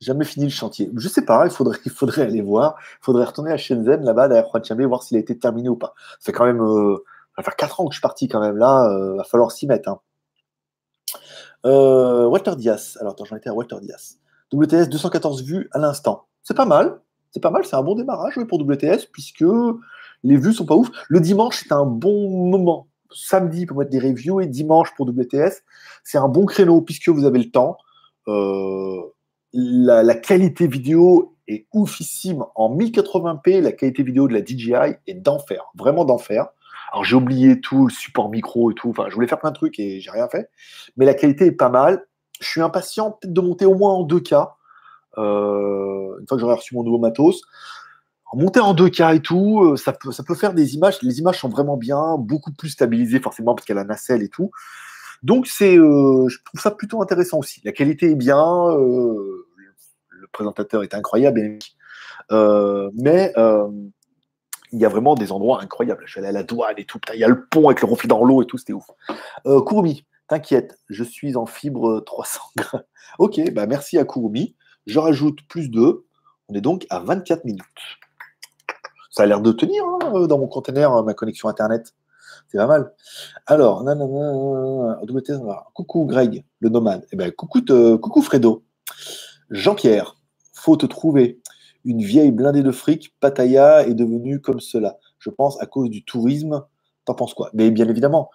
jamais 0.00 0.24
fini 0.24 0.46
le 0.46 0.52
chantier. 0.52 0.90
Je 0.96 1.08
sais 1.08 1.24
pas, 1.24 1.44
il 1.46 1.50
faudrait, 1.50 1.78
il 1.84 1.90
faudrait 1.90 2.22
aller 2.22 2.42
voir. 2.42 2.76
Il 3.00 3.04
faudrait 3.04 3.24
retourner 3.24 3.52
à 3.52 3.56
Shenzhen, 3.56 4.04
là-bas, 4.04 4.28
derrière 4.28 4.50
Huaqiangbei, 4.52 4.86
voir 4.86 5.02
s'il 5.02 5.16
a 5.16 5.20
été 5.20 5.38
terminé 5.38 5.68
ou 5.68 5.76
pas. 5.76 5.94
Fait 6.20 6.32
quand 6.32 6.44
même. 6.44 6.62
Euh, 6.62 7.04
ça 7.36 7.42
va 7.42 7.44
faire 7.44 7.56
4 7.56 7.80
ans 7.80 7.86
que 7.86 7.92
je 7.92 7.98
suis 7.98 8.02
parti 8.02 8.26
quand 8.26 8.40
même 8.40 8.56
là. 8.56 8.90
Euh, 8.90 9.16
va 9.16 9.24
falloir 9.24 9.52
s'y 9.52 9.66
mettre. 9.66 9.88
Hein. 9.88 10.00
Walter 11.64 12.56
Diaz. 12.56 12.98
Alors, 13.00 13.12
attends, 13.12 13.24
j'en 13.24 13.36
étais 13.36 13.48
à 13.48 13.54
Walter 13.54 13.76
Diaz. 13.80 14.18
WTS 14.52 14.88
214 14.88 15.42
vues 15.44 15.68
à 15.72 15.78
l'instant. 15.78 16.26
C'est 16.42 16.56
pas 16.56 16.64
mal. 16.64 17.00
C'est 17.30 17.40
pas 17.40 17.50
mal. 17.50 17.64
C'est 17.64 17.76
un 17.76 17.82
bon 17.82 17.94
démarrage 17.94 18.38
pour 18.48 18.60
WTS 18.60 19.06
puisque 19.12 19.44
les 20.24 20.36
vues 20.36 20.52
sont 20.52 20.66
pas 20.66 20.74
ouf. 20.74 20.88
Le 21.08 21.20
dimanche, 21.20 21.62
c'est 21.62 21.72
un 21.72 21.84
bon 21.84 22.28
moment 22.48 22.88
samedi 23.10 23.66
pour 23.66 23.78
mettre 23.78 23.90
des 23.90 24.00
reviews 24.00 24.40
et 24.40 24.46
dimanche 24.46 24.94
pour 24.96 25.08
WTS. 25.08 25.62
C'est 26.04 26.18
un 26.18 26.28
bon 26.28 26.46
créneau 26.46 26.80
puisque 26.80 27.08
vous 27.08 27.24
avez 27.24 27.38
le 27.38 27.50
temps. 27.50 27.76
Euh, 28.28 29.00
la, 29.52 30.14
qualité 30.14 30.66
vidéo 30.66 31.36
est 31.46 31.66
oufissime 31.72 32.44
en 32.54 32.76
1080p. 32.76 33.60
La 33.60 33.72
qualité 33.72 34.02
vidéo 34.02 34.28
de 34.28 34.34
la 34.34 34.44
DJI 34.44 34.96
est 35.06 35.14
d'enfer, 35.14 35.64
vraiment 35.74 36.04
d'enfer. 36.04 36.48
Alors 36.92 37.04
j'ai 37.04 37.16
oublié 37.16 37.60
tout, 37.60 37.86
le 37.86 37.92
support 37.92 38.30
micro 38.30 38.70
et 38.70 38.74
tout. 38.74 38.90
Enfin, 38.90 39.06
je 39.08 39.14
voulais 39.14 39.26
faire 39.26 39.38
plein 39.38 39.50
de 39.50 39.56
trucs 39.56 39.78
et 39.78 40.00
j'ai 40.00 40.10
rien 40.10 40.28
fait. 40.28 40.50
Mais 40.96 41.06
la 41.06 41.14
qualité 41.14 41.46
est 41.46 41.52
pas 41.52 41.68
mal. 41.68 42.06
Je 42.40 42.46
suis 42.46 42.60
impatient 42.60 43.12
peut-être 43.12 43.32
de 43.32 43.40
monter 43.40 43.66
au 43.66 43.74
moins 43.74 43.92
en 43.92 44.06
2K. 44.06 44.50
Euh, 45.16 46.18
une 46.20 46.28
fois 46.28 46.36
que 46.36 46.40
j'aurai 46.40 46.54
reçu 46.54 46.74
mon 46.74 46.84
nouveau 46.84 46.98
matos 46.98 47.42
monter 48.34 48.60
en 48.60 48.74
2K 48.74 49.16
et 49.16 49.20
tout, 49.20 49.62
euh, 49.62 49.76
ça 49.76 49.92
peut, 49.92 50.34
faire 50.34 50.54
des 50.54 50.74
images. 50.74 51.00
Les 51.02 51.18
images 51.18 51.40
sont 51.40 51.48
vraiment 51.48 51.76
bien, 51.76 52.16
beaucoup 52.18 52.52
plus 52.52 52.70
stabilisées 52.70 53.20
forcément 53.20 53.54
parce 53.54 53.66
qu'elle 53.66 53.78
a 53.78 53.82
la 53.82 53.88
nacelle 53.88 54.22
et 54.22 54.28
tout. 54.28 54.50
Donc 55.22 55.46
c'est, 55.46 55.76
euh, 55.76 56.28
je 56.28 56.38
trouve 56.44 56.60
ça 56.60 56.70
plutôt 56.70 57.02
intéressant 57.02 57.38
aussi. 57.38 57.60
La 57.64 57.72
qualité 57.72 58.10
est 58.10 58.16
bien, 58.16 58.68
euh, 58.70 59.46
le 60.10 60.26
présentateur 60.32 60.82
est 60.82 60.94
incroyable, 60.94 61.58
mais 62.30 63.32
il 64.70 64.78
y 64.78 64.84
a 64.84 64.88
vraiment 64.90 65.14
des 65.14 65.32
endroits 65.32 65.62
incroyables. 65.62 66.02
Je 66.04 66.10
suis 66.10 66.20
allé 66.20 66.28
à 66.28 66.32
la 66.32 66.42
douane 66.42 66.74
et 66.76 66.84
tout, 66.84 67.00
il 67.14 67.20
y 67.20 67.24
a 67.24 67.28
le 67.28 67.46
pont 67.46 67.68
avec 67.68 67.80
le 67.80 67.88
reflet 67.88 68.08
dans 68.08 68.22
l'eau 68.22 68.42
et 68.42 68.46
tout, 68.46 68.58
c'était 68.58 68.74
ouf. 68.74 68.86
Kurumi, 69.44 70.04
t'inquiète, 70.28 70.78
je 70.88 71.02
suis 71.02 71.36
en 71.36 71.46
fibre 71.46 72.00
300 72.06 72.40
grammes. 72.56 72.82
Ok, 73.18 73.40
bah 73.52 73.66
merci 73.66 73.98
à 73.98 74.04
Kurumi. 74.04 74.54
Je 74.86 74.98
rajoute 74.98 75.40
plus 75.48 75.70
2. 75.70 76.04
On 76.50 76.54
est 76.54 76.60
donc 76.60 76.86
à 76.90 77.00
24 77.00 77.44
minutes 77.44 77.64
ça 79.18 79.24
a 79.24 79.26
l'air 79.26 79.40
de 79.40 79.50
tenir 79.50 79.84
hein, 79.84 80.12
euh, 80.14 80.26
dans 80.28 80.38
mon 80.38 80.46
container, 80.46 80.92
hein, 80.92 81.02
ma 81.02 81.12
connexion 81.12 81.48
Internet. 81.48 81.92
C'est 82.46 82.56
pas 82.56 82.68
mal. 82.68 82.92
Alors, 83.46 83.84
coucou 85.74 86.04
Greg, 86.04 86.44
le 86.60 86.68
nomade. 86.68 87.04
Eh 87.10 87.16
ben, 87.16 87.32
coucou, 87.32 87.60
coucou 88.00 88.22
Fredo. 88.22 88.62
Jean-Pierre, 89.50 90.16
faut 90.52 90.76
te 90.76 90.86
trouver. 90.86 91.40
Une 91.84 92.00
vieille 92.00 92.30
blindée 92.30 92.62
de 92.62 92.70
fric, 92.70 93.12
Pattaya 93.18 93.88
est 93.88 93.94
devenue 93.94 94.40
comme 94.40 94.60
cela. 94.60 94.98
Je 95.18 95.30
pense 95.30 95.60
à 95.60 95.66
cause 95.66 95.90
du 95.90 96.04
tourisme. 96.04 96.64
T'en 97.04 97.14
penses 97.14 97.34
quoi? 97.34 97.50
Mais 97.54 97.72
bien 97.72 97.88
évidemment, 97.88 98.30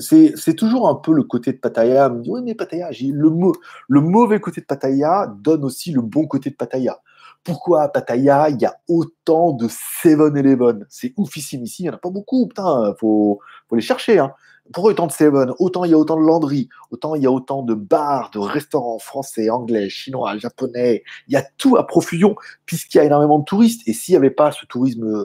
c'est 0.00 0.54
toujours 0.54 0.88
un 0.88 0.94
peu 0.94 1.12
le 1.12 1.24
côté 1.24 1.52
de 1.52 1.58
Pattaya. 1.58 2.14
Oui, 2.26 2.42
mais 2.44 2.54
Pattaya, 2.54 2.90
le, 2.90 3.52
le 3.88 4.00
mauvais 4.00 4.38
côté 4.38 4.60
de 4.60 4.66
Pattaya 4.66 5.34
donne 5.40 5.64
aussi 5.64 5.90
le 5.90 6.00
bon 6.00 6.28
côté 6.28 6.50
de 6.50 6.54
Pattaya 6.54 7.00
pourquoi 7.48 7.84
à 7.84 7.88
Pattaya, 7.88 8.50
il 8.50 8.60
y 8.60 8.66
a 8.66 8.76
autant 8.88 9.52
de 9.52 9.68
7-Eleven 9.68 10.84
C'est 10.90 11.14
oufissime 11.16 11.64
ici, 11.64 11.82
il 11.82 11.86
n'y 11.86 11.90
en 11.90 11.94
a 11.94 11.98
pas 11.98 12.10
beaucoup, 12.10 12.46
putain, 12.46 12.94
faut, 13.00 13.40
les 13.72 13.80
chercher. 13.80 14.18
Hein. 14.18 14.34
Pourquoi 14.70 14.90
autant 14.90 15.06
de 15.06 15.12
7 15.12 15.32
Autant 15.58 15.84
il 15.84 15.92
y 15.92 15.94
a 15.94 15.98
autant 15.98 16.16
de 16.16 16.26
landry, 16.26 16.68
autant 16.90 17.14
il 17.14 17.22
y 17.22 17.26
a 17.26 17.32
autant 17.32 17.62
de 17.62 17.72
bars, 17.72 18.30
de 18.32 18.38
restaurants 18.38 18.98
français, 18.98 19.48
anglais, 19.48 19.88
chinois, 19.88 20.36
japonais, 20.36 21.04
il 21.26 21.32
y 21.32 21.36
a 21.36 21.44
tout 21.56 21.78
à 21.78 21.86
profusion, 21.86 22.36
puisqu'il 22.66 22.98
y 22.98 23.00
a 23.00 23.04
énormément 23.04 23.38
de 23.38 23.44
touristes. 23.44 23.80
Et 23.86 23.94
s'il 23.94 24.12
n'y 24.12 24.16
avait 24.18 24.30
pas 24.30 24.52
ce 24.52 24.66
tourisme, 24.66 25.24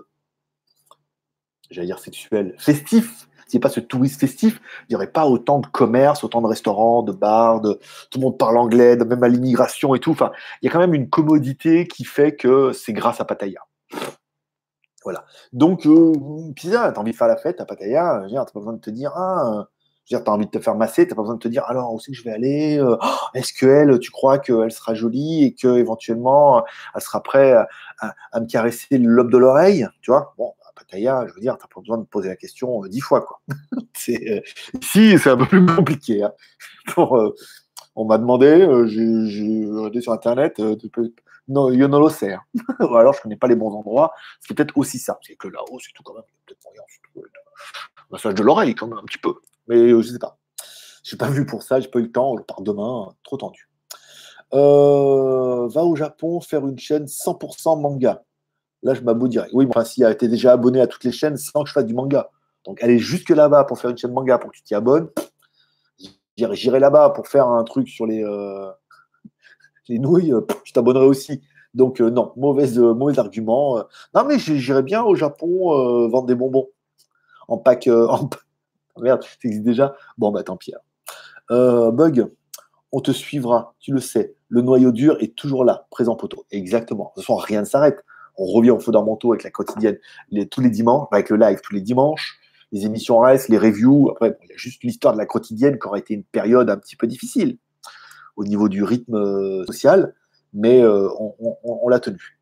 j'allais 1.71 1.87
dire 1.87 1.99
sexuel, 1.99 2.55
festif, 2.57 3.27
S'il 3.47 3.57
n'y 3.57 3.61
pas 3.61 3.69
ce 3.69 3.79
tourisme 3.79 4.19
festif, 4.19 4.61
il 4.83 4.91
n'y 4.91 4.95
aurait 4.95 5.11
pas 5.11 5.25
autant 5.25 5.59
de 5.59 5.67
commerce, 5.67 6.23
autant 6.23 6.41
de 6.41 6.47
restaurants, 6.47 7.03
de 7.03 7.11
bars, 7.11 7.61
de 7.61 7.79
tout 8.09 8.19
le 8.19 8.21
monde 8.21 8.37
parle 8.37 8.57
anglais, 8.57 8.95
même 8.95 9.23
à 9.23 9.27
l'immigration 9.27 9.95
et 9.95 9.99
tout. 9.99 10.11
Enfin, 10.11 10.31
il 10.61 10.65
y 10.65 10.69
a 10.69 10.71
quand 10.71 10.79
même 10.79 10.93
une 10.93 11.09
commodité 11.09 11.87
qui 11.87 12.03
fait 12.03 12.35
que 12.35 12.71
c'est 12.73 12.93
grâce 12.93 13.21
à 13.21 13.25
Pattaya. 13.25 13.61
Voilà. 15.03 15.25
Donc, 15.51 15.85
euh, 15.85 16.13
pizza, 16.55 16.91
t'as 16.91 17.01
envie 17.01 17.11
de 17.11 17.17
faire 17.17 17.27
la 17.27 17.37
fête 17.37 17.59
à 17.59 17.65
Pattaya, 17.65 18.25
t'as 18.29 18.45
pas 18.45 18.59
besoin 18.59 18.73
de 18.73 18.79
te 18.79 18.89
dire, 18.89 19.11
ah, 19.15 19.67
tu 20.05 20.15
as 20.15 20.29
envie 20.29 20.45
de 20.45 20.51
te 20.51 20.59
faire 20.59 20.75
masser, 20.75 21.07
t'as 21.07 21.15
pas 21.15 21.21
besoin 21.21 21.35
de 21.35 21.39
te 21.39 21.47
dire, 21.47 21.63
alors 21.67 21.93
où 21.93 21.99
c'est 21.99 22.11
que 22.11 22.17
je 22.17 22.23
vais 22.23 22.31
aller 22.31 22.77
euh, 22.79 22.95
oh, 23.01 23.07
Est-ce 23.33 23.53
qu'elle, 23.53 23.99
tu 23.99 24.11
crois 24.11 24.39
qu'elle 24.39 24.71
sera 24.71 24.93
jolie 24.93 25.43
et 25.45 25.53
qu'éventuellement, 25.53 26.63
elle 26.95 27.01
sera 27.01 27.21
prête 27.21 27.57
à, 27.99 28.39
me 28.39 28.45
caresser 28.45 28.97
le 28.97 29.07
lobe 29.07 29.31
de 29.31 29.37
l'oreille 29.37 29.87
Tu 30.01 30.11
vois? 30.11 30.33
Je 31.01 31.33
veux 31.33 31.41
dire, 31.41 31.57
t'as 31.57 31.67
pas 31.67 31.81
besoin 31.81 31.97
de 31.97 32.03
poser 32.03 32.29
la 32.29 32.35
question 32.35 32.83
euh, 32.83 32.89
dix 32.89 33.01
fois, 33.01 33.21
quoi. 33.21 33.41
c'est, 33.93 34.29
euh, 34.29 34.41
ici, 34.81 35.17
c'est 35.17 35.29
un 35.29 35.37
peu 35.37 35.45
plus 35.45 35.65
compliqué. 35.65 36.23
Hein. 36.23 36.33
on 37.95 38.05
m'a 38.05 38.17
demandé, 38.17 38.67
j'ai 38.87 39.65
regardé 39.69 40.01
sur 40.01 40.11
Internet, 40.11 40.59
non, 41.47 41.71
yo 41.71 41.87
no 41.87 41.99
lo 41.99 42.09
sais. 42.09 42.37
Ou 42.79 42.95
alors, 42.95 43.13
je 43.13 43.21
connais 43.21 43.35
pas 43.35 43.47
les 43.47 43.55
bons 43.55 43.73
endroits. 43.73 44.13
C'est 44.39 44.55
peut-être 44.55 44.77
aussi 44.77 44.97
ça. 44.97 45.19
C'est 45.21 45.35
que 45.35 45.47
là-haut, 45.47 45.79
c'est 45.79 45.91
tout 45.93 46.03
quand 46.03 46.13
même. 46.13 46.23
Peut-être 46.45 46.59
moyen, 46.63 46.81
massage 48.09 48.35
de 48.35 48.43
l'oreille, 48.43 48.75
quand 48.75 48.87
même, 48.87 48.97
un 48.97 49.03
petit 49.03 49.17
peu. 49.17 49.35
Mais 49.67 49.77
euh, 49.77 50.01
je 50.01 50.09
sais 50.09 50.19
pas. 50.19 50.37
J'ai 51.03 51.17
pas 51.17 51.29
vu 51.29 51.45
pour 51.45 51.63
ça, 51.63 51.81
j'ai 51.81 51.89
pas 51.89 51.99
eu 51.99 52.03
le 52.03 52.11
temps. 52.11 52.37
Je 52.37 52.43
pars 52.43 52.61
demain, 52.61 53.09
trop 53.23 53.37
tendu. 53.37 53.69
Euh, 54.53 55.67
va 55.67 55.83
au 55.83 55.95
Japon 55.95 56.39
faire 56.39 56.65
une 56.65 56.79
chaîne 56.79 57.05
100% 57.05 57.81
manga. 57.81 58.23
Là, 58.83 58.93
je 58.93 59.01
m'abonne. 59.01 59.31
Oui, 59.53 59.67
moi, 59.73 59.85
si 59.85 60.03
tu 60.19 60.27
déjà 60.27 60.53
abonné 60.53 60.81
à 60.81 60.87
toutes 60.87 61.03
les 61.03 61.11
chaînes 61.11 61.37
sans 61.37 61.63
que 61.63 61.69
je 61.69 61.73
fasse 61.73 61.85
du 61.85 61.93
manga. 61.93 62.29
Donc, 62.65 62.81
aller 62.83 62.99
jusque 62.99 63.29
là-bas 63.29 63.63
pour 63.65 63.79
faire 63.79 63.91
une 63.91 63.97
chaîne 63.97 64.13
manga 64.13 64.37
pour 64.37 64.51
que 64.51 64.57
tu 64.57 64.63
t'y 64.63 64.75
abonnes, 64.75 65.09
j'irai 66.37 66.79
là-bas 66.79 67.09
pour 67.11 67.27
faire 67.27 67.47
un 67.47 67.63
truc 67.63 67.87
sur 67.89 68.05
les, 68.05 68.23
euh, 68.23 68.69
les 69.89 69.99
nouilles, 69.99 70.33
je 70.63 70.73
t'abonnerai 70.73 71.05
aussi. 71.05 71.41
Donc, 71.73 71.99
non, 71.99 72.33
mauvaise, 72.37 72.77
mauvais 72.77 73.19
argument. 73.19 73.83
non, 74.13 74.25
mais 74.25 74.37
j'irai 74.37 74.83
bien 74.83 75.01
au 75.03 75.15
Japon 75.15 76.07
vendre 76.07 76.27
des 76.27 76.35
bonbons 76.35 76.69
en 77.47 77.57
pack, 77.57 77.87
en, 77.87 78.29
Merde, 78.99 79.23
ça 79.23 79.29
existe 79.43 79.63
déjà. 79.63 79.95
Bon, 80.17 80.31
bah 80.31 80.43
tant 80.43 80.57
pis. 80.57 80.73
Euh, 81.51 81.91
bug, 81.91 82.31
on 82.91 83.01
te 83.01 83.11
suivra, 83.11 83.75
tu 83.79 83.91
le 83.91 83.99
sais. 83.99 84.35
Le 84.49 84.61
noyau 84.61 84.91
dur 84.91 85.17
est 85.19 85.35
toujours 85.35 85.65
là, 85.65 85.87
présent 85.89 86.15
poteau. 86.15 86.45
Exactement. 86.51 87.05
De 87.05 87.21
toute 87.21 87.23
façon, 87.23 87.35
rien 87.35 87.61
ne 87.61 87.65
s'arrête. 87.65 88.03
On 88.37 88.45
revient 88.45 88.71
au 88.71 88.79
manteau 89.03 89.31
avec 89.31 89.43
la 89.43 89.51
quotidienne 89.51 89.97
tous 90.49 90.61
les 90.61 90.69
dimanches, 90.69 91.07
avec 91.11 91.29
le 91.29 91.37
live 91.37 91.59
tous 91.61 91.73
les 91.73 91.81
dimanches. 91.81 92.39
Les 92.71 92.85
émissions 92.85 93.19
restent, 93.19 93.49
les 93.49 93.59
reviews. 93.59 94.09
Après, 94.11 94.35
il 94.43 94.49
y 94.49 94.53
a 94.53 94.57
juste 94.57 94.83
l'histoire 94.83 95.13
de 95.13 95.19
la 95.19 95.25
quotidienne 95.25 95.77
qui 95.77 95.87
aurait 95.87 95.99
été 95.99 96.13
une 96.15 96.23
période 96.23 96.69
un 96.69 96.77
petit 96.77 96.95
peu 96.95 97.05
difficile 97.07 97.57
au 98.35 98.43
niveau 98.43 98.67
du 98.67 98.83
rythme 98.83 99.15
euh, 99.15 99.65
social, 99.65 100.15
mais 100.53 100.81
euh, 100.81 101.07
on 101.63 101.87
l'a 101.87 101.99
tenu 101.99 102.39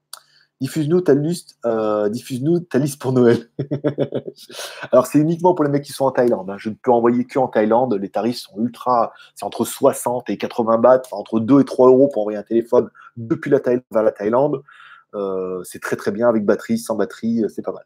diffuse-nous 0.62 1.02
ta 1.02 1.16
liste, 1.16 1.58
euh, 1.66 2.08
liste 2.08 3.02
pour 3.02 3.12
Noël. 3.14 3.50
Alors 4.92 5.08
c'est 5.08 5.18
uniquement 5.18 5.56
pour 5.56 5.66
les 5.66 5.72
mecs 5.72 5.84
qui 5.84 5.92
sont 5.92 6.06
en 6.06 6.12
Thaïlande. 6.12 6.50
Hein. 6.52 6.58
Je 6.60 6.70
ne 6.70 6.76
peux 6.76 6.92
envoyer 6.92 7.26
que 7.26 7.40
en 7.40 7.48
Thaïlande. 7.48 7.96
Les 7.96 8.10
tarifs 8.10 8.38
sont 8.38 8.60
ultra, 8.60 9.12
c'est 9.34 9.44
entre 9.44 9.66
60 9.66 10.30
et 10.30 10.38
80 10.38 10.78
bahts, 10.78 11.02
enfin, 11.04 11.18
entre 11.18 11.40
2 11.40 11.62
et 11.62 11.66
3 11.66 11.88
euros 11.88 12.10
pour 12.14 12.22
envoyer 12.22 12.38
un 12.38 12.44
téléphone 12.44 12.90
depuis 13.18 13.50
la 13.50 13.60
Thaïlande 13.60 13.84
vers 13.92 14.04
la 14.04 14.12
Thaïlande. 14.12 14.62
Euh, 15.14 15.64
c'est 15.64 15.82
très 15.82 15.96
très 15.96 16.12
bien 16.12 16.30
avec 16.30 16.46
batterie, 16.46 16.78
sans 16.78 16.96
batterie, 16.96 17.44
euh, 17.44 17.50
c'est 17.50 17.62
pas 17.62 17.74
mal. 17.74 17.86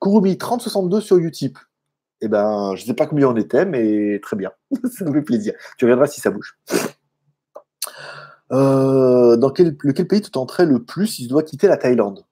Kurumi 0.00 0.38
3062 0.38 1.00
sur 1.00 1.16
Utip. 1.18 1.58
Eh 2.20 2.28
ben, 2.28 2.74
je 2.76 2.84
sais 2.84 2.94
pas 2.94 3.06
combien 3.06 3.28
on 3.28 3.36
était, 3.36 3.64
mais 3.64 4.20
très 4.20 4.36
bien. 4.36 4.52
ça 4.92 5.04
nous 5.04 5.12
fait 5.12 5.22
plaisir. 5.22 5.54
Tu 5.78 5.84
regarderas 5.84 6.06
si 6.06 6.20
ça 6.20 6.30
bouge. 6.30 6.58
Euh, 8.52 9.36
dans 9.36 9.50
quel, 9.50 9.76
pays 9.76 10.20
tu 10.20 10.30
tenterais 10.30 10.66
le 10.66 10.82
plus 10.84 11.06
si 11.06 11.22
tu 11.22 11.28
dois 11.28 11.42
quitter 11.42 11.66
la 11.66 11.76
Thaïlande? 11.76 12.24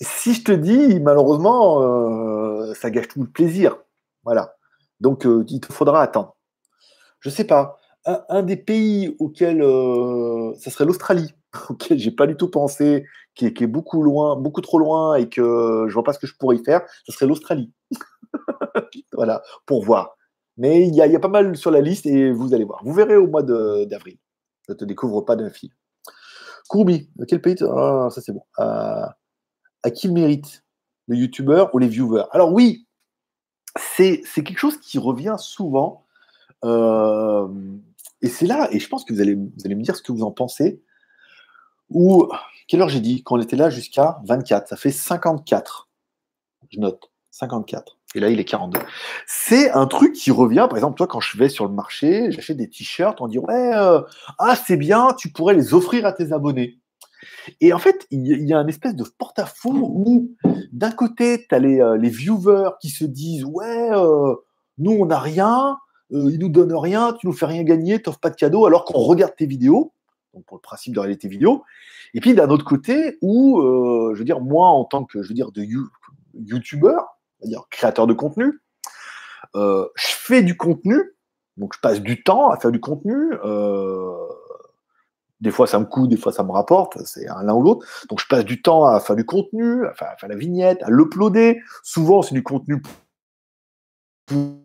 Si 0.00 0.34
je 0.34 0.42
te 0.42 0.52
dis, 0.52 1.00
malheureusement, 1.00 2.74
ça 2.74 2.90
gâche 2.90 3.08
tout 3.08 3.20
le 3.22 3.28
plaisir. 3.28 3.76
Voilà. 4.24 4.56
Donc, 5.00 5.24
il 5.24 5.60
te 5.60 5.72
faudra 5.72 6.02
attendre. 6.02 6.36
Je 7.20 7.30
sais 7.30 7.44
pas. 7.44 7.78
Un, 8.06 8.42
des 8.42 8.56
pays 8.56 9.16
auquel 9.18 9.60
ça 10.58 10.70
serait 10.70 10.84
l'Australie, 10.84 11.32
auquel 11.70 11.98
j'ai 11.98 12.10
pas 12.10 12.26
du 12.26 12.36
tout 12.36 12.50
pensé, 12.50 13.06
qui 13.34 13.46
est, 13.46 13.66
beaucoup 13.66 14.02
loin, 14.02 14.36
beaucoup 14.36 14.60
trop 14.60 14.78
loin 14.78 15.16
et 15.16 15.28
que 15.28 15.86
je 15.88 15.94
vois 15.94 16.04
pas 16.04 16.12
ce 16.12 16.18
que 16.18 16.26
je 16.26 16.34
pourrais 16.36 16.56
y 16.56 16.64
faire, 16.64 16.82
ce 17.04 17.12
serait 17.12 17.26
l'Australie. 17.26 17.72
voilà, 19.12 19.42
pour 19.66 19.84
voir. 19.84 20.16
Mais 20.56 20.86
il 20.86 20.94
y, 20.94 21.02
a, 21.02 21.20
pas 21.20 21.28
mal 21.28 21.56
sur 21.56 21.70
la 21.70 21.80
liste 21.80 22.06
et 22.06 22.30
vous 22.30 22.54
allez 22.54 22.64
voir. 22.64 22.80
Vous 22.84 22.92
verrez 22.92 23.16
au 23.16 23.26
mois 23.26 23.42
d'avril. 23.42 24.18
Je 24.68 24.72
ne 24.72 24.76
te 24.76 24.84
découvre 24.84 25.22
pas 25.22 25.34
d'un 25.34 25.50
fil. 25.50 25.70
Courbi, 26.68 27.10
quel 27.28 27.40
pays 27.40 27.56
Ah, 27.62 28.08
ça 28.10 28.20
c'est 28.20 28.32
bon. 28.32 28.44
à 28.56 29.16
qui 29.92 30.06
le 30.06 30.14
mérite 30.14 30.64
Le 31.08 31.16
youtubeur 31.16 31.74
ou 31.74 31.78
les 31.78 31.88
viewers? 31.88 32.26
Alors 32.30 32.52
oui, 32.52 32.86
c'est 33.76 34.22
quelque 34.36 34.58
chose 34.58 34.78
qui 34.78 34.98
revient 34.98 35.36
souvent. 35.38 36.04
Euh, 36.64 37.48
et 38.24 38.28
c'est 38.28 38.46
là, 38.46 38.68
et 38.72 38.78
je 38.78 38.88
pense 38.88 39.04
que 39.04 39.12
vous 39.12 39.20
allez, 39.20 39.36
me 39.36 39.82
dire 39.82 39.94
ce 39.94 40.00
que 40.00 40.10
vous 40.10 40.22
en 40.22 40.30
pensez. 40.30 40.82
Ou, 41.90 42.26
quelle 42.66 42.80
heure 42.80 42.88
j'ai 42.88 43.00
dit 43.00 43.22
Quand 43.22 43.36
on 43.36 43.42
était 43.42 43.54
là 43.54 43.68
jusqu'à 43.68 44.18
24, 44.24 44.66
ça 44.66 44.76
fait 44.76 44.90
54. 44.90 45.90
Je 46.70 46.80
note, 46.80 47.10
54. 47.32 47.98
Et 48.14 48.20
là, 48.20 48.30
il 48.30 48.40
est 48.40 48.46
42. 48.46 48.80
C'est 49.26 49.70
un 49.72 49.86
truc 49.86 50.14
qui 50.14 50.30
revient. 50.30 50.66
Par 50.70 50.78
exemple, 50.78 50.96
toi, 50.96 51.06
quand 51.06 51.20
je 51.20 51.36
vais 51.36 51.50
sur 51.50 51.66
le 51.66 51.74
marché, 51.74 52.32
j'achète 52.32 52.56
des 52.56 52.70
t-shirts, 52.70 53.20
on 53.20 53.28
dit 53.28 53.36
Ouais, 53.36 53.74
euh, 53.74 54.00
ah, 54.38 54.56
c'est 54.56 54.78
bien, 54.78 55.12
tu 55.18 55.30
pourrais 55.30 55.52
les 55.52 55.74
offrir 55.74 56.06
à 56.06 56.12
tes 56.12 56.32
abonnés. 56.32 56.78
Et 57.60 57.74
en 57.74 57.78
fait, 57.78 58.06
il 58.10 58.48
y 58.48 58.54
a 58.54 58.58
un 58.58 58.66
espèce 58.68 58.96
de 58.96 59.04
porte-à-faux 59.18 59.74
où, 59.74 60.34
d'un 60.72 60.92
côté, 60.92 61.46
tu 61.46 61.54
as 61.54 61.58
euh, 61.58 61.98
les, 61.98 62.08
viewers 62.08 62.70
qui 62.80 62.88
se 62.88 63.04
disent 63.04 63.44
Ouais, 63.44 63.90
euh, 63.92 64.34
nous, 64.78 64.92
on 64.92 65.04
n'a 65.04 65.18
rien, 65.18 65.76
ils 66.14 66.38
nous 66.38 66.48
donnent 66.48 66.74
rien, 66.74 67.12
tu 67.12 67.26
nous 67.26 67.32
fais 67.32 67.46
rien 67.46 67.62
gagner, 67.62 68.00
tu 68.00 68.08
n'offres 68.08 68.20
pas 68.20 68.30
de 68.30 68.36
cadeaux, 68.36 68.66
alors 68.66 68.84
qu'on 68.84 68.98
regarde 68.98 69.34
tes 69.36 69.46
vidéos. 69.46 69.92
Donc, 70.32 70.44
pour 70.46 70.56
le 70.56 70.62
principe 70.62 70.94
de 70.94 71.14
tes 71.14 71.28
vidéos. 71.28 71.62
Et 72.12 72.20
puis, 72.20 72.34
d'un 72.34 72.48
autre 72.48 72.64
côté, 72.64 73.18
où, 73.22 73.60
je 73.60 74.18
veux 74.18 74.24
dire, 74.24 74.40
moi, 74.40 74.68
en 74.68 74.84
tant 74.84 75.04
que, 75.04 75.22
je 75.22 75.28
veux 75.28 75.34
dire, 75.34 75.52
de 75.52 75.64
youtubeur, 76.34 77.14
dire 77.46 77.64
créateur 77.70 78.06
de 78.06 78.14
contenu. 78.14 78.60
Euh, 79.54 79.86
je 79.94 80.06
fais 80.08 80.42
du 80.42 80.56
contenu, 80.56 80.96
donc 81.56 81.74
je 81.74 81.80
passe 81.80 82.00
du 82.00 82.22
temps 82.22 82.50
à 82.50 82.58
faire 82.58 82.72
du 82.72 82.80
contenu. 82.80 83.14
Euh, 83.44 84.12
des 85.40 85.50
fois 85.50 85.66
ça 85.66 85.78
me 85.78 85.84
coûte, 85.84 86.08
des 86.10 86.16
fois 86.16 86.32
ça 86.32 86.42
me 86.42 86.52
rapporte, 86.52 86.98
c'est 87.04 87.26
l'un 87.26 87.54
ou 87.54 87.62
l'autre. 87.62 87.86
Donc 88.08 88.20
je 88.20 88.26
passe 88.26 88.44
du 88.44 88.62
temps 88.62 88.84
à 88.84 88.98
faire 89.00 89.16
du 89.16 89.24
contenu, 89.24 89.86
à 89.86 89.94
faire, 89.94 90.16
la 90.28 90.36
vignette, 90.36 90.82
à 90.82 90.90
l'uploader. 90.90 91.60
Souvent 91.82 92.22
c'est 92.22 92.34
du 92.34 92.42
contenu 92.42 92.82
pour 94.26 94.63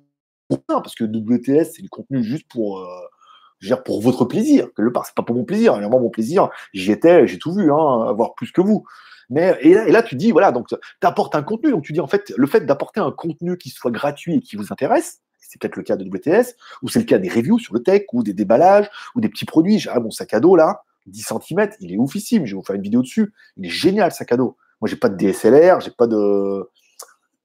parce 0.68 0.95
que 0.95 1.04
WTS 1.04 1.74
c'est 1.76 1.82
du 1.82 1.89
contenu 1.89 2.24
juste 2.24 2.47
pour 2.50 2.80
euh, 2.80 3.76
pour 3.86 4.02
votre 4.02 4.26
plaisir. 4.26 4.70
Que 4.74 4.82
le 4.82 4.91
part 4.91 5.06
c'est 5.06 5.16
pas 5.16 5.24
pour 5.24 5.36
mon 5.36 5.45
plaisir. 5.45 5.78
Moi 5.80 6.00
mon 6.00 6.10
plaisir, 6.10 6.50
j'y 6.74 6.91
étais, 6.91 7.28
j'ai 7.28 7.38
tout 7.38 7.54
vu, 7.54 7.72
hein, 7.72 8.06
avoir 8.08 8.36
plus 8.36 8.52
que 8.52 8.62
vous. 8.62 8.86
Mais, 9.30 9.58
et, 9.62 9.74
là, 9.91 10.02
tu 10.02 10.16
dis, 10.16 10.32
voilà, 10.32 10.52
donc 10.52 10.68
tu 10.70 10.76
apportes 11.04 11.36
un 11.36 11.43
contenu. 11.43 11.72
Donc 11.72 11.84
tu 11.84 11.93
dis, 11.93 12.00
en 12.00 12.08
fait, 12.08 12.34
le 12.36 12.47
fait 12.47 12.66
d'apporter 12.66 13.00
un 13.00 13.12
contenu 13.12 13.58
qui 13.58 13.70
soit 13.70 13.91
gratuit 13.91 14.36
et 14.36 14.39
qui 14.41 14.56
vous 14.56 14.72
intéresse, 14.72 15.22
c'est 15.39 15.62
peut-être 15.62 15.76
le 15.76 15.84
cas 15.84 15.95
de 15.95 16.06
WTS, 16.06 16.56
ou 16.82 16.89
c'est 16.89 17.00
le 17.00 17.06
cas 17.06 17.18
des 17.18 17.30
reviews 17.30 17.60
sur 17.60 17.74
le 17.74 17.82
tech, 17.82 18.04
ou 18.14 18.24
des 18.24 18.34
déballages, 18.34 18.89
ou 19.16 19.22
des 19.22 19.30
petits 19.30 19.45
produits. 19.45 19.80
J'ai 19.80 19.91
mon 20.00 20.12
sac 20.12 20.34
à 20.34 20.39
dos 20.39 20.56
là, 20.56 20.84
10 21.08 21.34
cm, 21.47 21.70
il 21.80 21.93
est 21.93 21.97
oufissime, 21.97 22.45
je 22.45 22.52
vais 22.52 22.58
vous 22.58 22.64
faire 22.64 22.76
une 22.76 22.82
vidéo 22.82 23.02
dessus. 23.02 23.34
Il 23.58 23.66
est 23.66 23.70
génial, 23.70 24.12
sac 24.12 24.32
à 24.32 24.38
dos. 24.38 24.58
Moi, 24.82 24.89
j'ai 24.89 24.95
pas 24.95 25.10
de 25.10 25.18
DSLR, 25.18 25.80
j'ai 25.80 25.91
pas 25.91 26.08
de. 26.08 26.70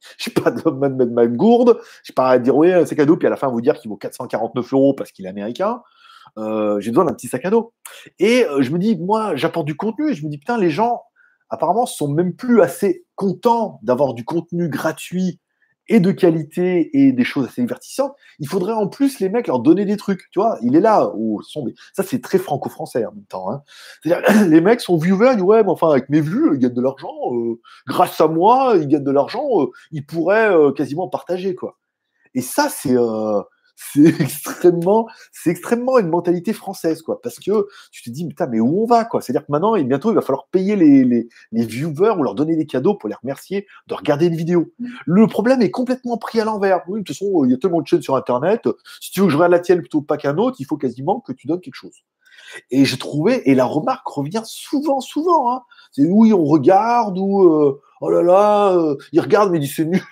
J'ai 0.18 0.30
pas 0.30 0.50
de 0.50 0.70
même, 0.70 0.96
même 0.96 1.36
gourde. 1.36 1.80
J'ai 2.02 2.12
pas 2.12 2.30
à 2.30 2.38
dire, 2.38 2.56
oui, 2.56 2.72
à 2.72 2.84
dos, 2.84 3.16
puis 3.16 3.26
à 3.26 3.30
la 3.30 3.36
fin, 3.36 3.48
vous 3.48 3.60
dire 3.60 3.78
qu'il 3.78 3.90
vaut 3.90 3.96
449 3.96 4.72
euros 4.72 4.94
parce 4.94 5.12
qu'il 5.12 5.26
est 5.26 5.28
américain. 5.28 5.82
Euh, 6.38 6.80
j'ai 6.80 6.90
besoin 6.90 7.04
d'un 7.04 7.14
petit 7.14 7.28
sac 7.28 7.44
à 7.44 7.50
dos. 7.50 7.72
Et 8.18 8.44
euh, 8.44 8.62
je 8.62 8.70
me 8.70 8.78
dis, 8.78 8.96
moi, 8.96 9.36
j'apporte 9.36 9.66
du 9.66 9.76
contenu 9.76 10.10
et 10.10 10.14
je 10.14 10.24
me 10.24 10.30
dis, 10.30 10.38
putain, 10.38 10.58
les 10.58 10.70
gens, 10.70 11.02
apparemment, 11.50 11.86
sont 11.86 12.08
même 12.08 12.34
plus 12.34 12.60
assez 12.60 13.04
contents 13.14 13.80
d'avoir 13.82 14.14
du 14.14 14.24
contenu 14.24 14.68
gratuit 14.68 15.40
et 15.88 16.00
de 16.00 16.12
qualité 16.12 16.90
et 16.98 17.12
des 17.12 17.24
choses 17.24 17.46
assez 17.46 17.60
divertissantes. 17.60 18.14
Il 18.38 18.48
faudrait 18.48 18.72
en 18.72 18.88
plus 18.88 19.20
les 19.20 19.28
mecs 19.28 19.46
leur 19.46 19.60
donner 19.60 19.84
des 19.84 19.96
trucs, 19.96 20.30
tu 20.30 20.38
vois. 20.38 20.58
Il 20.62 20.76
est 20.76 20.80
là 20.80 21.10
où 21.14 21.42
sont 21.42 21.66
ça 21.92 22.02
c'est 22.02 22.20
très 22.20 22.38
franco-français 22.38 23.04
en 23.04 23.12
même 23.12 23.24
temps. 23.24 23.50
Hein. 23.50 23.62
C'est-à-dire 24.02 24.44
les 24.48 24.60
mecs 24.60 24.80
sont 24.80 24.96
viewers, 24.96 25.40
ouais, 25.40 25.62
mais 25.62 25.70
enfin 25.70 25.90
avec 25.90 26.08
mes 26.08 26.20
vues, 26.20 26.50
ils 26.54 26.58
gagnent 26.58 26.74
de 26.74 26.82
l'argent. 26.82 27.14
Euh, 27.32 27.60
grâce 27.86 28.20
à 28.20 28.28
moi, 28.28 28.74
ils 28.76 28.88
gagnent 28.88 29.04
de 29.04 29.10
l'argent. 29.10 29.46
Euh, 29.60 29.66
ils 29.92 30.06
pourraient 30.06 30.50
euh, 30.50 30.72
quasiment 30.72 31.08
partager 31.08 31.54
quoi. 31.54 31.78
Et 32.34 32.40
ça 32.40 32.68
c'est 32.68 32.96
c'est 33.76 34.04
extrêmement, 34.20 35.08
c'est 35.32 35.50
extrêmement 35.50 35.98
une 35.98 36.08
mentalité 36.08 36.52
française, 36.52 37.02
quoi. 37.02 37.20
Parce 37.22 37.38
que 37.38 37.66
tu 37.90 38.02
te 38.02 38.10
dis, 38.10 38.26
putain, 38.26 38.46
mais 38.46 38.60
où 38.60 38.82
on 38.82 38.86
va, 38.86 39.04
quoi? 39.04 39.20
C'est-à-dire 39.20 39.46
que 39.46 39.52
maintenant, 39.52 39.74
et 39.74 39.84
bientôt, 39.84 40.10
il 40.10 40.14
va 40.14 40.22
falloir 40.22 40.46
payer 40.48 40.76
les, 40.76 41.04
les, 41.04 41.28
les, 41.52 41.66
viewers 41.66 42.14
ou 42.18 42.22
leur 42.22 42.34
donner 42.34 42.56
des 42.56 42.66
cadeaux 42.66 42.94
pour 42.94 43.08
les 43.08 43.14
remercier 43.14 43.66
de 43.86 43.94
regarder 43.94 44.26
une 44.26 44.36
vidéo. 44.36 44.72
Mm. 44.78 44.86
Le 45.06 45.26
problème 45.26 45.62
est 45.62 45.70
complètement 45.70 46.16
pris 46.16 46.40
à 46.40 46.44
l'envers. 46.44 46.82
Oui, 46.88 47.00
de 47.00 47.04
toute 47.04 47.16
façon, 47.16 47.44
il 47.44 47.50
y 47.50 47.54
a 47.54 47.56
tellement 47.56 47.80
de 47.80 47.86
chaînes 47.86 48.02
sur 48.02 48.16
Internet. 48.16 48.68
Si 49.00 49.10
tu 49.10 49.20
veux 49.20 49.26
que 49.26 49.32
je 49.32 49.36
regarde 49.36 49.52
la 49.52 49.60
tienne 49.60 49.80
plutôt 49.80 50.02
pas 50.02 50.16
qu'un 50.16 50.38
autre, 50.38 50.56
il 50.60 50.66
faut 50.66 50.76
quasiment 50.76 51.20
que 51.20 51.32
tu 51.32 51.46
donnes 51.46 51.60
quelque 51.60 51.74
chose. 51.74 52.04
Et 52.70 52.84
j'ai 52.84 52.98
trouvé, 52.98 53.48
et 53.50 53.54
la 53.54 53.64
remarque 53.64 54.06
revient 54.06 54.42
souvent, 54.44 55.00
souvent. 55.00 55.52
Hein. 55.52 55.62
C'est 55.92 56.06
oui, 56.06 56.32
on 56.32 56.44
regarde, 56.44 57.18
ou 57.18 57.44
euh, 57.44 57.80
oh 58.00 58.10
là 58.10 58.22
là, 58.22 58.72
euh, 58.72 58.96
il 59.12 59.20
regarde, 59.20 59.50
mais 59.50 59.58
il 59.58 59.62
dit 59.62 59.68
c'est 59.68 59.84
nul. 59.84 60.02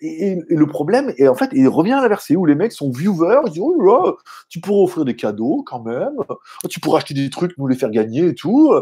Et, 0.00 0.38
le 0.48 0.66
problème, 0.66 1.12
et 1.18 1.28
en 1.28 1.34
fait, 1.34 1.50
il 1.52 1.68
revient 1.68 1.92
à 1.92 2.02
l'inversé 2.02 2.36
où 2.36 2.46
les 2.46 2.54
mecs 2.54 2.72
sont 2.72 2.90
viewers, 2.90 3.40
ils 3.46 3.52
disent 3.52 3.62
oh 3.62 4.16
tu 4.48 4.60
pourrais 4.60 4.82
offrir 4.82 5.04
des 5.04 5.16
cadeaux 5.16 5.62
quand 5.66 5.82
même, 5.82 6.16
tu 6.68 6.80
pourrais 6.80 6.98
acheter 6.98 7.14
des 7.14 7.30
trucs, 7.30 7.56
nous 7.58 7.66
les 7.66 7.76
faire 7.76 7.90
gagner 7.90 8.26
et 8.26 8.34
tout. 8.34 8.74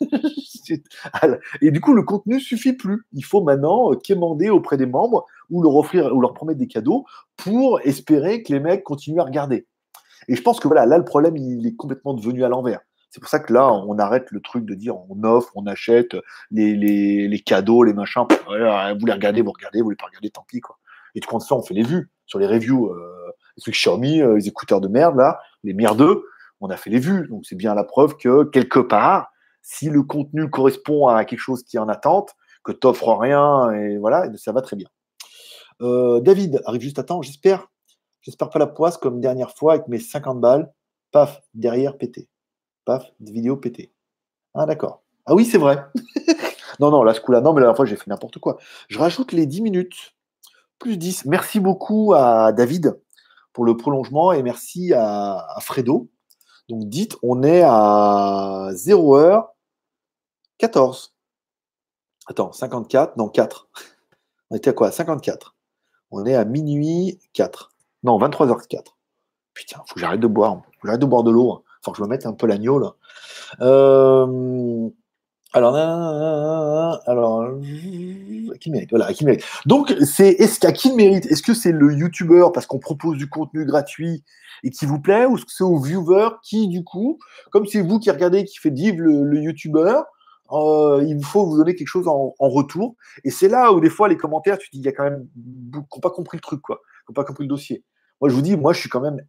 et 1.60 1.70
du 1.70 1.80
coup, 1.80 1.94
le 1.94 2.02
contenu 2.02 2.40
suffit 2.40 2.72
plus. 2.72 3.04
Il 3.12 3.24
faut 3.24 3.42
maintenant 3.42 3.94
quémander 3.94 4.50
auprès 4.50 4.76
des 4.76 4.86
membres 4.86 5.26
ou 5.50 5.62
leur 5.62 5.74
offrir 5.76 6.14
ou 6.14 6.20
leur 6.20 6.34
promettre 6.34 6.58
des 6.58 6.68
cadeaux 6.68 7.04
pour 7.36 7.80
espérer 7.80 8.42
que 8.42 8.52
les 8.52 8.60
mecs 8.60 8.84
continuent 8.84 9.20
à 9.20 9.24
regarder. 9.24 9.66
Et 10.28 10.36
je 10.36 10.42
pense 10.42 10.60
que 10.60 10.68
voilà, 10.68 10.86
là, 10.86 10.98
le 10.98 11.04
problème, 11.04 11.36
il 11.36 11.66
est 11.66 11.74
complètement 11.74 12.14
devenu 12.14 12.44
à 12.44 12.48
l'envers. 12.48 12.80
C'est 13.10 13.20
pour 13.20 13.28
ça 13.28 13.38
que 13.40 13.52
là, 13.52 13.72
on 13.72 13.98
arrête 13.98 14.30
le 14.30 14.40
truc 14.40 14.64
de 14.64 14.74
dire 14.74 14.96
on 15.08 15.22
offre, 15.24 15.50
on 15.54 15.66
achète 15.66 16.16
les, 16.50 17.42
cadeaux, 17.44 17.82
les 17.82 17.94
machins. 17.94 18.26
vous 18.46 19.06
les 19.06 19.12
regardez, 19.12 19.42
vous 19.42 19.52
regardez, 19.52 19.80
vous 19.80 19.90
les 19.90 19.96
pas 19.96 20.06
regarder, 20.06 20.30
tant 20.30 20.44
pis. 20.46 20.60
Quoi. 20.60 20.78
Et 21.14 21.20
tout 21.20 21.28
compte 21.28 21.42
ça, 21.42 21.54
on 21.54 21.62
fait 21.62 21.74
les 21.74 21.82
vues 21.82 22.10
sur 22.26 22.38
les 22.38 22.46
reviews. 22.46 22.88
Euh, 22.88 23.18
les 23.56 23.60
trucs 23.60 23.74
Xiaomi, 23.74 24.22
euh, 24.22 24.36
les 24.36 24.46
écouteurs 24.46 24.80
de 24.80 24.88
merde, 24.88 25.16
là, 25.16 25.40
les 25.64 25.74
merdeux, 25.74 26.24
on 26.60 26.70
a 26.70 26.76
fait 26.76 26.90
les 26.90 27.00
vues. 27.00 27.26
Donc 27.28 27.44
c'est 27.44 27.56
bien 27.56 27.74
la 27.74 27.84
preuve 27.84 28.16
que 28.16 28.44
quelque 28.44 28.78
part, 28.78 29.32
si 29.62 29.90
le 29.90 30.02
contenu 30.02 30.48
correspond 30.48 31.08
à 31.08 31.24
quelque 31.24 31.40
chose 31.40 31.64
qui 31.64 31.76
est 31.76 31.80
en 31.80 31.88
attente, 31.88 32.34
que 32.62 32.72
tu 32.72 32.86
n'offres 32.86 33.16
rien, 33.18 33.70
et 33.72 33.98
voilà, 33.98 34.30
ça 34.36 34.52
va 34.52 34.62
très 34.62 34.76
bien. 34.76 34.88
Euh, 35.80 36.20
David 36.20 36.60
arrive 36.66 36.82
juste 36.82 36.98
à 36.98 37.04
temps, 37.04 37.22
j'espère. 37.22 37.66
J'espère 38.20 38.50
pas 38.50 38.58
la 38.58 38.66
poisse 38.66 38.96
comme 38.96 39.20
dernière 39.20 39.56
fois 39.56 39.74
avec 39.74 39.88
mes 39.88 39.98
50 39.98 40.40
balles. 40.40 40.72
Paf, 41.10 41.40
derrière 41.54 41.96
pété 41.96 42.28
paf, 42.88 43.12
vidéo 43.20 43.58
pété. 43.58 43.92
Ah, 44.54 44.64
d'accord. 44.64 45.02
Ah 45.26 45.34
oui, 45.34 45.44
c'est 45.44 45.58
vrai. 45.58 45.84
non, 46.80 46.90
non, 46.90 47.02
là, 47.02 47.12
ce 47.12 47.20
coup-là, 47.20 47.42
non, 47.42 47.52
mais 47.52 47.60
la 47.60 47.66
dernière 47.66 47.76
fois, 47.76 47.84
j'ai 47.84 47.96
fait 47.96 48.06
n'importe 48.06 48.38
quoi. 48.38 48.56
Je 48.88 48.98
rajoute 48.98 49.32
les 49.32 49.44
10 49.44 49.60
minutes, 49.60 50.14
plus 50.78 50.96
10. 50.96 51.26
Merci 51.26 51.60
beaucoup 51.60 52.14
à 52.14 52.50
David 52.52 52.98
pour 53.52 53.66
le 53.66 53.76
prolongement 53.76 54.32
et 54.32 54.42
merci 54.42 54.94
à, 54.94 55.58
Fredo. 55.60 56.08
Donc, 56.70 56.88
dites, 56.88 57.18
on 57.22 57.42
est 57.42 57.60
à 57.62 58.70
0h 58.72 59.48
14. 60.56 61.14
Attends, 62.26 62.52
54, 62.52 63.18
non, 63.18 63.28
4. 63.28 63.68
On 64.48 64.56
était 64.56 64.70
à 64.70 64.72
quoi? 64.72 64.90
54. 64.90 65.56
On 66.10 66.24
est 66.24 66.34
à 66.34 66.46
minuit 66.46 67.20
4. 67.34 67.70
Non, 68.02 68.18
23h04. 68.18 68.94
Putain, 69.52 69.82
faut 69.86 69.94
que 69.94 70.00
j'arrête 70.00 70.20
de 70.20 70.26
boire. 70.26 70.62
Faut 70.80 70.86
j'arrête 70.86 71.00
de 71.00 71.06
boire 71.06 71.22
de 71.22 71.30
l'eau. 71.30 71.64
Faut 71.82 71.92
que 71.92 71.98
je 71.98 72.02
me 72.02 72.08
mette 72.08 72.26
un 72.26 72.32
peu 72.32 72.46
l'agneau 72.46 72.78
là. 72.78 72.94
Alors, 75.54 75.74
alors, 77.06 77.48
qui 78.60 78.70
mérite? 78.70 78.92
Mérite. 79.22 79.44
Donc, 79.64 79.94
c'est 80.04 80.28
est-ce 80.28 80.60
qu'à 80.60 80.72
qui 80.72 80.92
mérite? 80.92 81.24
Est-ce 81.26 81.42
que 81.42 81.54
c'est 81.54 81.72
le 81.72 81.94
YouTuber 81.94 82.48
parce 82.52 82.66
qu'on 82.66 82.78
propose 82.78 83.16
du 83.16 83.30
contenu 83.30 83.64
gratuit 83.64 84.24
et 84.62 84.70
qui 84.70 84.84
vous 84.84 85.00
plaît, 85.00 85.24
ou 85.24 85.36
est-ce 85.36 85.46
que 85.46 85.52
c'est 85.52 85.64
au 85.64 85.80
viewer 85.80 86.28
qui, 86.42 86.68
du 86.68 86.84
coup, 86.84 87.18
comme 87.50 87.66
c'est 87.66 87.80
vous 87.80 87.98
qui 87.98 88.10
regardez, 88.10 88.44
qui 88.44 88.58
fait 88.58 88.70
vivre 88.70 88.98
le, 89.00 89.40
YouTuber, 89.40 90.00
euh, 90.52 91.02
il 91.06 91.24
faut 91.24 91.46
vous 91.46 91.56
donner 91.56 91.74
quelque 91.74 91.88
chose 91.88 92.08
en, 92.08 92.34
retour. 92.38 92.96
Et 93.24 93.30
c'est 93.30 93.48
là 93.48 93.72
où 93.72 93.80
des 93.80 93.90
fois 93.90 94.08
les 94.08 94.16
commentaires, 94.16 94.58
tu 94.58 94.68
te 94.68 94.76
dis, 94.76 94.82
il 94.82 94.84
y 94.84 94.88
a 94.88 94.92
quand 94.92 95.04
même 95.04 95.26
qui 95.72 95.78
n'ont 95.78 96.00
pas 96.02 96.10
compris 96.10 96.36
le 96.36 96.42
truc, 96.42 96.60
quoi, 96.60 96.82
qui 97.06 97.12
n'ont 97.12 97.14
pas 97.14 97.24
compris 97.24 97.44
le 97.44 97.48
dossier. 97.48 97.84
Moi, 98.20 98.28
je 98.28 98.34
vous 98.34 98.42
dis, 98.42 98.56
moi, 98.56 98.74
je 98.74 98.80
suis 98.80 98.88
quand 98.90 99.00
même 99.00 99.20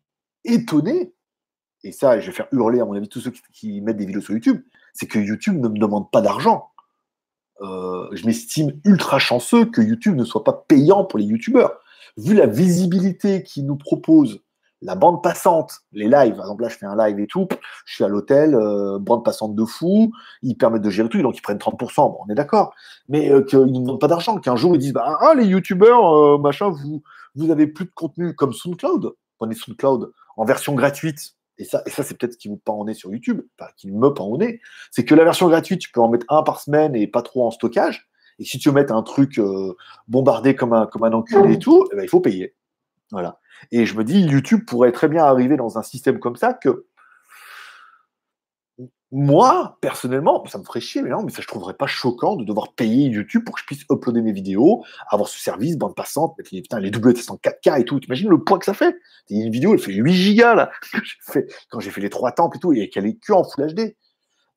étonné 0.43 1.13
et 1.83 1.91
ça, 1.91 2.19
je 2.19 2.27
vais 2.27 2.31
faire 2.33 2.47
hurler 2.51 2.79
à 2.79 2.85
mon 2.85 2.93
avis 2.93 3.07
tous 3.07 3.21
ceux 3.21 3.33
qui, 3.53 3.81
mettent 3.81 3.97
des 3.97 4.05
vidéos 4.05 4.21
sur 4.21 4.33
YouTube, 4.33 4.61
c'est 4.93 5.07
que 5.07 5.19
YouTube 5.19 5.59
ne 5.59 5.69
me 5.69 5.77
demande 5.77 6.11
pas 6.11 6.21
d'argent. 6.21 6.69
Euh, 7.61 8.07
je 8.11 8.25
m'estime 8.25 8.79
ultra 8.85 9.19
chanceux 9.19 9.65
que 9.65 9.81
YouTube 9.81 10.15
ne 10.15 10.25
soit 10.25 10.43
pas 10.43 10.65
payant 10.67 11.05
pour 11.05 11.19
les 11.19 11.25
YouTubeurs. 11.25 11.79
Vu 12.17 12.33
la 12.33 12.47
visibilité 12.47 13.43
qu'il 13.43 13.65
nous 13.65 13.77
propose, 13.77 14.41
la 14.81 14.95
bande 14.95 15.21
passante, 15.21 15.81
les 15.91 16.07
lives, 16.07 16.35
par 16.35 16.45
exemple 16.45 16.63
là 16.63 16.69
je 16.69 16.77
fais 16.77 16.85
un 16.85 16.95
live 16.95 17.19
et 17.19 17.27
tout, 17.27 17.47
je 17.85 17.95
suis 17.95 18.03
à 18.03 18.07
l'hôtel, 18.07 18.55
euh, 18.55 18.97
bande 18.97 19.23
passante 19.23 19.55
de 19.55 19.65
fou, 19.65 20.11
ils 20.41 20.55
permettent 20.55 20.81
de 20.81 20.89
gérer 20.89 21.09
tout, 21.09 21.21
donc 21.21 21.37
ils 21.37 21.41
prennent 21.41 21.57
30%, 21.57 21.95
bon, 21.95 22.17
on 22.25 22.31
est 22.31 22.35
d'accord, 22.35 22.73
mais 23.09 23.29
euh, 23.29 23.41
qu'ils 23.41 23.59
ne 23.59 23.65
nous 23.65 23.81
demandent 23.81 23.99
pas 23.99 24.07
d'argent, 24.07 24.37
qu'un 24.37 24.55
jour 24.55 24.75
ils 24.75 24.79
disent, 24.79 24.93
bah, 24.93 25.17
ah 25.19 25.33
les 25.35 25.45
youtubeurs, 25.45 26.39
machin, 26.39 26.69
vous, 26.69 27.03
vous 27.35 27.51
avez 27.51 27.67
plus 27.67 27.85
de 27.85 27.91
contenu 27.93 28.35
comme 28.35 28.53
SoundCloud, 28.53 29.11
prenez 29.37 29.55
SoundCloud 29.55 30.11
en 30.37 30.45
version 30.45 30.73
gratuite, 30.75 31.35
et 31.59 31.65
ça, 31.65 31.83
et 31.85 31.89
ça 31.89 32.03
c'est 32.03 32.17
peut-être 32.17 32.33
ce 32.33 32.37
qui 32.37 32.47
vous 32.47 32.57
pend 32.57 32.83
nez 32.85 32.93
sur 32.93 33.11
YouTube, 33.11 33.41
enfin, 33.59 33.69
qui 33.77 33.91
me 33.91 34.13
pend 34.13 34.25
au 34.25 34.37
nez, 34.37 34.61
c'est 34.91 35.05
que 35.05 35.13
la 35.13 35.25
version 35.25 35.47
gratuite, 35.49 35.81
tu 35.81 35.91
peux 35.91 36.01
en 36.01 36.09
mettre 36.09 36.25
un 36.29 36.41
par 36.41 36.61
semaine 36.61 36.95
et 36.95 37.05
pas 37.05 37.21
trop 37.21 37.45
en 37.45 37.51
stockage. 37.51 38.09
Et 38.39 38.45
si 38.45 38.57
tu 38.57 38.69
veux 38.69 38.75
mettre 38.75 38.93
un 38.93 39.03
truc 39.03 39.37
euh, 39.37 39.75
bombardé 40.07 40.55
comme 40.55 40.71
un, 40.71 40.87
comme 40.87 41.03
un 41.03 41.11
enculé 41.11 41.55
et 41.55 41.59
tout, 41.59 41.85
eh 41.91 41.95
ben, 41.97 42.03
il 42.03 42.09
faut 42.09 42.21
payer. 42.21 42.55
Voilà. 43.11 43.39
Et 43.71 43.85
je 43.85 43.95
me 43.95 44.05
dis, 44.05 44.21
YouTube 44.21 44.61
pourrait 44.65 44.93
très 44.93 45.09
bien 45.09 45.25
arriver 45.25 45.57
dans 45.57 45.77
un 45.77 45.83
système 45.83 46.19
comme 46.19 46.37
ça 46.37 46.53
que 46.53 46.85
moi, 49.11 49.77
personnellement, 49.81 50.45
ça 50.45 50.59
me 50.59 50.63
ferait 50.63 50.81
chier, 50.81 51.01
mais 51.01 51.09
non, 51.09 51.23
mais 51.23 51.31
ça, 51.31 51.41
je 51.41 51.47
trouverais 51.47 51.73
pas 51.73 51.87
choquant 51.87 52.35
de 52.35 52.43
devoir 52.43 52.73
payer 52.73 53.07
YouTube 53.07 53.43
pour 53.43 53.55
que 53.55 53.61
je 53.61 53.65
puisse 53.65 53.83
uploader 53.89 54.21
mes 54.21 54.31
vidéos, 54.31 54.83
avoir 55.09 55.27
ce 55.27 55.39
service, 55.39 55.77
bande 55.77 55.95
passante, 55.95 56.35
les, 56.51 56.61
putain, 56.61 56.79
les 56.79 56.89
WTS 56.89 57.31
en 57.31 57.37
4K 57.37 57.81
et 57.81 57.85
tout. 57.85 57.99
T'imagines 57.99 58.29
le 58.29 58.43
poids 58.43 58.59
que 58.59 58.65
ça 58.65 58.75
fait? 58.75 58.95
Une 59.31 59.49
vidéo, 59.51 59.73
elle 59.73 59.79
fait 59.79 59.93
8 59.93 60.13
gigas, 60.13 60.53
là, 60.53 60.69
quand 61.71 61.79
j'ai 61.79 61.89
fait 61.89 62.01
les 62.01 62.11
trois 62.11 62.31
temples 62.33 62.57
et 62.57 62.59
tout, 62.59 62.71
et 62.71 62.89
qu'elle 62.89 63.07
est 63.07 63.15
que 63.15 63.33
en 63.33 63.43
Full 63.43 63.73
HD. 63.73 63.95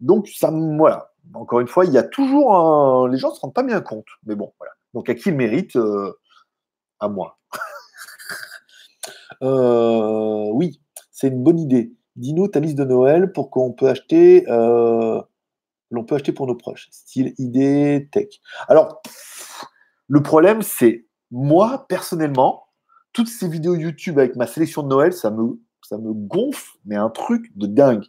Donc, 0.01 0.29
ça, 0.29 0.51
voilà. 0.51 1.13
Encore 1.33 1.61
une 1.61 1.69
fois, 1.69 1.87
il 1.87 1.93
y 1.93 1.99
a 1.99 2.03
toujours 2.03 2.55
un. 2.55 3.09
Les 3.09 3.17
gens 3.17 3.31
ne 3.31 3.35
se 3.35 3.41
rendent 3.41 3.55
pas 3.55 3.63
bien 3.63 3.81
compte, 3.81 4.09
mais 4.27 4.35
bon, 4.35 4.53
voilà. 4.59 4.73
Donc, 4.93 5.09
à 5.09 5.15
qui 5.15 5.31
le 5.31 5.37
mérite 5.37 5.77
euh, 5.77 6.13
À 7.01 7.09
moi. 7.09 7.39
euh, 9.43 10.51
oui, 10.53 10.81
c'est 11.11 11.29
une 11.29 11.43
bonne 11.43 11.61
idée. 11.61 11.95
Dis-nous 12.17 12.49
ta 12.49 12.61
liste 12.61 12.77
de 12.77 12.85
Noël 12.85 13.33
pour 13.33 13.51
qu'on 13.51 13.73
peut 13.73 13.89
acheter, 13.89 14.45
euh, 14.49 15.21
l'on 15.91 16.05
peut 16.05 16.17
acheter 16.17 16.33
pour 16.33 16.47
nos 16.47 16.55
proches. 16.55 16.89
Style 16.91 17.35
idée 17.39 18.09
tech. 18.13 18.29
Alors, 18.69 19.01
le 20.09 20.23
problème, 20.23 20.63
c'est 20.63 21.07
moi 21.31 21.87
personnellement, 21.89 22.65
toutes 23.13 23.29
ces 23.29 23.49
vidéos 23.49 23.75
YouTube 23.75 24.19
avec 24.19 24.37
ma 24.37 24.47
sélection 24.47 24.83
de 24.83 24.89
Noël, 24.89 25.13
ça 25.13 25.31
me, 25.31 25.59
ça 25.83 25.97
me 25.97 26.13
gonfle, 26.13 26.79
mais 26.85 26.97
un 26.97 27.09
truc 27.11 27.51
de 27.57 27.67
dingue. 27.67 28.05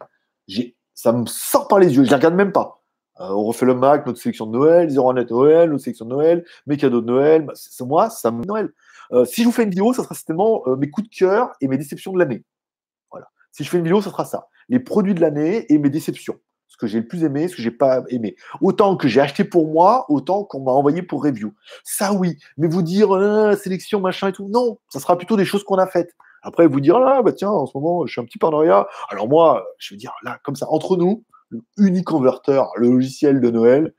Ça 0.94 1.12
me 1.12 1.26
sort 1.26 1.66
par 1.66 1.78
les 1.78 1.96
yeux. 1.96 2.04
Je 2.04 2.10
les 2.10 2.16
regarde 2.16 2.34
même 2.34 2.52
pas. 2.52 2.82
Euh, 3.20 3.28
on 3.30 3.44
refait 3.44 3.66
le 3.66 3.74
Mac, 3.74 4.06
notre 4.06 4.20
sélection 4.20 4.46
de 4.46 4.52
Noël, 4.52 4.90
Zero 4.90 5.12
Net 5.14 5.30
Noël, 5.30 5.70
notre 5.70 5.82
sélection 5.82 6.04
de 6.04 6.10
Noël, 6.10 6.44
mes 6.66 6.76
cadeaux 6.76 7.00
de 7.00 7.06
Noël. 7.06 7.42
Bah, 7.42 7.52
c'est 7.56 7.84
moi, 7.84 8.10
ça 8.10 8.30
me 8.30 8.44
Noël. 8.44 8.70
Euh, 9.12 9.24
si 9.24 9.42
je 9.42 9.46
vous 9.46 9.52
fais 9.52 9.62
une 9.62 9.70
vidéo, 9.70 9.92
ça 9.92 10.02
sera 10.02 10.14
certainement 10.14 10.62
mes 10.78 10.90
coups 10.90 11.08
de 11.08 11.14
cœur 11.14 11.52
et 11.60 11.68
mes 11.68 11.78
déceptions 11.78 12.12
de 12.12 12.18
l'année. 12.18 12.44
Si 13.54 13.62
je 13.62 13.70
fais 13.70 13.78
une 13.78 13.84
vidéo, 13.84 14.02
ce 14.02 14.10
sera 14.10 14.24
ça. 14.24 14.48
Les 14.68 14.80
produits 14.80 15.14
de 15.14 15.20
l'année 15.20 15.72
et 15.72 15.78
mes 15.78 15.88
déceptions. 15.88 16.40
Ce 16.66 16.76
que 16.76 16.88
j'ai 16.88 16.98
le 16.98 17.06
plus 17.06 17.22
aimé, 17.22 17.46
ce 17.46 17.54
que 17.54 17.62
j'ai 17.62 17.70
pas 17.70 18.02
aimé. 18.08 18.34
Autant 18.60 18.96
que 18.96 19.06
j'ai 19.06 19.20
acheté 19.20 19.44
pour 19.44 19.68
moi, 19.68 20.06
autant 20.08 20.42
qu'on 20.42 20.60
m'a 20.60 20.72
envoyé 20.72 21.02
pour 21.02 21.22
review. 21.22 21.54
Ça, 21.84 22.12
oui. 22.12 22.36
Mais 22.56 22.66
vous 22.66 22.82
dire, 22.82 23.14
euh, 23.14 23.54
sélection, 23.54 24.00
machin 24.00 24.30
et 24.30 24.32
tout, 24.32 24.48
non. 24.48 24.80
Ça 24.88 24.98
sera 24.98 25.16
plutôt 25.16 25.36
des 25.36 25.44
choses 25.44 25.62
qu'on 25.62 25.76
a 25.76 25.86
faites. 25.86 26.16
Après, 26.42 26.66
vous 26.66 26.80
dire, 26.80 26.96
ah, 26.96 27.22
bah 27.22 27.32
tiens, 27.32 27.50
en 27.50 27.66
ce 27.66 27.78
moment, 27.78 28.04
je 28.06 28.12
suis 28.12 28.20
un 28.20 28.24
petit 28.24 28.38
partenariat. 28.38 28.88
Alors 29.08 29.28
moi, 29.28 29.64
je 29.78 29.94
veux 29.94 29.98
dire, 29.98 30.14
là, 30.24 30.40
comme 30.42 30.56
ça, 30.56 30.66
entre 30.68 30.96
nous, 30.96 31.22
le 31.50 31.60
Uniconverter, 31.76 32.64
le 32.74 32.90
logiciel 32.90 33.40
de 33.40 33.50
Noël, 33.50 33.94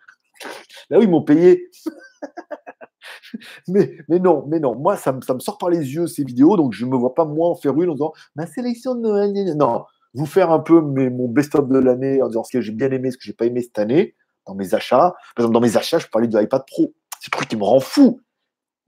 là 0.89 0.99
où 0.99 1.01
ils 1.01 1.09
m'ont 1.09 1.23
payé. 1.23 1.69
mais, 3.67 3.97
non, 4.09 4.45
mais 4.47 4.59
non. 4.59 4.75
Moi, 4.75 4.97
ça 4.97 5.11
me, 5.11 5.21
sort 5.39 5.57
par 5.57 5.69
les 5.69 5.93
yeux 5.93 6.07
ces 6.07 6.23
vidéos, 6.23 6.57
donc 6.57 6.73
je 6.73 6.85
ne 6.85 6.91
me 6.91 6.97
vois 6.97 7.13
pas 7.13 7.25
moi 7.25 7.49
en 7.49 7.55
faire 7.55 7.79
une 7.81 7.89
en 7.89 7.93
disant 7.93 8.13
ma 8.35 8.47
sélection 8.47 8.95
de 8.95 9.01
Noël. 9.01 9.31
Non, 9.55 9.85
vous 10.13 10.25
faire 10.25 10.51
un 10.51 10.59
peu 10.59 10.79
mon 10.79 11.27
best-of 11.27 11.67
de 11.67 11.77
l'année 11.77 12.21
en 12.21 12.27
disant 12.27 12.43
ce 12.43 12.51
que 12.51 12.61
j'ai 12.61 12.71
bien 12.71 12.89
aimé, 12.91 13.11
ce 13.11 13.17
que 13.17 13.23
j'ai 13.23 13.33
pas 13.33 13.45
aimé 13.45 13.61
cette 13.61 13.79
année 13.79 14.15
dans 14.47 14.55
mes 14.55 14.73
achats. 14.73 15.13
Par 15.35 15.43
exemple, 15.43 15.53
dans 15.53 15.61
mes 15.61 15.77
achats, 15.77 15.99
je 15.99 16.07
parlais 16.07 16.27
du 16.27 16.39
iPad 16.39 16.63
Pro. 16.65 16.93
C'est 17.19 17.33
le 17.33 17.37
truc 17.37 17.49
qui 17.49 17.57
me 17.57 17.63
rend 17.63 17.79
fou. 17.79 18.21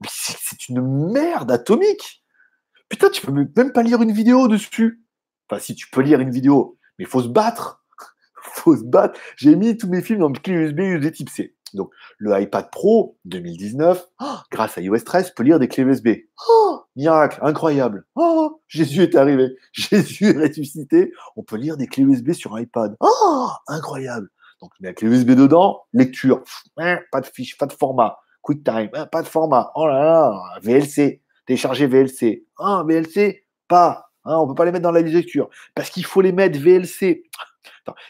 C'est 0.08 0.68
une 0.68 1.12
merde 1.12 1.50
atomique. 1.50 2.22
Putain, 2.88 3.10
tu 3.10 3.24
peux 3.24 3.32
même 3.32 3.72
pas 3.72 3.82
lire 3.82 4.00
une 4.00 4.12
vidéo 4.12 4.48
dessus. 4.48 5.02
Enfin, 5.48 5.60
si 5.60 5.74
tu 5.74 5.90
peux 5.90 6.00
lire 6.00 6.20
une 6.20 6.30
vidéo, 6.30 6.78
mais 6.98 7.04
il 7.04 7.08
faut 7.08 7.22
se 7.22 7.28
battre. 7.28 7.84
faut 8.42 8.76
se 8.76 8.84
battre. 8.84 9.18
J'ai 9.36 9.56
mis 9.56 9.76
tous 9.76 9.88
mes 9.88 10.02
films 10.02 10.20
dans 10.20 10.28
le 10.28 10.38
clé 10.38 10.54
USB, 10.54 10.78
USB 10.80 11.12
type 11.12 11.30
C. 11.30 11.54
Donc, 11.74 11.90
le 12.18 12.40
iPad 12.40 12.70
Pro 12.70 13.16
2019, 13.24 14.06
grâce 14.50 14.78
à 14.78 14.80
iOS 14.80 15.00
13, 15.00 15.32
peut 15.34 15.42
lire 15.42 15.58
des 15.58 15.68
clés 15.68 15.84
USB. 15.84 16.08
Oh, 16.48 16.80
miracle, 16.96 17.38
incroyable. 17.42 18.04
Oh, 18.14 18.60
Jésus 18.68 19.02
est 19.02 19.14
arrivé. 19.14 19.56
Jésus 19.72 20.26
est 20.26 20.48
ressuscité. 20.48 21.12
On 21.36 21.42
peut 21.42 21.56
lire 21.56 21.76
des 21.76 21.86
clés 21.86 22.04
USB 22.04 22.32
sur 22.32 22.54
un 22.54 22.62
iPad. 22.62 22.96
Oh, 23.00 23.48
incroyable. 23.66 24.28
Donc, 24.60 24.72
je 24.76 24.82
mets 24.82 24.88
la 24.88 24.94
clé 24.94 25.08
USB 25.08 25.30
dedans, 25.32 25.82
lecture. 25.92 26.42
Hein, 26.76 26.98
pas 27.12 27.20
de 27.20 27.26
fiche, 27.26 27.56
pas 27.58 27.66
de 27.66 27.72
format. 27.72 28.18
QuickTime, 28.42 28.90
hein, 28.94 29.06
pas 29.06 29.22
de 29.22 29.28
format. 29.28 29.70
Oh 29.74 29.86
là 29.86 30.02
là, 30.02 30.42
VLC. 30.62 31.22
Télécharger 31.46 31.86
VLC. 31.86 32.44
Ah, 32.58 32.82
VLC, 32.86 33.44
pas. 33.68 34.10
Hein, 34.24 34.36
on 34.36 34.42
ne 34.42 34.48
peut 34.48 34.54
pas 34.54 34.64
les 34.64 34.72
mettre 34.72 34.82
dans 34.82 34.92
la 34.92 35.00
lecture. 35.00 35.48
Parce 35.74 35.90
qu'il 35.90 36.04
faut 36.04 36.20
les 36.20 36.32
mettre 36.32 36.58
VLC. 36.58 37.24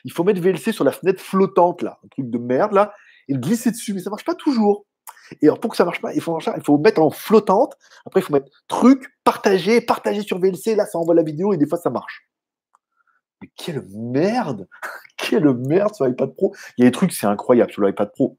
il 0.04 0.12
faut 0.12 0.24
mettre 0.24 0.40
VLC 0.40 0.72
sur 0.72 0.84
la 0.84 0.92
fenêtre 0.92 1.22
flottante, 1.22 1.82
là. 1.82 1.98
Un 2.04 2.08
truc 2.08 2.30
de 2.30 2.38
merde, 2.38 2.72
là 2.72 2.92
et 3.28 3.34
le 3.34 3.40
glisser 3.40 3.70
dessus, 3.70 3.94
mais 3.94 4.00
ça 4.00 4.10
marche 4.10 4.24
pas 4.24 4.34
toujours. 4.34 4.86
Et 5.42 5.46
alors, 5.46 5.60
pour 5.60 5.70
que 5.70 5.76
ça 5.76 5.84
marche 5.84 6.00
pas, 6.00 6.14
il 6.14 6.20
faut, 6.20 6.38
mettre 6.78 7.02
en 7.02 7.10
flottante. 7.10 7.76
Après, 8.06 8.20
il 8.20 8.22
faut 8.22 8.32
mettre 8.32 8.50
truc, 8.66 9.04
partager, 9.24 9.80
partager 9.80 10.22
sur 10.22 10.38
VLC. 10.38 10.74
Là, 10.74 10.86
ça 10.86 10.98
envoie 10.98 11.14
la 11.14 11.22
vidéo 11.22 11.52
et 11.52 11.58
des 11.58 11.66
fois, 11.66 11.78
ça 11.78 11.90
marche. 11.90 12.28
Mais 13.42 13.50
quelle 13.56 13.86
merde 13.90 14.68
Quelle 15.16 15.52
merde 15.54 15.94
sur 15.94 16.06
l'iPad 16.06 16.34
Pro 16.34 16.54
Il 16.76 16.84
y 16.84 16.86
a 16.86 16.90
des 16.90 16.92
trucs, 16.92 17.12
c'est 17.12 17.26
incroyable 17.26 17.70
sur 17.70 17.82
l'iPad 17.82 18.10
Pro. 18.12 18.38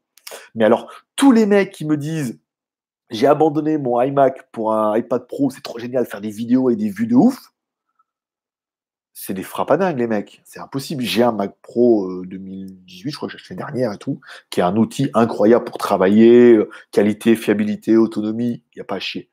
Mais 0.55 0.65
alors, 0.65 0.91
tous 1.15 1.31
les 1.31 1.45
mecs 1.45 1.71
qui 1.71 1.85
me 1.85 1.97
disent 1.97 2.39
j'ai 3.09 3.25
abandonné 3.25 3.77
mon 3.77 3.99
iMac 3.99 4.51
pour 4.51 4.73
un 4.73 4.95
iPad 4.95 5.25
Pro, 5.27 5.49
c'est 5.49 5.63
trop 5.63 5.79
génial, 5.79 6.05
faire 6.05 6.21
des 6.21 6.29
vidéos 6.29 6.69
et 6.69 6.75
des 6.75 6.89
vues 6.89 7.07
de 7.07 7.15
ouf 7.15 7.51
c'est 9.21 9.33
des 9.33 9.43
frappadingues, 9.43 9.99
les 9.99 10.07
mecs. 10.07 10.41
C'est 10.45 10.61
impossible. 10.61 11.03
J'ai 11.03 11.23
un 11.23 11.33
Mac 11.33 11.53
Pro 11.61 12.23
2018, 12.23 13.09
euh, 13.09 13.11
je 13.11 13.15
crois 13.17 13.27
que 13.27 13.33
j'ai 13.33 13.35
acheté 13.35 13.53
dernière 13.53 13.91
et 13.91 13.97
tout, 13.97 14.21
qui 14.49 14.61
est 14.61 14.63
un 14.63 14.77
outil 14.77 15.11
incroyable 15.13 15.65
pour 15.65 15.77
travailler, 15.77 16.53
euh, 16.53 16.69
qualité, 16.91 17.35
fiabilité, 17.35 17.97
autonomie, 17.97 18.63
il 18.73 18.77
n'y 18.77 18.81
a 18.81 18.85
pas 18.85 18.95
à 18.95 18.99
chier. 18.99 19.29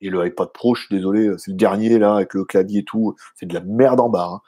Et 0.00 0.10
le 0.10 0.26
iPad 0.26 0.48
Pro, 0.52 0.74
je 0.74 0.86
suis 0.86 0.94
désolé, 0.94 1.28
euh, 1.28 1.38
c'est 1.38 1.52
le 1.52 1.56
dernier 1.56 2.00
là, 2.00 2.16
avec 2.16 2.34
le 2.34 2.44
clavier 2.44 2.80
et 2.80 2.84
tout, 2.84 3.14
c'est 3.36 3.46
de 3.46 3.54
la 3.54 3.60
merde 3.60 4.00
en 4.00 4.08
bas. 4.08 4.42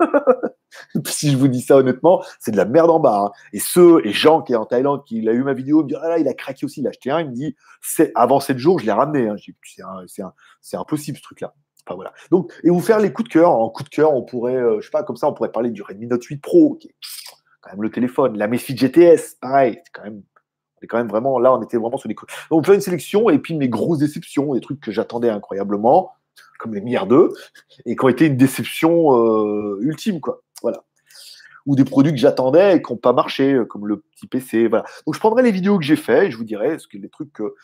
Hein. 0.00 0.06
si 1.06 1.32
je 1.32 1.36
vous 1.36 1.48
dis 1.48 1.60
ça 1.60 1.76
honnêtement, 1.76 2.22
c'est 2.38 2.52
de 2.52 2.56
la 2.56 2.64
merde 2.64 2.90
en 2.90 3.00
bas. 3.00 3.24
Hein. 3.26 3.30
Et 3.52 3.58
ceux, 3.58 4.06
et 4.06 4.12
Jean 4.12 4.42
qui 4.42 4.52
est 4.52 4.56
en 4.56 4.66
Thaïlande, 4.66 5.04
qui 5.04 5.28
a 5.28 5.32
eu 5.32 5.42
ma 5.42 5.52
vidéo, 5.52 5.84
ah 6.00 6.16
il 6.16 6.28
a 6.28 6.34
craqué 6.34 6.64
aussi, 6.64 6.80
il 6.80 6.86
a 6.86 6.90
acheté 6.90 7.10
un, 7.10 7.20
il 7.20 7.30
me 7.30 7.34
dit 7.34 7.56
avant 8.14 8.38
7 8.38 8.56
jours, 8.56 8.78
je 8.78 8.86
l'ai 8.86 8.92
ramené. 8.92 9.28
Hein. 9.28 9.36
C'est 10.60 10.76
impossible 10.76 11.18
ce 11.18 11.22
truc-là 11.22 11.54
voilà. 11.94 12.12
Donc, 12.30 12.52
et 12.64 12.70
vous 12.70 12.80
faire 12.80 12.98
les 12.98 13.12
coups 13.12 13.28
de 13.28 13.32
cœur. 13.32 13.50
En 13.50 13.68
coup 13.70 13.82
de 13.82 13.88
cœur, 13.88 14.14
on 14.14 14.22
pourrait, 14.22 14.56
euh, 14.56 14.80
je 14.80 14.86
sais 14.86 14.90
pas, 14.90 15.02
comme 15.02 15.16
ça, 15.16 15.28
on 15.28 15.34
pourrait 15.34 15.52
parler 15.52 15.70
du 15.70 15.82
Redmi 15.82 16.06
Note 16.06 16.24
8 16.24 16.38
Pro, 16.38 16.76
qui 16.80 16.90
quand 17.60 17.70
même 17.70 17.82
le 17.82 17.90
téléphone. 17.90 18.36
La 18.36 18.46
Messi 18.46 18.76
GTS, 18.76 19.36
pareil, 19.40 19.80
c'est 19.84 19.92
quand 19.92 20.04
même, 20.04 20.22
on 20.82 20.86
quand 20.86 20.98
même 20.98 21.08
vraiment, 21.08 21.38
là, 21.38 21.52
on 21.52 21.62
était 21.62 21.76
vraiment 21.76 21.96
sur 21.96 22.08
les 22.08 22.14
coups. 22.14 22.32
Donc, 22.50 22.60
on 22.60 22.62
fait 22.62 22.74
une 22.74 22.80
sélection 22.80 23.30
et 23.30 23.38
puis 23.38 23.54
mes 23.54 23.68
grosses 23.68 23.98
déceptions, 23.98 24.54
des 24.54 24.60
trucs 24.60 24.80
que 24.80 24.92
j'attendais 24.92 25.30
incroyablement, 25.30 26.12
comme 26.58 26.74
les 26.74 26.80
milliards 26.80 27.06
2, 27.06 27.32
et 27.86 27.96
qui 27.96 28.04
ont 28.04 28.08
été 28.08 28.26
une 28.26 28.36
déception 28.36 29.16
euh, 29.16 29.78
ultime, 29.80 30.20
quoi. 30.20 30.42
Voilà 30.62 30.82
ou 31.68 31.76
des 31.76 31.84
produits 31.84 32.12
que 32.12 32.18
j'attendais 32.18 32.76
et 32.76 32.82
qui 32.82 32.90
n'ont 32.90 32.98
pas 32.98 33.12
marché, 33.12 33.52
euh, 33.52 33.64
comme 33.66 33.86
le 33.86 33.98
petit 33.98 34.26
PC. 34.26 34.68
Voilà. 34.68 34.84
Donc 35.06 35.14
je 35.14 35.20
prendrai 35.20 35.42
les 35.42 35.52
vidéos 35.52 35.78
que 35.78 35.84
j'ai 35.84 35.96
fait 35.96 36.26
et 36.26 36.30
je 36.30 36.36
vous 36.36 36.44
dirai 36.44 36.78
ce 36.78 36.88
que 36.88 36.96
les 36.96 37.10
trucs 37.10 37.32
que 37.32 37.54